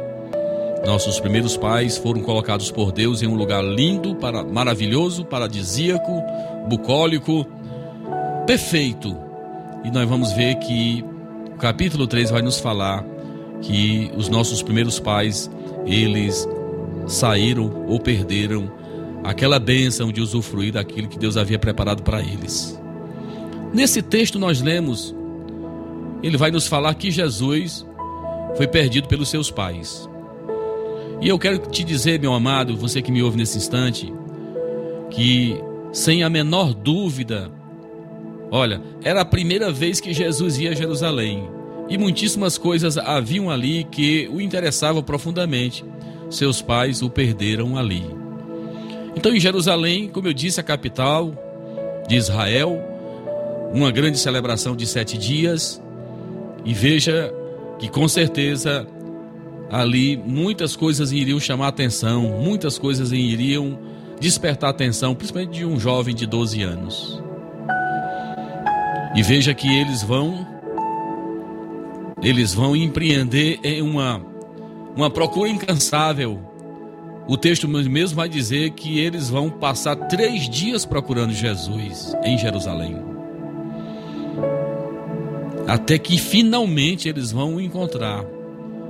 Nossos 0.85 1.19
primeiros 1.19 1.57
pais 1.57 1.97
foram 1.97 2.21
colocados 2.21 2.71
por 2.71 2.93
Deus 2.93 3.21
em 3.21 3.27
um 3.27 3.35
lugar 3.35 3.61
lindo, 3.61 4.17
maravilhoso, 4.49 5.25
paradisíaco, 5.25 6.23
bucólico, 6.69 7.45
perfeito, 8.47 9.24
e 9.85 9.91
nós 9.91 10.09
vamos 10.09 10.33
ver 10.33 10.55
que 10.55 11.05
o 11.53 11.57
capítulo 11.57 12.07
3 12.07 12.31
vai 12.31 12.41
nos 12.41 12.59
falar 12.59 13.05
que 13.61 14.11
os 14.17 14.27
nossos 14.27 14.61
primeiros 14.61 14.99
pais, 14.99 15.49
eles 15.85 16.47
saíram 17.07 17.85
ou 17.87 17.99
perderam 17.99 18.71
aquela 19.23 19.59
bênção 19.59 20.11
de 20.11 20.21
usufruir 20.21 20.73
daquilo 20.73 21.07
que 21.07 21.19
Deus 21.19 21.37
havia 21.37 21.59
preparado 21.59 22.03
para 22.03 22.19
eles. 22.19 22.79
Nesse 23.73 24.01
texto 24.01 24.39
nós 24.39 24.61
lemos, 24.61 25.15
ele 26.23 26.37
vai 26.37 26.49
nos 26.49 26.67
falar 26.67 26.93
que 26.95 27.11
Jesus 27.11 27.85
foi 28.55 28.67
perdido 28.67 29.07
pelos 29.07 29.29
seus 29.29 29.51
pais. 29.51 30.09
E 31.21 31.29
eu 31.29 31.37
quero 31.37 31.59
te 31.59 31.83
dizer, 31.83 32.19
meu 32.19 32.33
amado, 32.33 32.75
você 32.75 33.01
que 33.01 33.11
me 33.11 33.21
ouve 33.21 33.37
nesse 33.37 33.57
instante, 33.57 34.11
que 35.11 35.59
sem 35.91 36.23
a 36.23 36.29
menor 36.29 36.73
dúvida, 36.73 37.51
Olha, 38.51 38.81
era 39.03 39.21
a 39.21 39.25
primeira 39.25 39.71
vez 39.71 39.99
que 39.99 40.13
Jesus 40.13 40.57
ia 40.59 40.71
a 40.71 40.75
Jerusalém 40.75 41.47
e 41.89 41.97
muitíssimas 41.97 42.57
coisas 42.57 42.97
haviam 42.97 43.49
ali 43.49 43.83
que 43.83 44.29
o 44.31 44.41
interessavam 44.41 45.03
profundamente. 45.03 45.83
Seus 46.29 46.61
pais 46.61 47.01
o 47.01 47.09
perderam 47.09 47.77
ali. 47.77 48.03
Então, 49.15 49.33
em 49.33 49.39
Jerusalém, 49.39 50.09
como 50.09 50.27
eu 50.27 50.33
disse, 50.33 50.59
a 50.59 50.63
capital 50.63 51.33
de 52.07 52.15
Israel, 52.15 52.81
uma 53.73 53.91
grande 53.91 54.17
celebração 54.17 54.75
de 54.75 54.85
sete 54.85 55.17
dias, 55.17 55.81
e 56.65 56.73
veja 56.73 57.33
que 57.77 57.87
com 57.87 58.07
certeza 58.07 58.87
ali 59.69 60.17
muitas 60.17 60.75
coisas 60.75 61.11
iriam 61.11 61.39
chamar 61.39 61.67
atenção, 61.69 62.23
muitas 62.41 62.77
coisas 62.77 63.11
iriam 63.11 63.79
despertar 64.19 64.69
atenção, 64.69 65.13
principalmente 65.15 65.57
de 65.57 65.65
um 65.65 65.79
jovem 65.79 66.15
de 66.15 66.25
12 66.25 66.63
anos. 66.63 67.21
E 69.15 69.23
veja 69.23 69.53
que 69.53 69.67
eles 69.67 70.03
vão 70.03 70.45
eles 72.21 72.53
vão 72.53 72.75
empreender 72.75 73.59
em 73.63 73.81
uma 73.81 74.21
uma 74.95 75.09
procura 75.09 75.49
incansável 75.49 76.39
o 77.27 77.35
texto 77.35 77.67
mesmo 77.67 78.15
vai 78.15 78.29
dizer 78.29 78.71
que 78.71 78.99
eles 78.99 79.29
vão 79.29 79.49
passar 79.49 79.95
três 79.95 80.47
dias 80.47 80.85
procurando 80.85 81.33
Jesus 81.33 82.15
em 82.23 82.37
Jerusalém. 82.37 82.97
Até 85.67 85.97
que 85.97 86.19
finalmente 86.19 87.09
eles 87.09 87.31
vão 87.31 87.55
o 87.55 87.61
encontrar. 87.61 88.23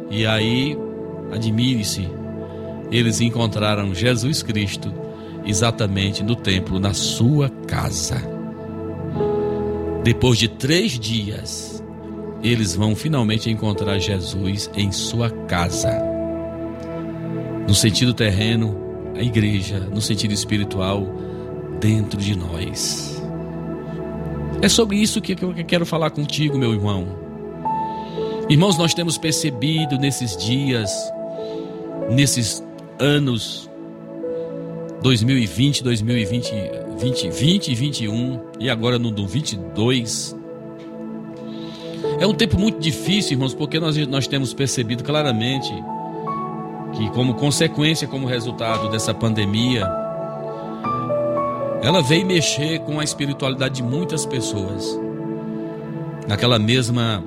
E 0.09 0.25
aí, 0.25 0.77
admire-se, 1.31 2.09
eles 2.91 3.21
encontraram 3.21 3.95
Jesus 3.95 4.43
Cristo 4.43 4.93
exatamente 5.45 6.21
no 6.21 6.35
templo, 6.35 6.77
na 6.77 6.93
sua 6.93 7.49
casa. 7.65 8.34
Depois 10.05 10.37
de 10.37 10.47
três 10.47 10.99
dias, 10.99 11.83
eles 12.43 12.75
vão 12.75 12.95
finalmente 12.95 13.49
encontrar 13.49 13.97
Jesus 13.97 14.69
em 14.75 14.91
sua 14.91 15.31
casa. 15.31 15.99
No 17.67 17.73
sentido 17.73 18.13
terreno, 18.13 18.77
a 19.15 19.23
igreja, 19.23 19.79
no 19.79 19.99
sentido 19.99 20.31
espiritual, 20.31 21.07
dentro 21.79 22.21
de 22.21 22.37
nós. 22.37 23.19
É 24.61 24.69
sobre 24.69 24.97
isso 24.97 25.19
que 25.19 25.35
eu 25.43 25.55
quero 25.65 25.87
falar 25.87 26.11
contigo, 26.11 26.55
meu 26.55 26.71
irmão. 26.71 27.07
Irmãos, 28.47 28.77
nós 28.77 28.93
temos 28.93 29.17
percebido 29.17 29.97
nesses 29.97 30.37
dias, 30.37 30.91
nesses 32.11 32.63
anos 32.99 33.67
2020, 35.01 35.83
2020, 35.83 36.53
2020 36.95 37.67
e 37.67 37.75
21 37.75 38.41
e 38.59 38.69
agora 38.69 38.97
no 38.97 39.11
do 39.11 39.27
22. 39.27 40.35
É 42.19 42.25
um 42.25 42.33
tempo 42.33 42.57
muito 42.57 42.79
difícil, 42.79 43.33
irmãos, 43.33 43.53
porque 43.53 43.79
nós, 43.79 43.95
nós 44.07 44.27
temos 44.27 44.53
percebido 44.53 45.03
claramente 45.03 45.71
que, 46.95 47.09
como 47.11 47.33
consequência, 47.35 48.07
como 48.07 48.25
resultado 48.25 48.89
dessa 48.89 49.13
pandemia, 49.13 49.85
ela 51.83 52.01
veio 52.01 52.25
mexer 52.25 52.79
com 52.79 52.99
a 52.99 53.03
espiritualidade 53.03 53.75
de 53.75 53.83
muitas 53.83 54.25
pessoas. 54.25 54.97
Naquela 56.27 56.57
mesma 56.57 57.23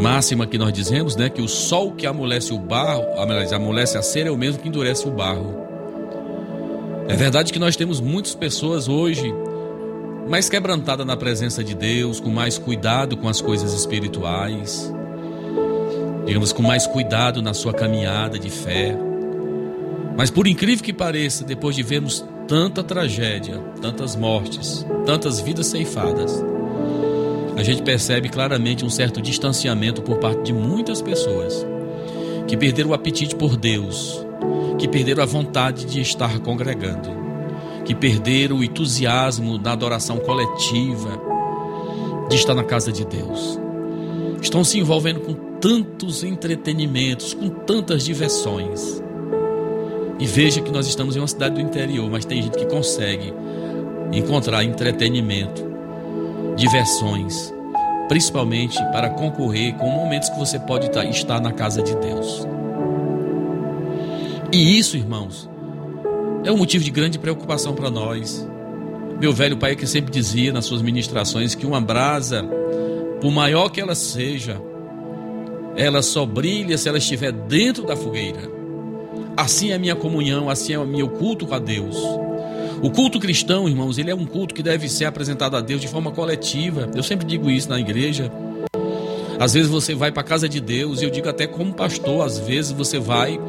máxima 0.00 0.46
que 0.46 0.56
nós 0.56 0.72
dizemos, 0.72 1.14
né, 1.16 1.28
que 1.28 1.42
o 1.42 1.48
sol 1.48 1.92
que 1.92 2.06
amolece 2.06 2.52
o 2.52 2.58
barro, 2.58 3.04
amolece 3.54 3.98
a 3.98 4.02
cera 4.02 4.28
é 4.28 4.32
o 4.32 4.36
mesmo 4.36 4.62
que 4.62 4.68
endurece 4.68 5.06
o 5.06 5.10
barro. 5.10 5.61
É 7.12 7.16
verdade 7.16 7.52
que 7.52 7.58
nós 7.58 7.76
temos 7.76 8.00
muitas 8.00 8.34
pessoas 8.34 8.88
hoje 8.88 9.32
mais 10.28 10.48
quebrantadas 10.48 11.06
na 11.06 11.16
presença 11.16 11.62
de 11.62 11.74
Deus, 11.74 12.18
com 12.18 12.30
mais 12.30 12.58
cuidado 12.58 13.16
com 13.16 13.28
as 13.28 13.40
coisas 13.40 13.74
espirituais 13.74 14.92
digamos, 16.24 16.52
com 16.52 16.62
mais 16.62 16.86
cuidado 16.86 17.42
na 17.42 17.54
sua 17.54 17.72
caminhada 17.72 18.38
de 18.38 18.50
fé. 18.50 18.96
Mas 20.16 20.30
por 20.30 20.46
incrível 20.46 20.84
que 20.84 20.92
pareça, 20.92 21.44
depois 21.44 21.74
de 21.74 21.82
vermos 21.82 22.24
tanta 22.46 22.82
tragédia, 22.82 23.58
tantas 23.80 24.14
mortes, 24.14 24.86
tantas 25.06 25.40
vidas 25.40 25.66
ceifadas, 25.66 26.42
a 27.56 27.62
gente 27.62 27.82
percebe 27.82 28.28
claramente 28.28 28.84
um 28.84 28.90
certo 28.90 29.20
distanciamento 29.20 30.02
por 30.02 30.18
parte 30.18 30.42
de 30.42 30.52
muitas 30.52 31.00
pessoas 31.00 31.66
que 32.46 32.56
perderam 32.56 32.90
o 32.90 32.94
apetite 32.94 33.34
por 33.34 33.56
Deus, 33.56 34.24
que 34.82 34.88
perderam 34.88 35.22
a 35.22 35.26
vontade 35.26 35.84
de 35.84 36.00
estar 36.00 36.40
congregando, 36.40 37.08
que 37.84 37.94
perderam 37.94 38.56
o 38.56 38.64
entusiasmo 38.64 39.56
da 39.56 39.70
adoração 39.70 40.18
coletiva, 40.18 41.22
de 42.28 42.34
estar 42.34 42.52
na 42.52 42.64
casa 42.64 42.90
de 42.90 43.04
Deus. 43.04 43.60
Estão 44.40 44.64
se 44.64 44.80
envolvendo 44.80 45.20
com 45.20 45.34
tantos 45.60 46.24
entretenimentos, 46.24 47.32
com 47.32 47.48
tantas 47.48 48.02
diversões. 48.02 49.00
E 50.18 50.26
veja 50.26 50.60
que 50.60 50.72
nós 50.72 50.88
estamos 50.88 51.14
em 51.14 51.20
uma 51.20 51.28
cidade 51.28 51.54
do 51.54 51.60
interior, 51.60 52.10
mas 52.10 52.24
tem 52.24 52.42
gente 52.42 52.58
que 52.58 52.66
consegue 52.66 53.32
encontrar 54.12 54.64
entretenimento, 54.64 55.64
diversões, 56.56 57.54
principalmente 58.08 58.84
para 58.90 59.10
concorrer 59.10 59.74
com 59.74 59.88
momentos 59.88 60.28
que 60.28 60.38
você 60.40 60.58
pode 60.58 60.90
estar 61.08 61.40
na 61.40 61.52
casa 61.52 61.80
de 61.84 61.94
Deus. 61.94 62.44
E 64.52 64.78
isso, 64.78 64.98
irmãos, 64.98 65.48
é 66.44 66.52
um 66.52 66.58
motivo 66.58 66.84
de 66.84 66.90
grande 66.90 67.18
preocupação 67.18 67.74
para 67.74 67.90
nós. 67.90 68.46
Meu 69.18 69.32
velho 69.32 69.56
pai 69.56 69.74
que 69.74 69.86
sempre 69.86 70.12
dizia 70.12 70.52
nas 70.52 70.66
suas 70.66 70.82
ministrações 70.82 71.54
que 71.54 71.64
uma 71.64 71.80
brasa, 71.80 72.46
por 73.18 73.32
maior 73.32 73.70
que 73.70 73.80
ela 73.80 73.94
seja, 73.94 74.60
ela 75.74 76.02
só 76.02 76.26
brilha 76.26 76.76
se 76.76 76.86
ela 76.86 76.98
estiver 76.98 77.32
dentro 77.32 77.86
da 77.86 77.96
fogueira. 77.96 78.40
Assim 79.38 79.70
é 79.70 79.74
a 79.76 79.78
minha 79.78 79.96
comunhão, 79.96 80.50
assim 80.50 80.74
é 80.74 80.78
o 80.78 80.86
meu 80.86 81.08
culto 81.08 81.46
com 81.46 81.54
a 81.54 81.58
Deus. 81.58 81.96
O 82.82 82.90
culto 82.90 83.18
cristão, 83.18 83.66
irmãos, 83.66 83.96
ele 83.96 84.10
é 84.10 84.14
um 84.14 84.26
culto 84.26 84.54
que 84.54 84.62
deve 84.62 84.86
ser 84.86 85.06
apresentado 85.06 85.56
a 85.56 85.62
Deus 85.62 85.80
de 85.80 85.88
forma 85.88 86.10
coletiva. 86.10 86.90
Eu 86.94 87.02
sempre 87.02 87.24
digo 87.26 87.48
isso 87.48 87.70
na 87.70 87.80
igreja. 87.80 88.30
Às 89.40 89.54
vezes 89.54 89.70
você 89.70 89.94
vai 89.94 90.12
para 90.12 90.20
a 90.20 90.24
casa 90.24 90.46
de 90.46 90.60
Deus, 90.60 91.00
e 91.00 91.04
eu 91.04 91.10
digo 91.10 91.26
até 91.26 91.46
como 91.46 91.72
pastor, 91.72 92.26
às 92.26 92.38
vezes 92.38 92.72
você 92.72 92.98
vai 92.98 93.40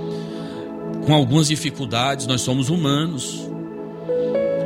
com 1.06 1.14
algumas 1.14 1.48
dificuldades, 1.48 2.28
nós 2.28 2.42
somos 2.42 2.70
humanos. 2.70 3.50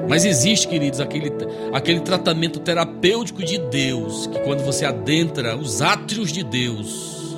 Mas 0.10 0.24
existe, 0.24 0.68
queridos, 0.68 1.00
aquele, 1.00 1.32
aquele 1.74 2.00
tratamento 2.00 2.60
terapêutico 2.60 3.44
de 3.44 3.58
Deus, 3.58 4.28
que 4.28 4.40
quando 4.40 4.64
você 4.64 4.86
adentra 4.86 5.58
os 5.58 5.82
átrios 5.82 6.32
de 6.32 6.44
Deus, 6.44 7.36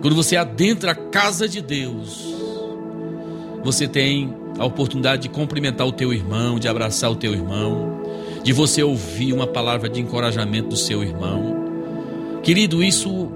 quando 0.00 0.14
você 0.14 0.36
adentra 0.36 0.92
a 0.92 0.94
casa 0.94 1.48
de 1.48 1.60
Deus, 1.60 2.24
você 3.64 3.88
tem 3.88 4.32
a 4.58 4.64
oportunidade 4.64 5.22
de 5.22 5.28
cumprimentar 5.28 5.86
o 5.86 5.92
teu 5.92 6.12
irmão, 6.12 6.58
de 6.58 6.68
abraçar 6.68 7.10
o 7.10 7.16
teu 7.16 7.32
irmão, 7.32 8.02
de 8.44 8.52
você 8.52 8.82
ouvir 8.82 9.32
uma 9.32 9.46
palavra 9.46 9.88
de 9.88 10.00
encorajamento 10.00 10.68
do 10.68 10.76
seu 10.76 11.02
irmão. 11.02 12.40
Querido, 12.42 12.84
isso 12.84 13.28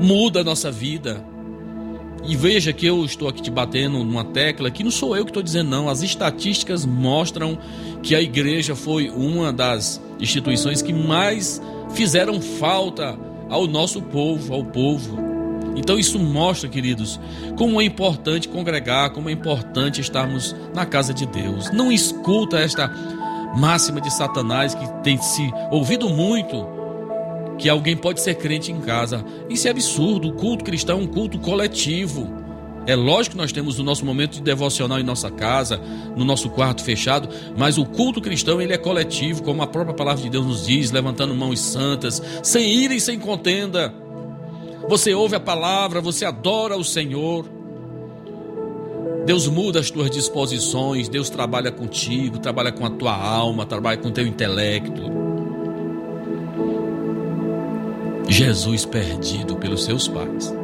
muda 0.00 0.40
a 0.40 0.44
nossa 0.44 0.70
vida. 0.70 1.22
E 2.24 2.36
veja 2.36 2.72
que 2.72 2.86
eu 2.86 3.04
estou 3.04 3.28
aqui 3.28 3.42
te 3.42 3.50
batendo 3.50 4.04
numa 4.04 4.24
tecla 4.24 4.70
que 4.70 4.84
não 4.84 4.90
sou 4.90 5.16
eu 5.16 5.24
que 5.24 5.30
estou 5.30 5.42
dizendo, 5.42 5.70
não. 5.70 5.88
As 5.88 6.02
estatísticas 6.02 6.86
mostram 6.86 7.58
que 8.02 8.14
a 8.14 8.22
igreja 8.22 8.76
foi 8.76 9.10
uma 9.10 9.52
das 9.52 10.00
instituições 10.20 10.82
que 10.82 10.92
mais 10.92 11.60
fizeram 11.94 12.40
falta 12.40 13.18
ao 13.48 13.66
nosso 13.66 14.00
povo, 14.00 14.54
ao 14.54 14.64
povo. 14.64 15.18
Então 15.74 15.98
isso 15.98 16.18
mostra, 16.18 16.68
queridos, 16.68 17.18
como 17.56 17.80
é 17.80 17.84
importante 17.84 18.48
congregar, 18.48 19.10
como 19.10 19.28
é 19.28 19.32
importante 19.32 20.00
estarmos 20.00 20.54
na 20.74 20.86
casa 20.86 21.12
de 21.12 21.26
Deus. 21.26 21.72
Não 21.72 21.90
escuta 21.90 22.58
esta 22.58 22.88
máxima 23.56 24.00
de 24.00 24.12
Satanás 24.12 24.74
que 24.74 24.86
tem 25.02 25.20
se 25.20 25.50
ouvido 25.70 26.08
muito 26.08 26.66
que 27.62 27.68
alguém 27.68 27.96
pode 27.96 28.20
ser 28.20 28.34
crente 28.34 28.72
em 28.72 28.80
casa. 28.80 29.24
Isso 29.48 29.68
é 29.68 29.70
absurdo. 29.70 30.28
O 30.28 30.32
culto 30.32 30.64
cristão 30.64 30.98
é 30.98 31.02
um 31.02 31.06
culto 31.06 31.38
coletivo. 31.38 32.28
É 32.84 32.96
lógico 32.96 33.36
que 33.36 33.40
nós 33.40 33.52
temos 33.52 33.78
o 33.78 33.84
nosso 33.84 34.04
momento 34.04 34.32
de 34.32 34.42
devocional 34.42 34.98
em 34.98 35.04
nossa 35.04 35.30
casa, 35.30 35.80
no 36.16 36.24
nosso 36.24 36.50
quarto 36.50 36.82
fechado, 36.82 37.28
mas 37.56 37.78
o 37.78 37.86
culto 37.86 38.20
cristão 38.20 38.60
ele 38.60 38.72
é 38.72 38.78
coletivo, 38.78 39.44
como 39.44 39.62
a 39.62 39.68
própria 39.68 39.94
palavra 39.94 40.20
de 40.20 40.28
Deus 40.28 40.44
nos 40.44 40.66
diz, 40.66 40.90
levantando 40.90 41.32
mãos 41.32 41.60
santas, 41.60 42.20
sem 42.42 42.68
ira 42.68 42.92
e 42.92 43.00
sem 43.00 43.20
contenda 43.20 43.94
você 44.88 45.14
ouve 45.14 45.36
a 45.36 45.40
palavra, 45.40 46.00
você 46.00 46.24
adora 46.24 46.76
o 46.76 46.84
Senhor. 46.84 47.48
Deus 49.24 49.46
muda 49.46 49.78
as 49.78 49.90
tuas 49.90 50.10
disposições, 50.10 51.08
Deus 51.08 51.30
trabalha 51.30 51.70
contigo, 51.70 52.38
trabalha 52.38 52.72
com 52.72 52.84
a 52.84 52.90
tua 52.90 53.14
alma, 53.14 53.64
trabalha 53.64 53.96
com 53.98 54.08
o 54.08 54.12
teu 54.12 54.26
intelecto. 54.26 55.21
Jesus 58.28 58.84
perdido 58.84 59.56
pelos 59.56 59.84
seus 59.84 60.08
pais. 60.08 60.54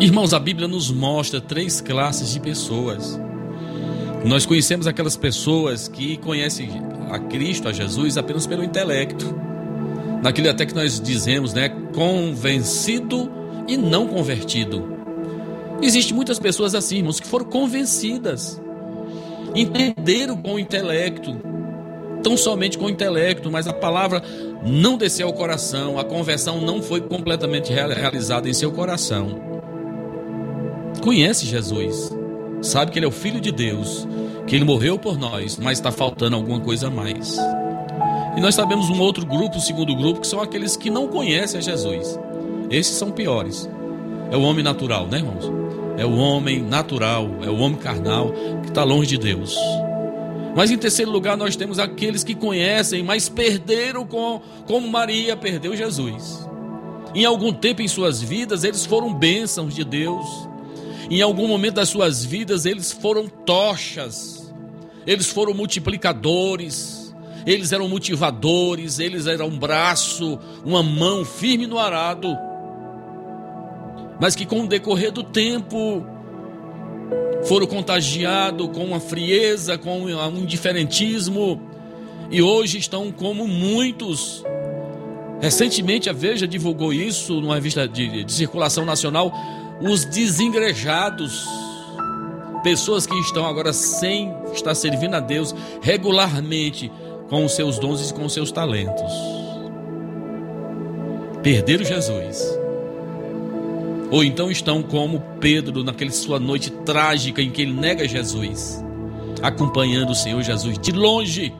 Irmãos, 0.00 0.34
a 0.34 0.38
Bíblia 0.38 0.68
nos 0.68 0.90
mostra 0.90 1.40
três 1.40 1.80
classes 1.80 2.32
de 2.32 2.40
pessoas. 2.40 3.18
Nós 4.24 4.44
conhecemos 4.44 4.86
aquelas 4.86 5.16
pessoas 5.16 5.88
que 5.88 6.16
conhecem 6.18 6.68
a 7.10 7.18
Cristo, 7.18 7.68
a 7.68 7.72
Jesus, 7.72 8.18
apenas 8.18 8.46
pelo 8.46 8.64
intelecto. 8.64 9.34
Naquilo 10.22 10.50
até 10.50 10.66
que 10.66 10.74
nós 10.74 11.00
dizemos, 11.00 11.52
né? 11.54 11.68
Convencido 11.94 13.30
e 13.68 13.76
não 13.76 14.06
convertido. 14.06 14.94
Existem 15.80 16.14
muitas 16.14 16.38
pessoas 16.38 16.74
assim, 16.74 16.96
irmãos, 16.96 17.20
que 17.20 17.26
foram 17.26 17.44
convencidas, 17.46 18.60
entenderam 19.54 20.36
com 20.36 20.54
o 20.54 20.58
intelecto, 20.58 21.36
tão 22.24 22.36
somente 22.38 22.78
com 22.78 22.86
o 22.86 22.90
intelecto, 22.90 23.50
mas 23.50 23.68
a 23.68 23.72
palavra 23.72 24.22
não 24.64 24.96
desceu 24.96 25.26
ao 25.26 25.32
coração, 25.34 25.98
a 25.98 26.04
conversão 26.04 26.58
não 26.60 26.82
foi 26.82 27.02
completamente 27.02 27.70
realizada 27.70 28.48
em 28.48 28.54
seu 28.54 28.72
coração. 28.72 29.38
Conhece 31.02 31.44
Jesus, 31.44 32.10
sabe 32.62 32.90
que 32.90 32.98
Ele 32.98 33.04
é 33.04 33.08
o 33.08 33.12
Filho 33.12 33.40
de 33.40 33.52
Deus, 33.52 34.08
que 34.46 34.56
Ele 34.56 34.64
morreu 34.64 34.98
por 34.98 35.18
nós, 35.18 35.58
mas 35.58 35.78
está 35.78 35.92
faltando 35.92 36.34
alguma 36.34 36.58
coisa 36.58 36.86
a 36.86 36.90
mais. 36.90 37.36
E 38.36 38.40
nós 38.40 38.54
sabemos 38.54 38.88
um 38.88 38.98
outro 39.00 39.26
grupo, 39.26 39.58
o 39.58 39.60
segundo 39.60 39.94
grupo, 39.94 40.20
que 40.20 40.26
são 40.26 40.40
aqueles 40.40 40.76
que 40.76 40.88
não 40.88 41.06
conhecem 41.06 41.58
a 41.58 41.62
Jesus. 41.62 42.18
Esses 42.70 42.96
são 42.96 43.10
piores. 43.10 43.68
É 44.30 44.36
o 44.36 44.42
homem 44.42 44.64
natural, 44.64 45.06
né, 45.06 45.18
irmãos? 45.18 45.52
É 45.98 46.06
o 46.06 46.16
homem 46.16 46.62
natural, 46.62 47.28
é 47.44 47.50
o 47.50 47.58
homem 47.58 47.78
carnal 47.78 48.32
que 48.62 48.68
está 48.68 48.82
longe 48.82 49.10
de 49.10 49.18
Deus. 49.18 49.56
Mas 50.54 50.70
em 50.70 50.78
terceiro 50.78 51.10
lugar, 51.10 51.36
nós 51.36 51.56
temos 51.56 51.78
aqueles 51.78 52.22
que 52.22 52.34
conhecem, 52.34 53.02
mas 53.02 53.28
perderam 53.28 54.06
com, 54.06 54.40
como 54.66 54.88
Maria 54.88 55.36
perdeu 55.36 55.76
Jesus. 55.76 56.48
Em 57.14 57.24
algum 57.24 57.52
tempo 57.52 57.82
em 57.82 57.88
suas 57.88 58.22
vidas, 58.22 58.64
eles 58.64 58.86
foram 58.86 59.12
bênçãos 59.12 59.74
de 59.74 59.84
Deus. 59.84 60.26
Em 61.10 61.20
algum 61.20 61.48
momento 61.48 61.74
das 61.74 61.88
suas 61.88 62.24
vidas, 62.24 62.66
eles 62.66 62.92
foram 62.92 63.28
tochas, 63.28 64.52
eles 65.06 65.28
foram 65.28 65.52
multiplicadores, 65.52 67.14
eles 67.44 67.72
eram 67.72 67.88
motivadores, 67.88 68.98
eles 68.98 69.26
eram 69.26 69.48
um 69.48 69.58
braço, 69.58 70.38
uma 70.64 70.82
mão 70.82 71.24
firme 71.24 71.66
no 71.66 71.78
arado 71.78 72.28
mas 74.20 74.34
que 74.34 74.46
com 74.46 74.62
o 74.62 74.66
decorrer 74.66 75.12
do 75.12 75.22
tempo 75.22 76.04
foram 77.46 77.66
contagiados 77.66 78.68
com 78.68 78.84
uma 78.84 79.00
frieza, 79.00 79.76
com 79.76 80.02
um 80.02 80.38
indiferentismo 80.38 81.60
e 82.30 82.42
hoje 82.42 82.78
estão 82.78 83.12
como 83.12 83.46
muitos. 83.46 84.44
Recentemente 85.40 86.08
a 86.08 86.12
Veja 86.12 86.48
divulgou 86.48 86.92
isso 86.92 87.40
numa 87.40 87.54
revista 87.54 87.86
de, 87.86 88.24
de 88.24 88.32
circulação 88.32 88.84
nacional, 88.84 89.32
os 89.80 90.04
desengrejados, 90.04 91.46
pessoas 92.62 93.06
que 93.06 93.14
estão 93.20 93.46
agora 93.46 93.72
sem 93.72 94.32
estar 94.54 94.74
servindo 94.74 95.14
a 95.14 95.20
Deus 95.20 95.54
regularmente 95.82 96.90
com 97.28 97.44
os 97.44 97.52
seus 97.52 97.78
dons 97.78 98.10
e 98.10 98.14
com 98.14 98.24
os 98.24 98.32
seus 98.32 98.50
talentos. 98.50 99.12
Perderam 101.42 101.84
Jesus 101.84 102.63
ou 104.10 104.22
então 104.22 104.50
estão 104.50 104.82
como 104.82 105.20
Pedro 105.40 105.82
naquela 105.82 106.10
sua 106.10 106.38
noite 106.38 106.70
trágica 106.70 107.42
em 107.42 107.50
que 107.50 107.62
ele 107.62 107.72
nega 107.72 108.06
Jesus, 108.06 108.84
acompanhando 109.42 110.10
o 110.10 110.14
Senhor 110.14 110.42
Jesus 110.42 110.78
de 110.78 110.92
longe. 110.92 111.54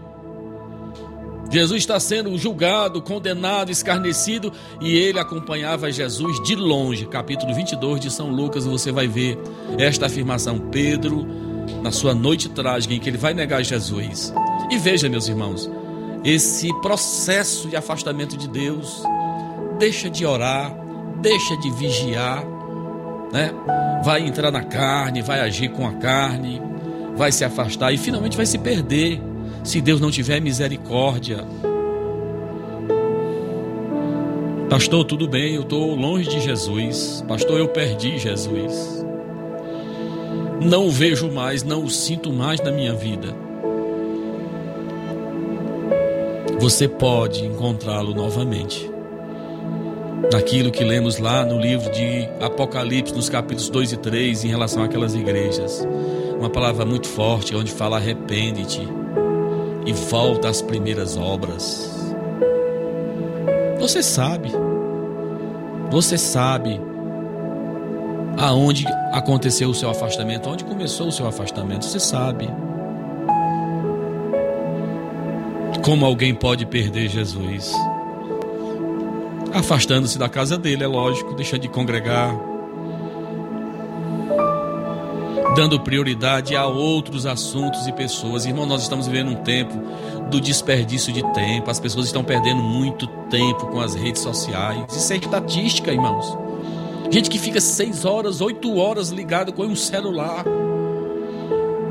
Jesus 1.50 1.82
está 1.82 2.00
sendo 2.00 2.36
julgado, 2.36 3.00
condenado, 3.00 3.70
escarnecido 3.70 4.52
e 4.80 4.96
ele 4.96 5.18
acompanhava 5.20 5.92
Jesus 5.92 6.42
de 6.42 6.56
longe. 6.56 7.06
Capítulo 7.06 7.54
22 7.54 8.00
de 8.00 8.10
São 8.10 8.30
Lucas, 8.30 8.64
você 8.64 8.90
vai 8.90 9.06
ver 9.06 9.38
esta 9.78 10.06
afirmação. 10.06 10.58
Pedro, 10.58 11.24
na 11.82 11.92
sua 11.92 12.14
noite 12.14 12.48
trágica 12.48 12.94
em 12.94 12.98
que 12.98 13.08
ele 13.08 13.18
vai 13.18 13.34
negar 13.34 13.62
Jesus. 13.62 14.32
E 14.70 14.78
veja, 14.78 15.08
meus 15.08 15.28
irmãos, 15.28 15.70
esse 16.24 16.72
processo 16.80 17.68
de 17.68 17.76
afastamento 17.76 18.36
de 18.36 18.48
Deus, 18.48 19.02
deixa 19.78 20.08
de 20.08 20.24
orar, 20.24 20.74
deixa 21.24 21.56
de 21.56 21.70
vigiar, 21.70 22.44
né? 23.32 23.50
Vai 24.04 24.20
entrar 24.20 24.50
na 24.50 24.62
carne, 24.62 25.22
vai 25.22 25.40
agir 25.40 25.70
com 25.70 25.86
a 25.86 25.94
carne, 25.94 26.60
vai 27.16 27.32
se 27.32 27.42
afastar 27.42 27.92
e 27.92 27.96
finalmente 27.96 28.36
vai 28.36 28.44
se 28.44 28.58
perder 28.58 29.22
se 29.64 29.80
Deus 29.80 30.02
não 30.02 30.10
tiver 30.10 30.38
misericórdia. 30.38 31.42
Pastor, 34.68 35.04
tudo 35.06 35.26
bem, 35.26 35.54
eu 35.54 35.62
estou 35.62 35.94
longe 35.94 36.28
de 36.28 36.40
Jesus. 36.40 37.24
Pastor, 37.26 37.58
eu 37.58 37.68
perdi 37.68 38.18
Jesus. 38.18 39.02
Não 40.60 40.88
o 40.88 40.90
vejo 40.90 41.30
mais, 41.30 41.62
não 41.62 41.84
o 41.84 41.90
sinto 41.90 42.30
mais 42.32 42.60
na 42.60 42.70
minha 42.70 42.92
vida. 42.92 43.34
Você 46.60 46.86
pode 46.86 47.46
encontrá-lo 47.46 48.14
novamente 48.14 48.93
naquilo 50.32 50.70
que 50.70 50.84
lemos 50.84 51.18
lá 51.18 51.44
no 51.44 51.58
livro 51.58 51.90
de 51.90 52.28
Apocalipse, 52.40 53.14
nos 53.14 53.28
capítulos 53.28 53.68
2 53.68 53.92
e 53.92 53.96
3, 53.96 54.44
em 54.44 54.48
relação 54.48 54.82
àquelas 54.82 55.14
igrejas. 55.14 55.86
Uma 56.38 56.50
palavra 56.50 56.84
muito 56.84 57.08
forte, 57.08 57.54
onde 57.54 57.72
fala: 57.72 57.96
arrepende-te 57.96 58.86
e 59.86 59.92
volta 59.92 60.48
às 60.48 60.62
primeiras 60.62 61.16
obras. 61.16 61.90
Você 63.78 64.02
sabe, 64.02 64.50
você 65.90 66.16
sabe 66.16 66.80
aonde 68.38 68.86
aconteceu 69.12 69.68
o 69.68 69.74
seu 69.74 69.90
afastamento, 69.90 70.48
onde 70.48 70.64
começou 70.64 71.08
o 71.08 71.12
seu 71.12 71.26
afastamento, 71.26 71.84
você 71.84 72.00
sabe. 72.00 72.48
Como 75.84 76.06
alguém 76.06 76.34
pode 76.34 76.64
perder 76.64 77.08
Jesus? 77.08 77.74
Afastando-se 79.54 80.18
da 80.18 80.28
casa 80.28 80.58
dele, 80.58 80.82
é 80.82 80.86
lógico, 80.86 81.32
deixando 81.32 81.60
de 81.60 81.68
congregar, 81.68 82.34
dando 85.54 85.78
prioridade 85.78 86.56
a 86.56 86.66
outros 86.66 87.24
assuntos 87.24 87.86
e 87.86 87.92
pessoas. 87.92 88.44
Irmão, 88.44 88.66
nós 88.66 88.82
estamos 88.82 89.06
vivendo 89.06 89.30
um 89.30 89.36
tempo 89.36 89.74
do 90.28 90.40
desperdício 90.40 91.12
de 91.12 91.22
tempo. 91.32 91.70
As 91.70 91.78
pessoas 91.78 92.06
estão 92.06 92.24
perdendo 92.24 92.60
muito 92.60 93.06
tempo 93.30 93.68
com 93.68 93.80
as 93.80 93.94
redes 93.94 94.20
sociais. 94.20 94.84
Isso 94.92 95.12
é 95.12 95.16
estatística, 95.16 95.92
irmãos. 95.92 96.36
Gente 97.10 97.30
que 97.30 97.38
fica 97.38 97.60
seis 97.60 98.04
horas, 98.04 98.40
oito 98.40 98.76
horas 98.76 99.10
ligado 99.10 99.52
com 99.52 99.62
um 99.62 99.76
celular. 99.76 100.44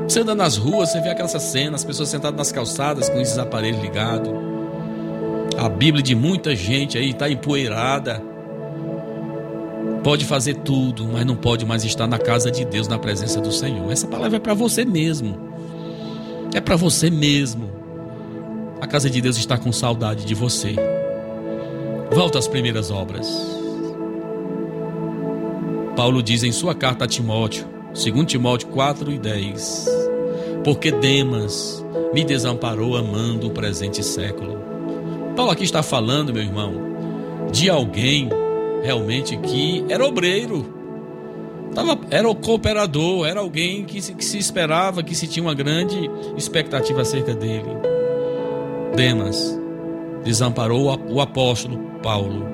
Você 0.06 0.20
anda 0.20 0.34
nas 0.34 0.58
ruas, 0.58 0.90
você 0.90 1.00
vê 1.00 1.08
aquela 1.08 1.28
cena, 1.28 1.76
as 1.76 1.84
pessoas 1.84 2.10
sentadas 2.10 2.36
nas 2.36 2.52
calçadas 2.52 3.08
com 3.08 3.18
esses 3.18 3.38
aparelhos 3.38 3.80
ligados. 3.80 4.43
A 5.64 5.68
Bíblia 5.70 6.02
de 6.02 6.14
muita 6.14 6.54
gente 6.54 6.98
aí 6.98 7.08
está 7.08 7.26
empoeirada. 7.30 8.22
Pode 10.02 10.26
fazer 10.26 10.56
tudo, 10.56 11.08
mas 11.10 11.24
não 11.24 11.36
pode 11.36 11.64
mais 11.64 11.82
estar 11.86 12.06
na 12.06 12.18
casa 12.18 12.50
de 12.50 12.66
Deus, 12.66 12.86
na 12.86 12.98
presença 12.98 13.40
do 13.40 13.50
Senhor. 13.50 13.90
Essa 13.90 14.06
palavra 14.06 14.36
é 14.36 14.38
para 14.38 14.52
você 14.52 14.84
mesmo. 14.84 15.38
É 16.52 16.60
para 16.60 16.76
você 16.76 17.08
mesmo. 17.08 17.70
A 18.78 18.86
casa 18.86 19.08
de 19.08 19.22
Deus 19.22 19.38
está 19.38 19.56
com 19.56 19.72
saudade 19.72 20.26
de 20.26 20.34
você. 20.34 20.76
Volta 22.12 22.38
às 22.38 22.46
primeiras 22.46 22.90
obras. 22.90 23.26
Paulo 25.96 26.22
diz 26.22 26.44
em 26.44 26.52
sua 26.52 26.74
carta 26.74 27.06
a 27.06 27.08
Timóteo, 27.08 27.66
2 27.94 28.26
Timóteo 28.26 28.68
4 28.68 29.10
e 29.10 29.18
10: 29.18 29.86
Porque 30.62 30.92
Demas 30.92 31.82
me 32.12 32.22
desamparou 32.22 32.98
amando 32.98 33.46
o 33.46 33.50
presente 33.50 34.02
século 34.02 34.63
Paulo 35.36 35.50
aqui 35.50 35.64
está 35.64 35.82
falando, 35.82 36.32
meu 36.32 36.42
irmão, 36.42 36.74
de 37.50 37.68
alguém 37.68 38.28
realmente 38.82 39.36
que 39.36 39.84
era 39.88 40.04
obreiro, 40.04 40.74
era 42.10 42.28
o 42.28 42.34
cooperador, 42.34 43.26
era 43.26 43.40
alguém 43.40 43.84
que 43.84 44.00
se, 44.00 44.14
que 44.14 44.24
se 44.24 44.38
esperava, 44.38 45.02
que 45.02 45.14
se 45.14 45.26
tinha 45.26 45.44
uma 45.44 45.54
grande 45.54 46.08
expectativa 46.36 47.02
acerca 47.02 47.34
dele. 47.34 47.68
Demas 48.94 49.58
desamparou 50.22 50.98
o 51.08 51.20
apóstolo 51.20 51.78
Paulo, 52.02 52.46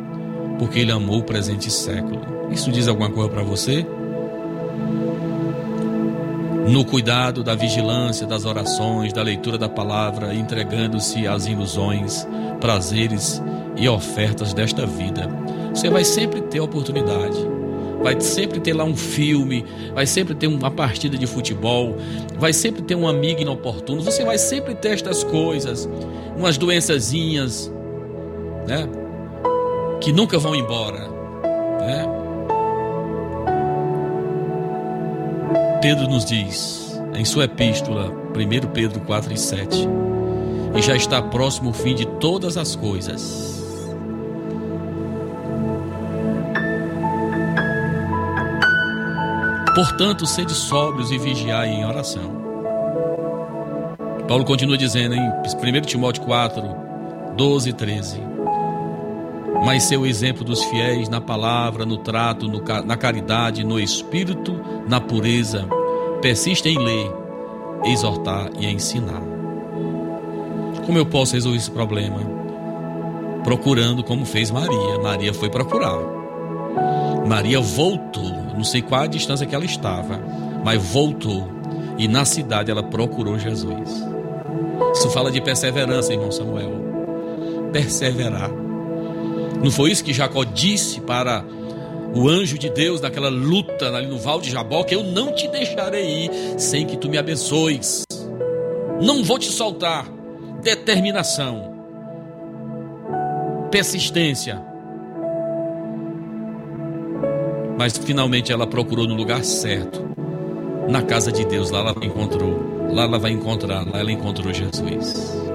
porque 0.59 0.79
ele 0.81 0.93
amou 0.93 1.19
o 1.19 1.23
presente 1.23 1.71
século. 1.71 2.21
Isso 2.51 2.73
diz 2.73 2.89
alguma 2.89 3.11
coisa 3.11 3.29
para 3.29 3.43
você? 3.43 3.87
No 6.71 6.85
cuidado 6.85 7.43
da 7.43 7.57
vigilância, 7.57 8.25
das 8.25 8.45
orações, 8.45 9.13
da 9.13 9.23
leitura 9.23 9.59
da 9.59 9.69
palavra, 9.69 10.33
entregando-se 10.33 11.27
às 11.27 11.47
ilusões, 11.47 12.27
prazeres 12.61 13.43
e 13.77 13.89
ofertas 13.89 14.55
desta 14.55 14.87
vida. 14.87 15.29
Você 15.75 15.91
vai 15.91 16.05
sempre 16.05 16.41
ter 16.43 16.61
oportunidade. 16.61 17.37
Vai 18.01 18.19
sempre 18.21 18.61
ter 18.61 18.73
lá 18.73 18.85
um 18.85 18.97
filme, 18.97 19.67
vai 19.93 20.07
sempre 20.07 20.35
ter 20.35 20.47
uma 20.47 20.71
partida 20.71 21.19
de 21.19 21.27
futebol, 21.27 21.97
vai 22.39 22.53
sempre 22.53 22.81
ter 22.83 22.95
um 22.95 23.07
amigo 23.07 23.43
inoportuno, 23.43 24.01
você 24.01 24.25
vai 24.25 24.39
sempre 24.39 24.75
ter 24.75 24.93
estas 24.93 25.23
coisas, 25.23 25.87
umas 26.35 26.57
doençazinhas, 26.57 27.71
né? 28.67 28.89
Que 30.01 30.13
nunca 30.13 30.39
vão 30.39 30.55
embora, 30.55 31.11
né? 31.81 32.20
Pedro 35.81 36.07
nos 36.07 36.27
diz, 36.27 37.01
em 37.15 37.25
sua 37.25 37.45
epístola, 37.45 38.13
1 38.37 38.69
Pedro 38.69 39.01
4 39.01 39.33
e 39.33 39.39
7, 39.39 39.89
e 40.77 40.83
já 40.83 40.95
está 40.95 41.23
próximo 41.23 41.71
o 41.71 41.73
fim 41.73 41.95
de 41.95 42.05
todas 42.19 42.59
as 42.59 42.77
coisas. 42.77 43.65
Portanto, 49.75 50.27
sede 50.27 50.53
sóbrios 50.53 51.11
e 51.11 51.17
vigiai 51.17 51.69
em 51.69 51.87
oração. 51.87 52.41
Paulo 54.29 54.45
continua 54.45 54.77
dizendo 54.77 55.15
em 55.15 55.31
1 55.31 55.81
Timóteo 55.87 56.23
4, 56.25 56.63
12 57.39 57.71
e 57.71 57.73
13. 57.73 58.30
Mas 59.65 59.85
seu 59.85 60.07
exemplo 60.07 60.45
dos 60.45 60.65
fiéis 60.65 61.09
na 61.09 61.21
palavra, 61.21 61.85
no 61.85 61.99
trato, 61.99 62.49
no, 62.49 62.63
na 62.85 62.97
caridade, 62.97 63.65
no 63.65 63.79
espírito, 63.79 64.59
na 64.89 65.01
pureza, 65.01 65.69
persiste 66.23 66.69
em 66.69 66.79
ler, 66.79 67.13
exortar 67.85 68.51
e 68.59 68.67
ensinar. 68.67 69.23
Como 70.87 70.99
eu 70.99 71.07
posso 71.07 71.35
resolver 71.35 71.59
esse 71.59 71.71
problema? 71.71 72.19
Procurando 73.45 74.03
como 74.03 74.25
fez 74.25 74.51
Maria. 74.51 74.99
Maria 75.03 75.35
foi 75.35 75.51
procurar. 75.51 75.99
Maria 77.27 77.61
voltou, 77.61 78.33
não 78.57 78.65
sei 78.65 78.83
qual 78.83 79.03
a 79.03 79.07
distância 79.07 79.47
que 79.47 79.55
ela 79.55 79.65
estava, 79.65 80.21
mas 80.65 80.83
voltou 80.83 81.47
e 81.99 82.09
na 82.09 82.25
cidade 82.25 82.71
ela 82.71 82.83
procurou 82.83 83.39
Jesus. 83.39 84.05
Isso 84.95 85.11
fala 85.11 85.31
de 85.31 85.41
perseverança, 85.41 86.13
irmão 86.13 86.33
Samuel. 86.33 86.73
Perseverar. 87.73 88.70
Não 89.63 89.71
foi 89.71 89.91
isso 89.91 90.03
que 90.03 90.13
Jacó 90.13 90.43
disse 90.45 91.01
para 91.01 91.45
o 92.15 92.29
anjo 92.29 92.59
de 92.59 92.71
Deus 92.71 93.01
naquela 93.01 93.29
luta 93.29 93.95
ali 93.95 94.07
no 94.07 94.19
Val 94.19 94.41
de 94.41 94.51
Jabó, 94.51 94.83
que 94.83 94.95
eu 94.95 95.05
não 95.05 95.33
te 95.33 95.47
deixarei 95.49 96.25
ir 96.25 96.31
sem 96.59 96.87
que 96.87 96.97
tu 96.97 97.09
me 97.09 97.19
abençoes. 97.19 98.05
Não 99.01 99.23
vou 99.23 99.39
te 99.39 99.51
soltar. 99.51 100.07
Determinação. 100.63 101.75
Persistência. 103.71 104.61
Mas 107.79 107.97
finalmente 107.97 108.53
ela 108.53 108.67
procurou 108.67 109.07
no 109.07 109.15
lugar 109.15 109.45
certo. 109.45 110.11
Na 110.89 111.03
casa 111.03 111.31
de 111.31 111.45
Deus, 111.45 111.71
lá 111.71 111.81
ela 111.81 111.95
encontrou. 112.03 112.89
Lá 112.93 113.05
ela 113.05 113.19
vai 113.19 113.31
encontrar, 113.31 113.87
lá 113.87 114.01
ela 114.01 114.11
encontrou 114.11 114.53
Jesus. 114.53 115.50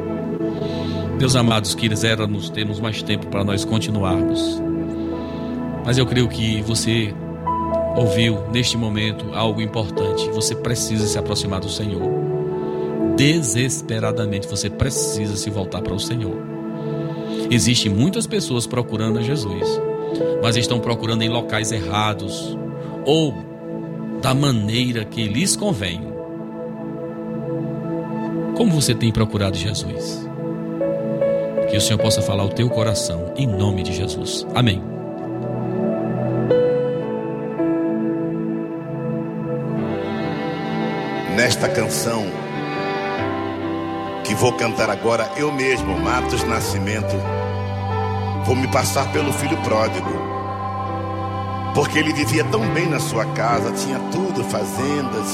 Meus 1.17 1.33
amados, 1.35 1.73
quiséramos 1.73 2.49
termos 2.49 2.79
mais 2.79 3.01
tempo 3.01 3.27
para 3.27 3.43
nós 3.43 3.63
continuarmos. 3.63 4.61
Mas 5.85 5.97
eu 5.97 6.05
creio 6.05 6.27
que 6.27 6.61
você 6.61 7.13
ouviu 7.95 8.43
neste 8.51 8.77
momento 8.77 9.33
algo 9.33 9.61
importante. 9.61 10.29
Você 10.31 10.53
precisa 10.53 11.07
se 11.07 11.17
aproximar 11.17 11.61
do 11.61 11.69
Senhor. 11.69 12.01
Desesperadamente 13.15 14.45
você 14.45 14.69
precisa 14.69 15.37
se 15.37 15.49
voltar 15.49 15.81
para 15.81 15.93
o 15.93 15.99
Senhor. 15.99 16.35
Existem 17.49 17.89
muitas 17.89 18.27
pessoas 18.27 18.67
procurando 18.67 19.19
a 19.19 19.21
Jesus, 19.21 19.81
mas 20.43 20.57
estão 20.57 20.79
procurando 20.79 21.21
em 21.21 21.29
locais 21.29 21.71
errados 21.71 22.57
ou 23.05 23.33
da 24.21 24.33
maneira 24.33 25.05
que 25.05 25.25
lhes 25.25 25.55
convém. 25.55 26.01
Como 28.57 28.71
você 28.73 28.93
tem 28.93 29.11
procurado 29.11 29.55
Jesus? 29.55 30.34
Que 31.75 31.79
o 31.79 31.81
Senhor 31.81 31.99
possa 31.99 32.21
falar 32.21 32.45
o 32.45 32.47
teu 32.47 32.69
coração, 32.69 33.33
em 33.35 33.45
nome 33.45 33.83
de 33.83 33.91
Jesus. 33.91 34.47
Amém. 34.55 34.81
Nesta 41.35 41.67
canção 41.67 42.23
que 44.23 44.33
vou 44.35 44.53
cantar 44.53 44.89
agora, 44.89 45.29
eu 45.35 45.51
mesmo, 45.51 45.99
Matos 45.99 46.45
Nascimento, 46.45 47.13
vou 48.45 48.55
me 48.55 48.69
passar 48.69 49.11
pelo 49.11 49.33
filho 49.33 49.57
pródigo. 49.57 50.11
Porque 51.73 51.99
ele 51.99 52.13
vivia 52.13 52.45
tão 52.45 52.65
bem 52.69 52.87
na 52.87 53.01
sua 53.01 53.25
casa, 53.33 53.73
tinha 53.73 53.99
tudo, 54.13 54.45
fazendas, 54.45 55.27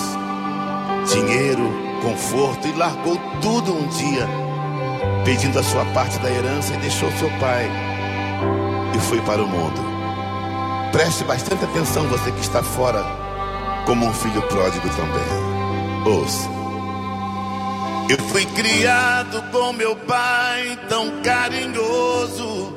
dinheiro, 1.14 1.72
conforto, 2.02 2.68
e 2.68 2.72
largou 2.72 3.16
tudo 3.44 3.76
um 3.76 3.88
dia, 3.90 4.28
pedindo 5.24 5.60
a 5.60 5.64
sua 5.64 5.86
parte 5.86 6.18
da 6.20 6.30
herança 6.30 6.74
e 6.74 6.78
deixou 6.78 7.12
seu 7.14 7.30
pai 7.40 7.70
e 8.96 9.00
foi 9.00 9.22
para 9.22 9.44
o 9.44 9.48
mundo. 9.48 9.82
Preste 10.92 11.24
bastante 11.24 11.64
atenção, 11.64 12.08
você 12.08 12.32
que 12.32 12.42
está 12.42 12.62
fora, 12.62 13.04
como 13.86 14.06
um 14.06 14.14
filho 14.14 14.42
pródigo 14.44 14.90
também. 14.90 16.14
Ouça. 16.14 16.50
Eu 18.10 18.18
fui 18.28 18.46
criado 18.46 19.42
com 19.52 19.72
meu 19.72 19.96
pai 19.96 20.78
tão 20.90 21.22
carinhoso. 21.22 22.74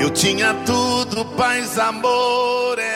Eu 0.00 0.10
tinha 0.10 0.54
tudo, 0.66 1.24
paz, 1.36 1.78
amor, 1.78 2.78
era 2.78 2.91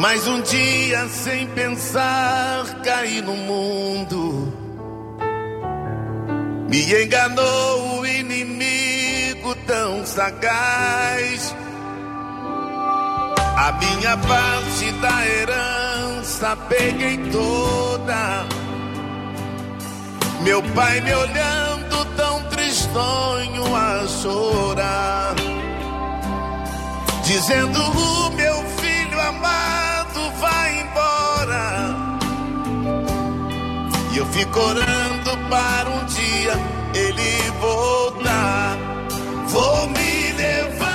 Mas 0.00 0.26
um 0.26 0.40
dia, 0.40 1.06
sem 1.08 1.46
pensar, 1.48 2.64
caí 2.82 3.20
no 3.20 3.36
mundo. 3.36 4.50
Me 6.70 7.02
enganou 7.04 7.98
o 7.98 8.06
inimigo 8.06 9.54
tão 9.66 10.06
sagaz. 10.06 11.54
A 13.58 13.72
minha 13.72 14.16
parte 14.16 14.90
da 15.02 15.26
herança 15.26 16.56
peguei 16.66 17.18
toda. 17.30 18.46
Meu 20.40 20.62
pai 20.74 20.98
me 21.02 21.14
olhando 21.14 22.04
tão 22.16 22.42
tristonho 22.44 23.76
a 23.76 24.08
chorar, 24.08 25.34
dizendo: 27.22 27.78
O 27.78 28.30
meu 28.30 28.64
filho 28.78 29.20
amado 29.20 29.79
vai 30.38 30.80
embora. 30.80 31.96
E 34.12 34.16
eu 34.18 34.26
fico 34.26 34.58
orando 34.58 35.30
para 35.48 35.88
um 35.90 36.04
dia 36.06 36.52
ele 36.94 37.50
voltar. 37.60 38.76
Vou 39.46 39.88
me 39.88 40.32
levantar 40.32 40.89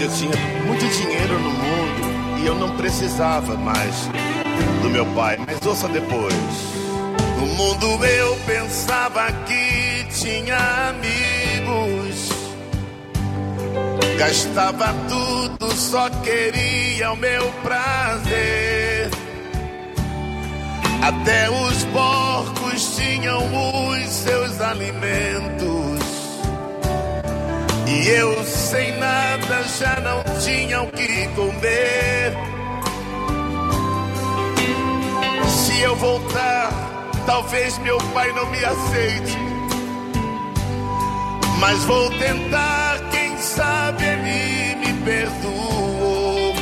verdade, 0.00 0.04
eu 0.04 0.10
tinha 0.10 0.32
muito 0.66 0.86
dinheiro 0.88 1.38
no 1.38 1.50
mundo 1.50 2.40
e 2.42 2.46
eu 2.46 2.54
não 2.54 2.76
precisava 2.76 3.56
mais 3.56 4.08
do 4.82 4.88
meu 4.88 5.04
pai. 5.14 5.38
Mas 5.46 5.64
ouça 5.66 5.88
depois. 5.88 6.34
No 7.38 7.46
mundo 7.46 8.04
eu 8.04 8.36
pensava 8.46 9.30
que 9.46 10.04
tinha 10.10 10.56
amigos. 10.88 12.30
Gastava 14.18 14.94
tudo, 15.08 15.72
só 15.74 16.08
queria 16.22 17.12
o 17.12 17.16
meu 17.16 17.50
prazer. 17.62 19.10
Até 21.02 21.50
os 21.50 21.84
porcos 21.84 22.96
tinham 22.96 23.42
os 23.88 24.08
seus 24.08 24.60
alimentos. 24.60 26.00
E 27.86 28.08
eu 28.08 28.44
sem 28.44 28.98
nada 28.98 29.29
já 29.64 30.00
não 30.00 30.22
tinha 30.40 30.82
o 30.82 30.86
que 30.88 31.28
comer. 31.28 32.34
Se 35.48 35.80
eu 35.80 35.96
voltar, 35.96 36.70
talvez 37.26 37.78
meu 37.78 37.98
pai 38.12 38.32
não 38.32 38.46
me 38.50 38.64
aceite. 38.64 39.38
Mas 41.58 41.84
vou 41.84 42.10
tentar, 42.18 42.98
quem 43.10 43.36
sabe 43.38 44.04
ele 44.04 44.74
me 44.76 44.94
perdoou. 45.04 46.54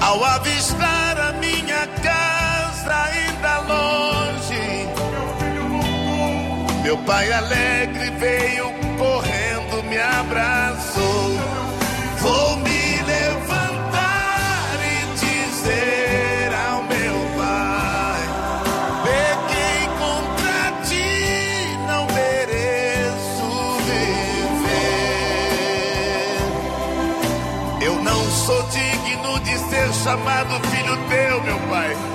Ao 0.00 0.24
avistar 0.24 1.18
a 1.18 1.32
minha 1.34 1.86
casa 2.02 2.94
ainda 3.04 3.58
longe, 3.60 4.88
meu 6.82 6.98
pai 6.98 7.32
alegre 7.32 8.10
veio 8.18 8.72
correndo, 8.98 9.33
chamado 30.14 30.60
filho 30.68 30.96
teu, 31.08 31.42
meu 31.42 31.58
Pai. 31.68 32.13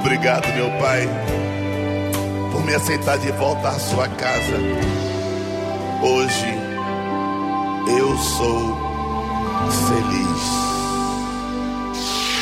Obrigado, 0.00 0.48
meu 0.54 0.70
Pai, 0.78 1.06
por 2.50 2.64
me 2.64 2.74
aceitar 2.74 3.18
de 3.18 3.30
volta 3.32 3.68
à 3.68 3.78
sua 3.78 4.08
casa. 4.08 4.56
Hoje 6.02 6.46
eu 7.86 8.16
sou 8.16 8.78
feliz. 9.88 10.40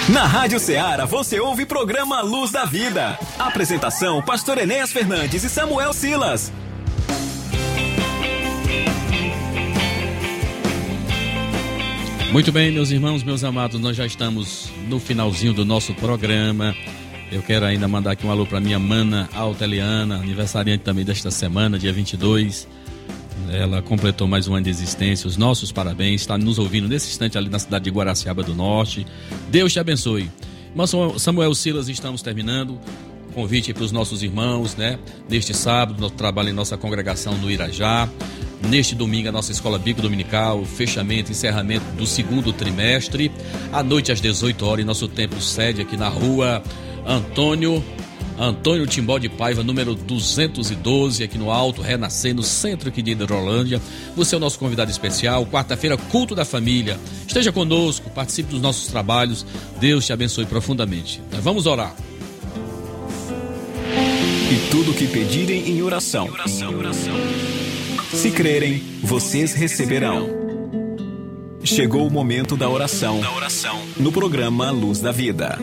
Na 0.08 0.24
Rádio 0.24 0.60
Ceará 0.60 1.04
você 1.04 1.40
ouve 1.40 1.66
programa 1.66 2.20
Luz 2.20 2.52
da 2.52 2.64
Vida. 2.64 3.18
Apresentação: 3.36 4.22
Pastor 4.22 4.58
Enéas 4.58 4.92
Fernandes 4.92 5.42
e 5.42 5.50
Samuel 5.50 5.92
Silas. 5.92 6.52
Muito 12.30 12.52
bem, 12.52 12.70
meus 12.70 12.92
irmãos, 12.92 13.24
meus 13.24 13.42
amados, 13.42 13.80
nós 13.80 13.96
já 13.96 14.06
estamos 14.06 14.70
no 14.86 15.00
finalzinho 15.00 15.52
do 15.52 15.64
nosso 15.64 15.92
programa. 15.94 16.76
Eu 17.30 17.42
quero 17.42 17.66
ainda 17.66 17.86
mandar 17.86 18.12
aqui 18.12 18.26
um 18.26 18.30
alô 18.30 18.46
para 18.46 18.58
minha 18.58 18.78
mana 18.78 19.28
Alteliana, 19.34 20.16
aniversariante 20.16 20.82
também 20.82 21.04
desta 21.04 21.30
semana, 21.30 21.78
dia 21.78 21.92
22. 21.92 22.66
Ela 23.50 23.82
completou 23.82 24.26
mais 24.26 24.48
um 24.48 24.54
ano 24.54 24.64
de 24.64 24.70
existência. 24.70 25.28
Os 25.28 25.36
nossos 25.36 25.70
parabéns. 25.70 26.22
Está 26.22 26.38
nos 26.38 26.58
ouvindo 26.58 26.88
nesse 26.88 27.10
instante 27.10 27.36
ali 27.36 27.50
na 27.50 27.58
cidade 27.58 27.84
de 27.84 27.90
Guaraciaba 27.90 28.42
do 28.42 28.54
Norte. 28.54 29.06
Deus 29.50 29.72
te 29.72 29.78
abençoe. 29.78 30.30
Irmão 30.70 31.18
Samuel 31.18 31.54
Silas, 31.54 31.88
estamos 31.88 32.22
terminando. 32.22 32.78
Convite 33.34 33.74
para 33.74 33.84
os 33.84 33.92
nossos 33.92 34.22
irmãos, 34.22 34.74
né? 34.74 34.98
Neste 35.28 35.54
sábado, 35.54 36.00
nosso 36.00 36.14
trabalho 36.14 36.48
em 36.48 36.52
nossa 36.52 36.78
congregação 36.78 37.36
no 37.36 37.50
Irajá. 37.50 38.08
Neste 38.68 38.94
domingo, 38.94 39.28
a 39.28 39.32
nossa 39.32 39.52
escola 39.52 39.78
bico 39.78 40.00
dominical, 40.00 40.64
fechamento, 40.64 41.30
encerramento 41.30 41.84
do 41.92 42.06
segundo 42.06 42.54
trimestre. 42.54 43.30
À 43.70 43.82
noite, 43.82 44.10
às 44.10 44.20
18 44.20 44.64
horas, 44.66 44.82
em 44.82 44.86
nosso 44.86 45.06
templo 45.08 45.40
sede 45.40 45.82
aqui 45.82 45.96
na 45.96 46.08
rua 46.08 46.62
Antônio 47.08 47.82
Antônio 48.38 48.86
Timbó 48.86 49.18
de 49.18 49.28
Paiva, 49.28 49.64
número 49.64 49.96
212, 49.96 51.24
aqui 51.24 51.36
no 51.36 51.50
Alto, 51.50 51.82
Renascer, 51.82 52.32
no 52.32 52.44
centro 52.44 52.88
aqui 52.88 53.02
de 53.02 53.10
Hidrolândia. 53.10 53.82
Você 54.14 54.36
é 54.36 54.38
o 54.38 54.40
nosso 54.40 54.60
convidado 54.60 54.90
especial. 54.92 55.44
Quarta-feira, 55.44 55.96
culto 55.96 56.36
da 56.36 56.44
família. 56.44 57.00
Esteja 57.26 57.50
conosco, 57.50 58.08
participe 58.10 58.50
dos 58.50 58.60
nossos 58.60 58.86
trabalhos. 58.86 59.44
Deus 59.80 60.06
te 60.06 60.12
abençoe 60.12 60.46
profundamente. 60.46 61.20
Nós 61.32 61.42
vamos 61.42 61.66
orar. 61.66 61.96
E 64.52 64.70
tudo 64.70 64.94
que 64.94 65.08
pedirem 65.08 65.68
em 65.68 65.82
oração. 65.82 66.28
Se 68.12 68.30
crerem, 68.30 68.82
vocês 69.02 69.52
receberão. 69.52 70.28
Chegou 71.64 72.06
o 72.06 72.10
momento 72.10 72.56
da 72.56 72.68
oração. 72.68 73.20
No 73.96 74.12
programa 74.12 74.70
Luz 74.70 75.00
da 75.00 75.10
Vida. 75.10 75.58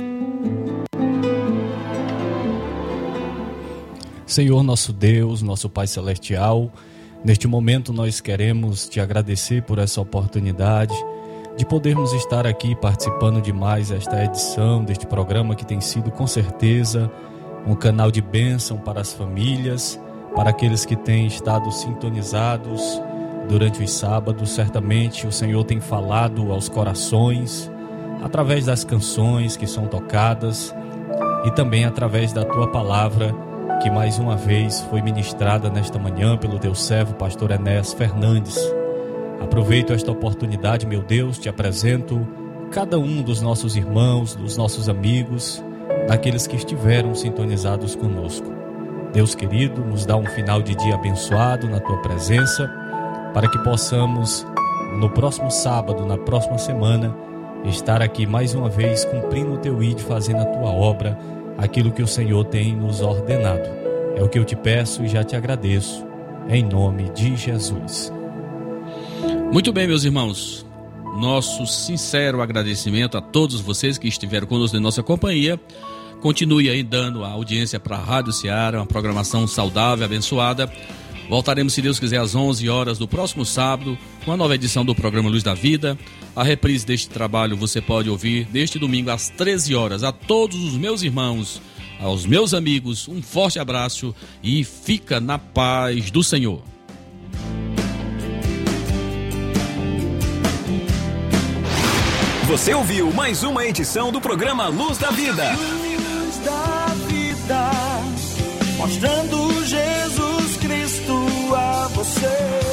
Senhor 4.26 4.64
nosso 4.64 4.92
Deus, 4.92 5.44
nosso 5.44 5.70
Pai 5.70 5.86
Celestial, 5.86 6.72
neste 7.24 7.48
momento 7.48 7.94
nós 7.94 8.20
queremos 8.20 8.90
te 8.90 9.00
agradecer 9.00 9.62
por 9.62 9.78
essa 9.78 10.02
oportunidade 10.02 10.96
de 11.56 11.64
podermos 11.64 12.12
estar 12.12 12.48
aqui 12.48 12.76
participando 12.76 13.40
de 13.40 13.54
mais 13.54 13.92
esta 13.92 14.24
edição 14.26 14.84
deste 14.84 15.06
programa 15.06 15.56
que 15.56 15.64
tem 15.64 15.80
sido 15.80 16.10
com 16.10 16.26
certeza 16.26 17.10
um 17.68 17.76
canal 17.76 18.10
de 18.10 18.20
bênção 18.20 18.78
para 18.78 19.00
as 19.00 19.14
famílias, 19.14 20.00
para 20.36 20.50
aqueles 20.50 20.86
que 20.86 20.96
têm 20.96 21.28
estado 21.28 21.72
sintonizados 21.72 23.00
durante 23.48 23.84
os 23.84 23.92
sábados. 23.92 24.50
Certamente 24.50 25.28
o 25.28 25.32
Senhor 25.32 25.64
tem 25.66 25.80
falado 25.80 26.52
aos 26.52 26.68
corações 26.68 27.72
através 28.24 28.66
das 28.66 28.84
canções 28.84 29.56
que 29.56 29.68
são 29.68 29.86
tocadas 29.86 30.74
e 31.46 31.52
também 31.52 31.86
através 31.86 32.34
da 32.34 32.44
tua 32.44 32.72
palavra 32.72 33.46
que 33.82 33.90
mais 33.90 34.18
uma 34.20 34.36
vez 34.36 34.82
foi 34.90 35.02
ministrada 35.02 35.70
nesta 35.70 36.00
manhã 36.00 36.38
pelo 36.38 36.58
teu 36.60 36.74
servo, 36.74 37.14
pastor 37.16 37.52
Enéas 37.52 37.94
Fernandes. 37.94 38.58
Aproveito 39.42 39.94
esta 39.94 40.12
oportunidade, 40.12 40.86
meu 40.86 41.02
Deus, 41.02 41.38
te 41.38 41.50
apresento 41.50 42.26
cada 42.72 42.98
um 42.98 43.22
dos 43.22 43.42
nossos 43.42 43.76
irmãos, 43.76 44.36
dos 44.36 44.58
nossos 44.58 44.90
amigos, 44.90 45.64
daqueles 46.08 46.48
que 46.48 46.56
estiveram 46.56 47.14
sintonizados 47.14 47.96
conosco. 47.96 48.52
Deus 49.14 49.36
querido, 49.36 49.82
nos 49.82 50.06
dá 50.06 50.16
um 50.16 50.26
final 50.26 50.62
de 50.62 50.76
dia 50.76 50.96
abençoado 50.96 51.70
na 51.70 51.80
tua 51.80 52.02
presença, 52.02 52.68
para 53.34 53.50
que 53.50 53.58
possamos, 53.60 54.46
no 55.00 55.10
próximo 55.10 55.52
sábado, 55.52 56.06
na 56.06 56.18
próxima 56.18 56.58
semana, 56.58 57.16
estar 57.66 58.02
aqui 58.02 58.26
mais 58.26 58.54
uma 58.54 58.70
vez 58.70 59.06
cumprindo 59.06 59.54
o 59.54 59.58
teu 59.58 59.82
ID, 59.82 60.00
fazendo 60.00 60.42
a 60.42 60.46
tua 60.46 60.72
obra 60.72 61.18
aquilo 61.58 61.92
que 61.92 62.04
o 62.04 62.08
Senhor 62.08 62.44
tem 62.46 62.76
nos 62.76 63.02
ordenado. 63.02 63.70
É 64.16 64.24
o 64.24 64.30
que 64.30 64.40
eu 64.40 64.46
te 64.46 64.56
peço 64.56 65.04
e 65.04 65.08
já 65.08 65.24
te 65.24 65.36
agradeço, 65.36 66.06
em 66.50 66.64
nome 66.64 67.10
de 67.10 67.36
Jesus. 67.36 68.12
Muito 69.52 69.72
bem, 69.74 69.88
meus 69.88 70.04
irmãos. 70.04 70.66
Nosso 71.18 71.66
sincero 71.66 72.42
agradecimento 72.42 73.18
a 73.18 73.22
todos 73.22 73.62
vocês 73.62 73.98
que 73.98 74.08
estiveram 74.08 74.48
conosco 74.48 74.76
em 74.76 74.82
nossa 74.82 75.02
companhia. 75.02 75.60
Continue 76.22 76.70
aí 76.70 76.84
dando 76.84 77.24
a 77.24 77.30
audiência 77.30 77.80
para 77.80 77.96
a 77.96 78.00
Rádio 78.00 78.34
Ceará, 78.34 78.80
uma 78.80 78.86
programação 78.86 79.48
saudável, 79.48 80.06
abençoada. 80.06 80.70
Voltaremos, 81.30 81.74
se 81.74 81.82
Deus 81.82 82.00
quiser, 82.00 82.20
às 82.20 82.36
11 82.36 82.70
horas 82.70 82.98
do 82.98 83.08
próximo 83.08 83.46
sábado, 83.46 83.98
com 84.24 84.32
a 84.32 84.38
nova 84.38 84.56
edição 84.56 84.86
do 84.86 84.94
programa 84.94 85.30
Luz 85.30 85.42
da 85.42 85.54
Vida. 85.54 85.98
A 86.36 86.44
reprise 86.44 86.86
deste 86.86 87.10
trabalho 87.10 87.58
você 87.58 87.82
pode 87.82 88.10
ouvir 88.10 88.48
neste 88.54 88.78
domingo 88.78 89.10
às 89.10 89.30
13 89.30 89.74
horas. 89.74 90.04
A 90.04 90.12
todos 90.12 90.64
os 90.64 90.76
meus 90.76 91.02
irmãos, 91.02 91.62
aos 92.00 92.26
meus 92.26 92.54
amigos, 92.54 93.08
um 93.08 93.22
forte 93.22 93.58
abraço 93.58 94.14
e 94.44 94.64
fica 94.64 95.20
na 95.20 95.40
paz 95.40 96.12
do 96.12 96.24
Senhor. 96.24 96.62
Você 102.48 102.74
ouviu 102.76 103.12
mais 103.12 103.44
uma 103.44 103.66
edição 103.66 104.12
do 104.12 104.22
programa 104.22 104.68
Luz 104.68 105.00
da 105.00 105.10
Vida. 105.10 105.52
Luz 105.54 106.38
da 106.46 106.86
vida, 107.08 107.72
mostrando 108.78 109.66
Jesus 109.66 110.58
Cristo 110.58 110.85
a 111.54 111.88
você. 111.90 112.28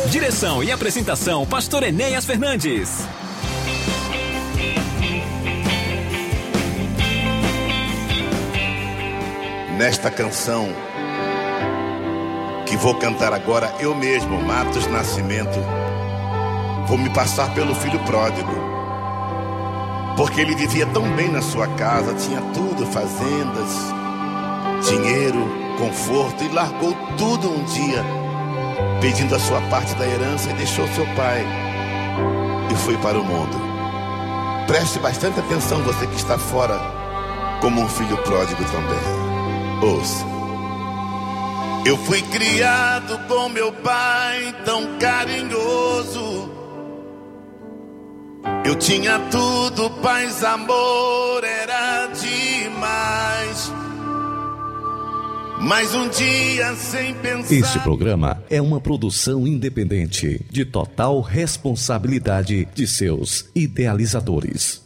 Direção 0.09 0.63
e 0.63 0.71
apresentação: 0.71 1.45
Pastor 1.45 1.83
Enéas 1.83 2.25
Fernandes. 2.25 3.01
Nesta 9.77 10.11
canção 10.11 10.69
que 12.67 12.77
vou 12.77 12.95
cantar 12.95 13.33
agora, 13.33 13.75
eu 13.81 13.95
mesmo, 13.95 14.41
Matos 14.41 14.87
Nascimento, 14.87 15.59
vou 16.87 16.97
me 16.97 17.11
passar 17.11 17.53
pelo 17.53 17.75
filho 17.75 17.99
pródigo. 18.01 18.53
Porque 20.17 20.41
ele 20.41 20.55
vivia 20.55 20.87
tão 20.87 21.03
bem 21.17 21.29
na 21.31 21.43
sua 21.43 21.67
casa, 21.69 22.15
tinha 22.15 22.41
tudo, 22.53 22.87
fazendas, 22.87 23.69
dinheiro, 24.89 25.49
conforto, 25.79 26.45
e 26.45 26.49
largou 26.49 26.95
tudo 27.17 27.51
um 27.51 27.65
dia, 27.65 28.05
pedindo 29.03 29.35
a 29.35 29.41
sua 29.41 29.61
parte 29.63 29.93
da 29.97 30.07
herança 30.07 30.49
e 30.49 30.55
deixou 30.55 30.87
seu 30.95 31.05
pai 31.17 31.45
e 32.73 32.77
foi 32.77 32.97
para 32.99 33.19
o 33.19 33.25
mundo. 33.25 33.61
Preste 34.69 35.01
bastante 35.01 35.41
atenção, 35.41 35.83
você 35.83 36.07
que 36.07 36.15
está 36.15 36.39
fora, 36.39 36.79
como 37.61 37.81
um 37.83 37.89
filho 37.89 38.17
pródigo 38.19 38.63
também. 38.65 39.91
Ouça. 39.91 40.25
Eu 41.85 41.99
fui 41.99 42.23
criado 42.23 43.19
com 43.27 43.49
meu 43.49 43.73
pai 43.73 44.55
tão 44.65 44.97
carinhoso. 45.01 46.49
Eu 48.65 48.77
tinha 48.77 49.19
tudo, 49.33 49.91
paz, 50.01 50.45
amor, 50.45 51.43
era 51.43 52.07
demais. 52.07 53.42
Mas 55.65 55.95
um 55.95 56.09
dia 56.09 56.75
sem 56.75 57.15
pensar. 57.15 57.55
Este 57.55 57.79
programa 57.79 58.43
é 58.51 58.61
uma 58.61 58.81
produção 58.81 59.47
independente, 59.47 60.45
de 60.51 60.65
total 60.65 61.21
responsabilidade 61.21 62.67
de 62.75 62.85
seus 62.85 63.49
idealizadores. 63.55 64.81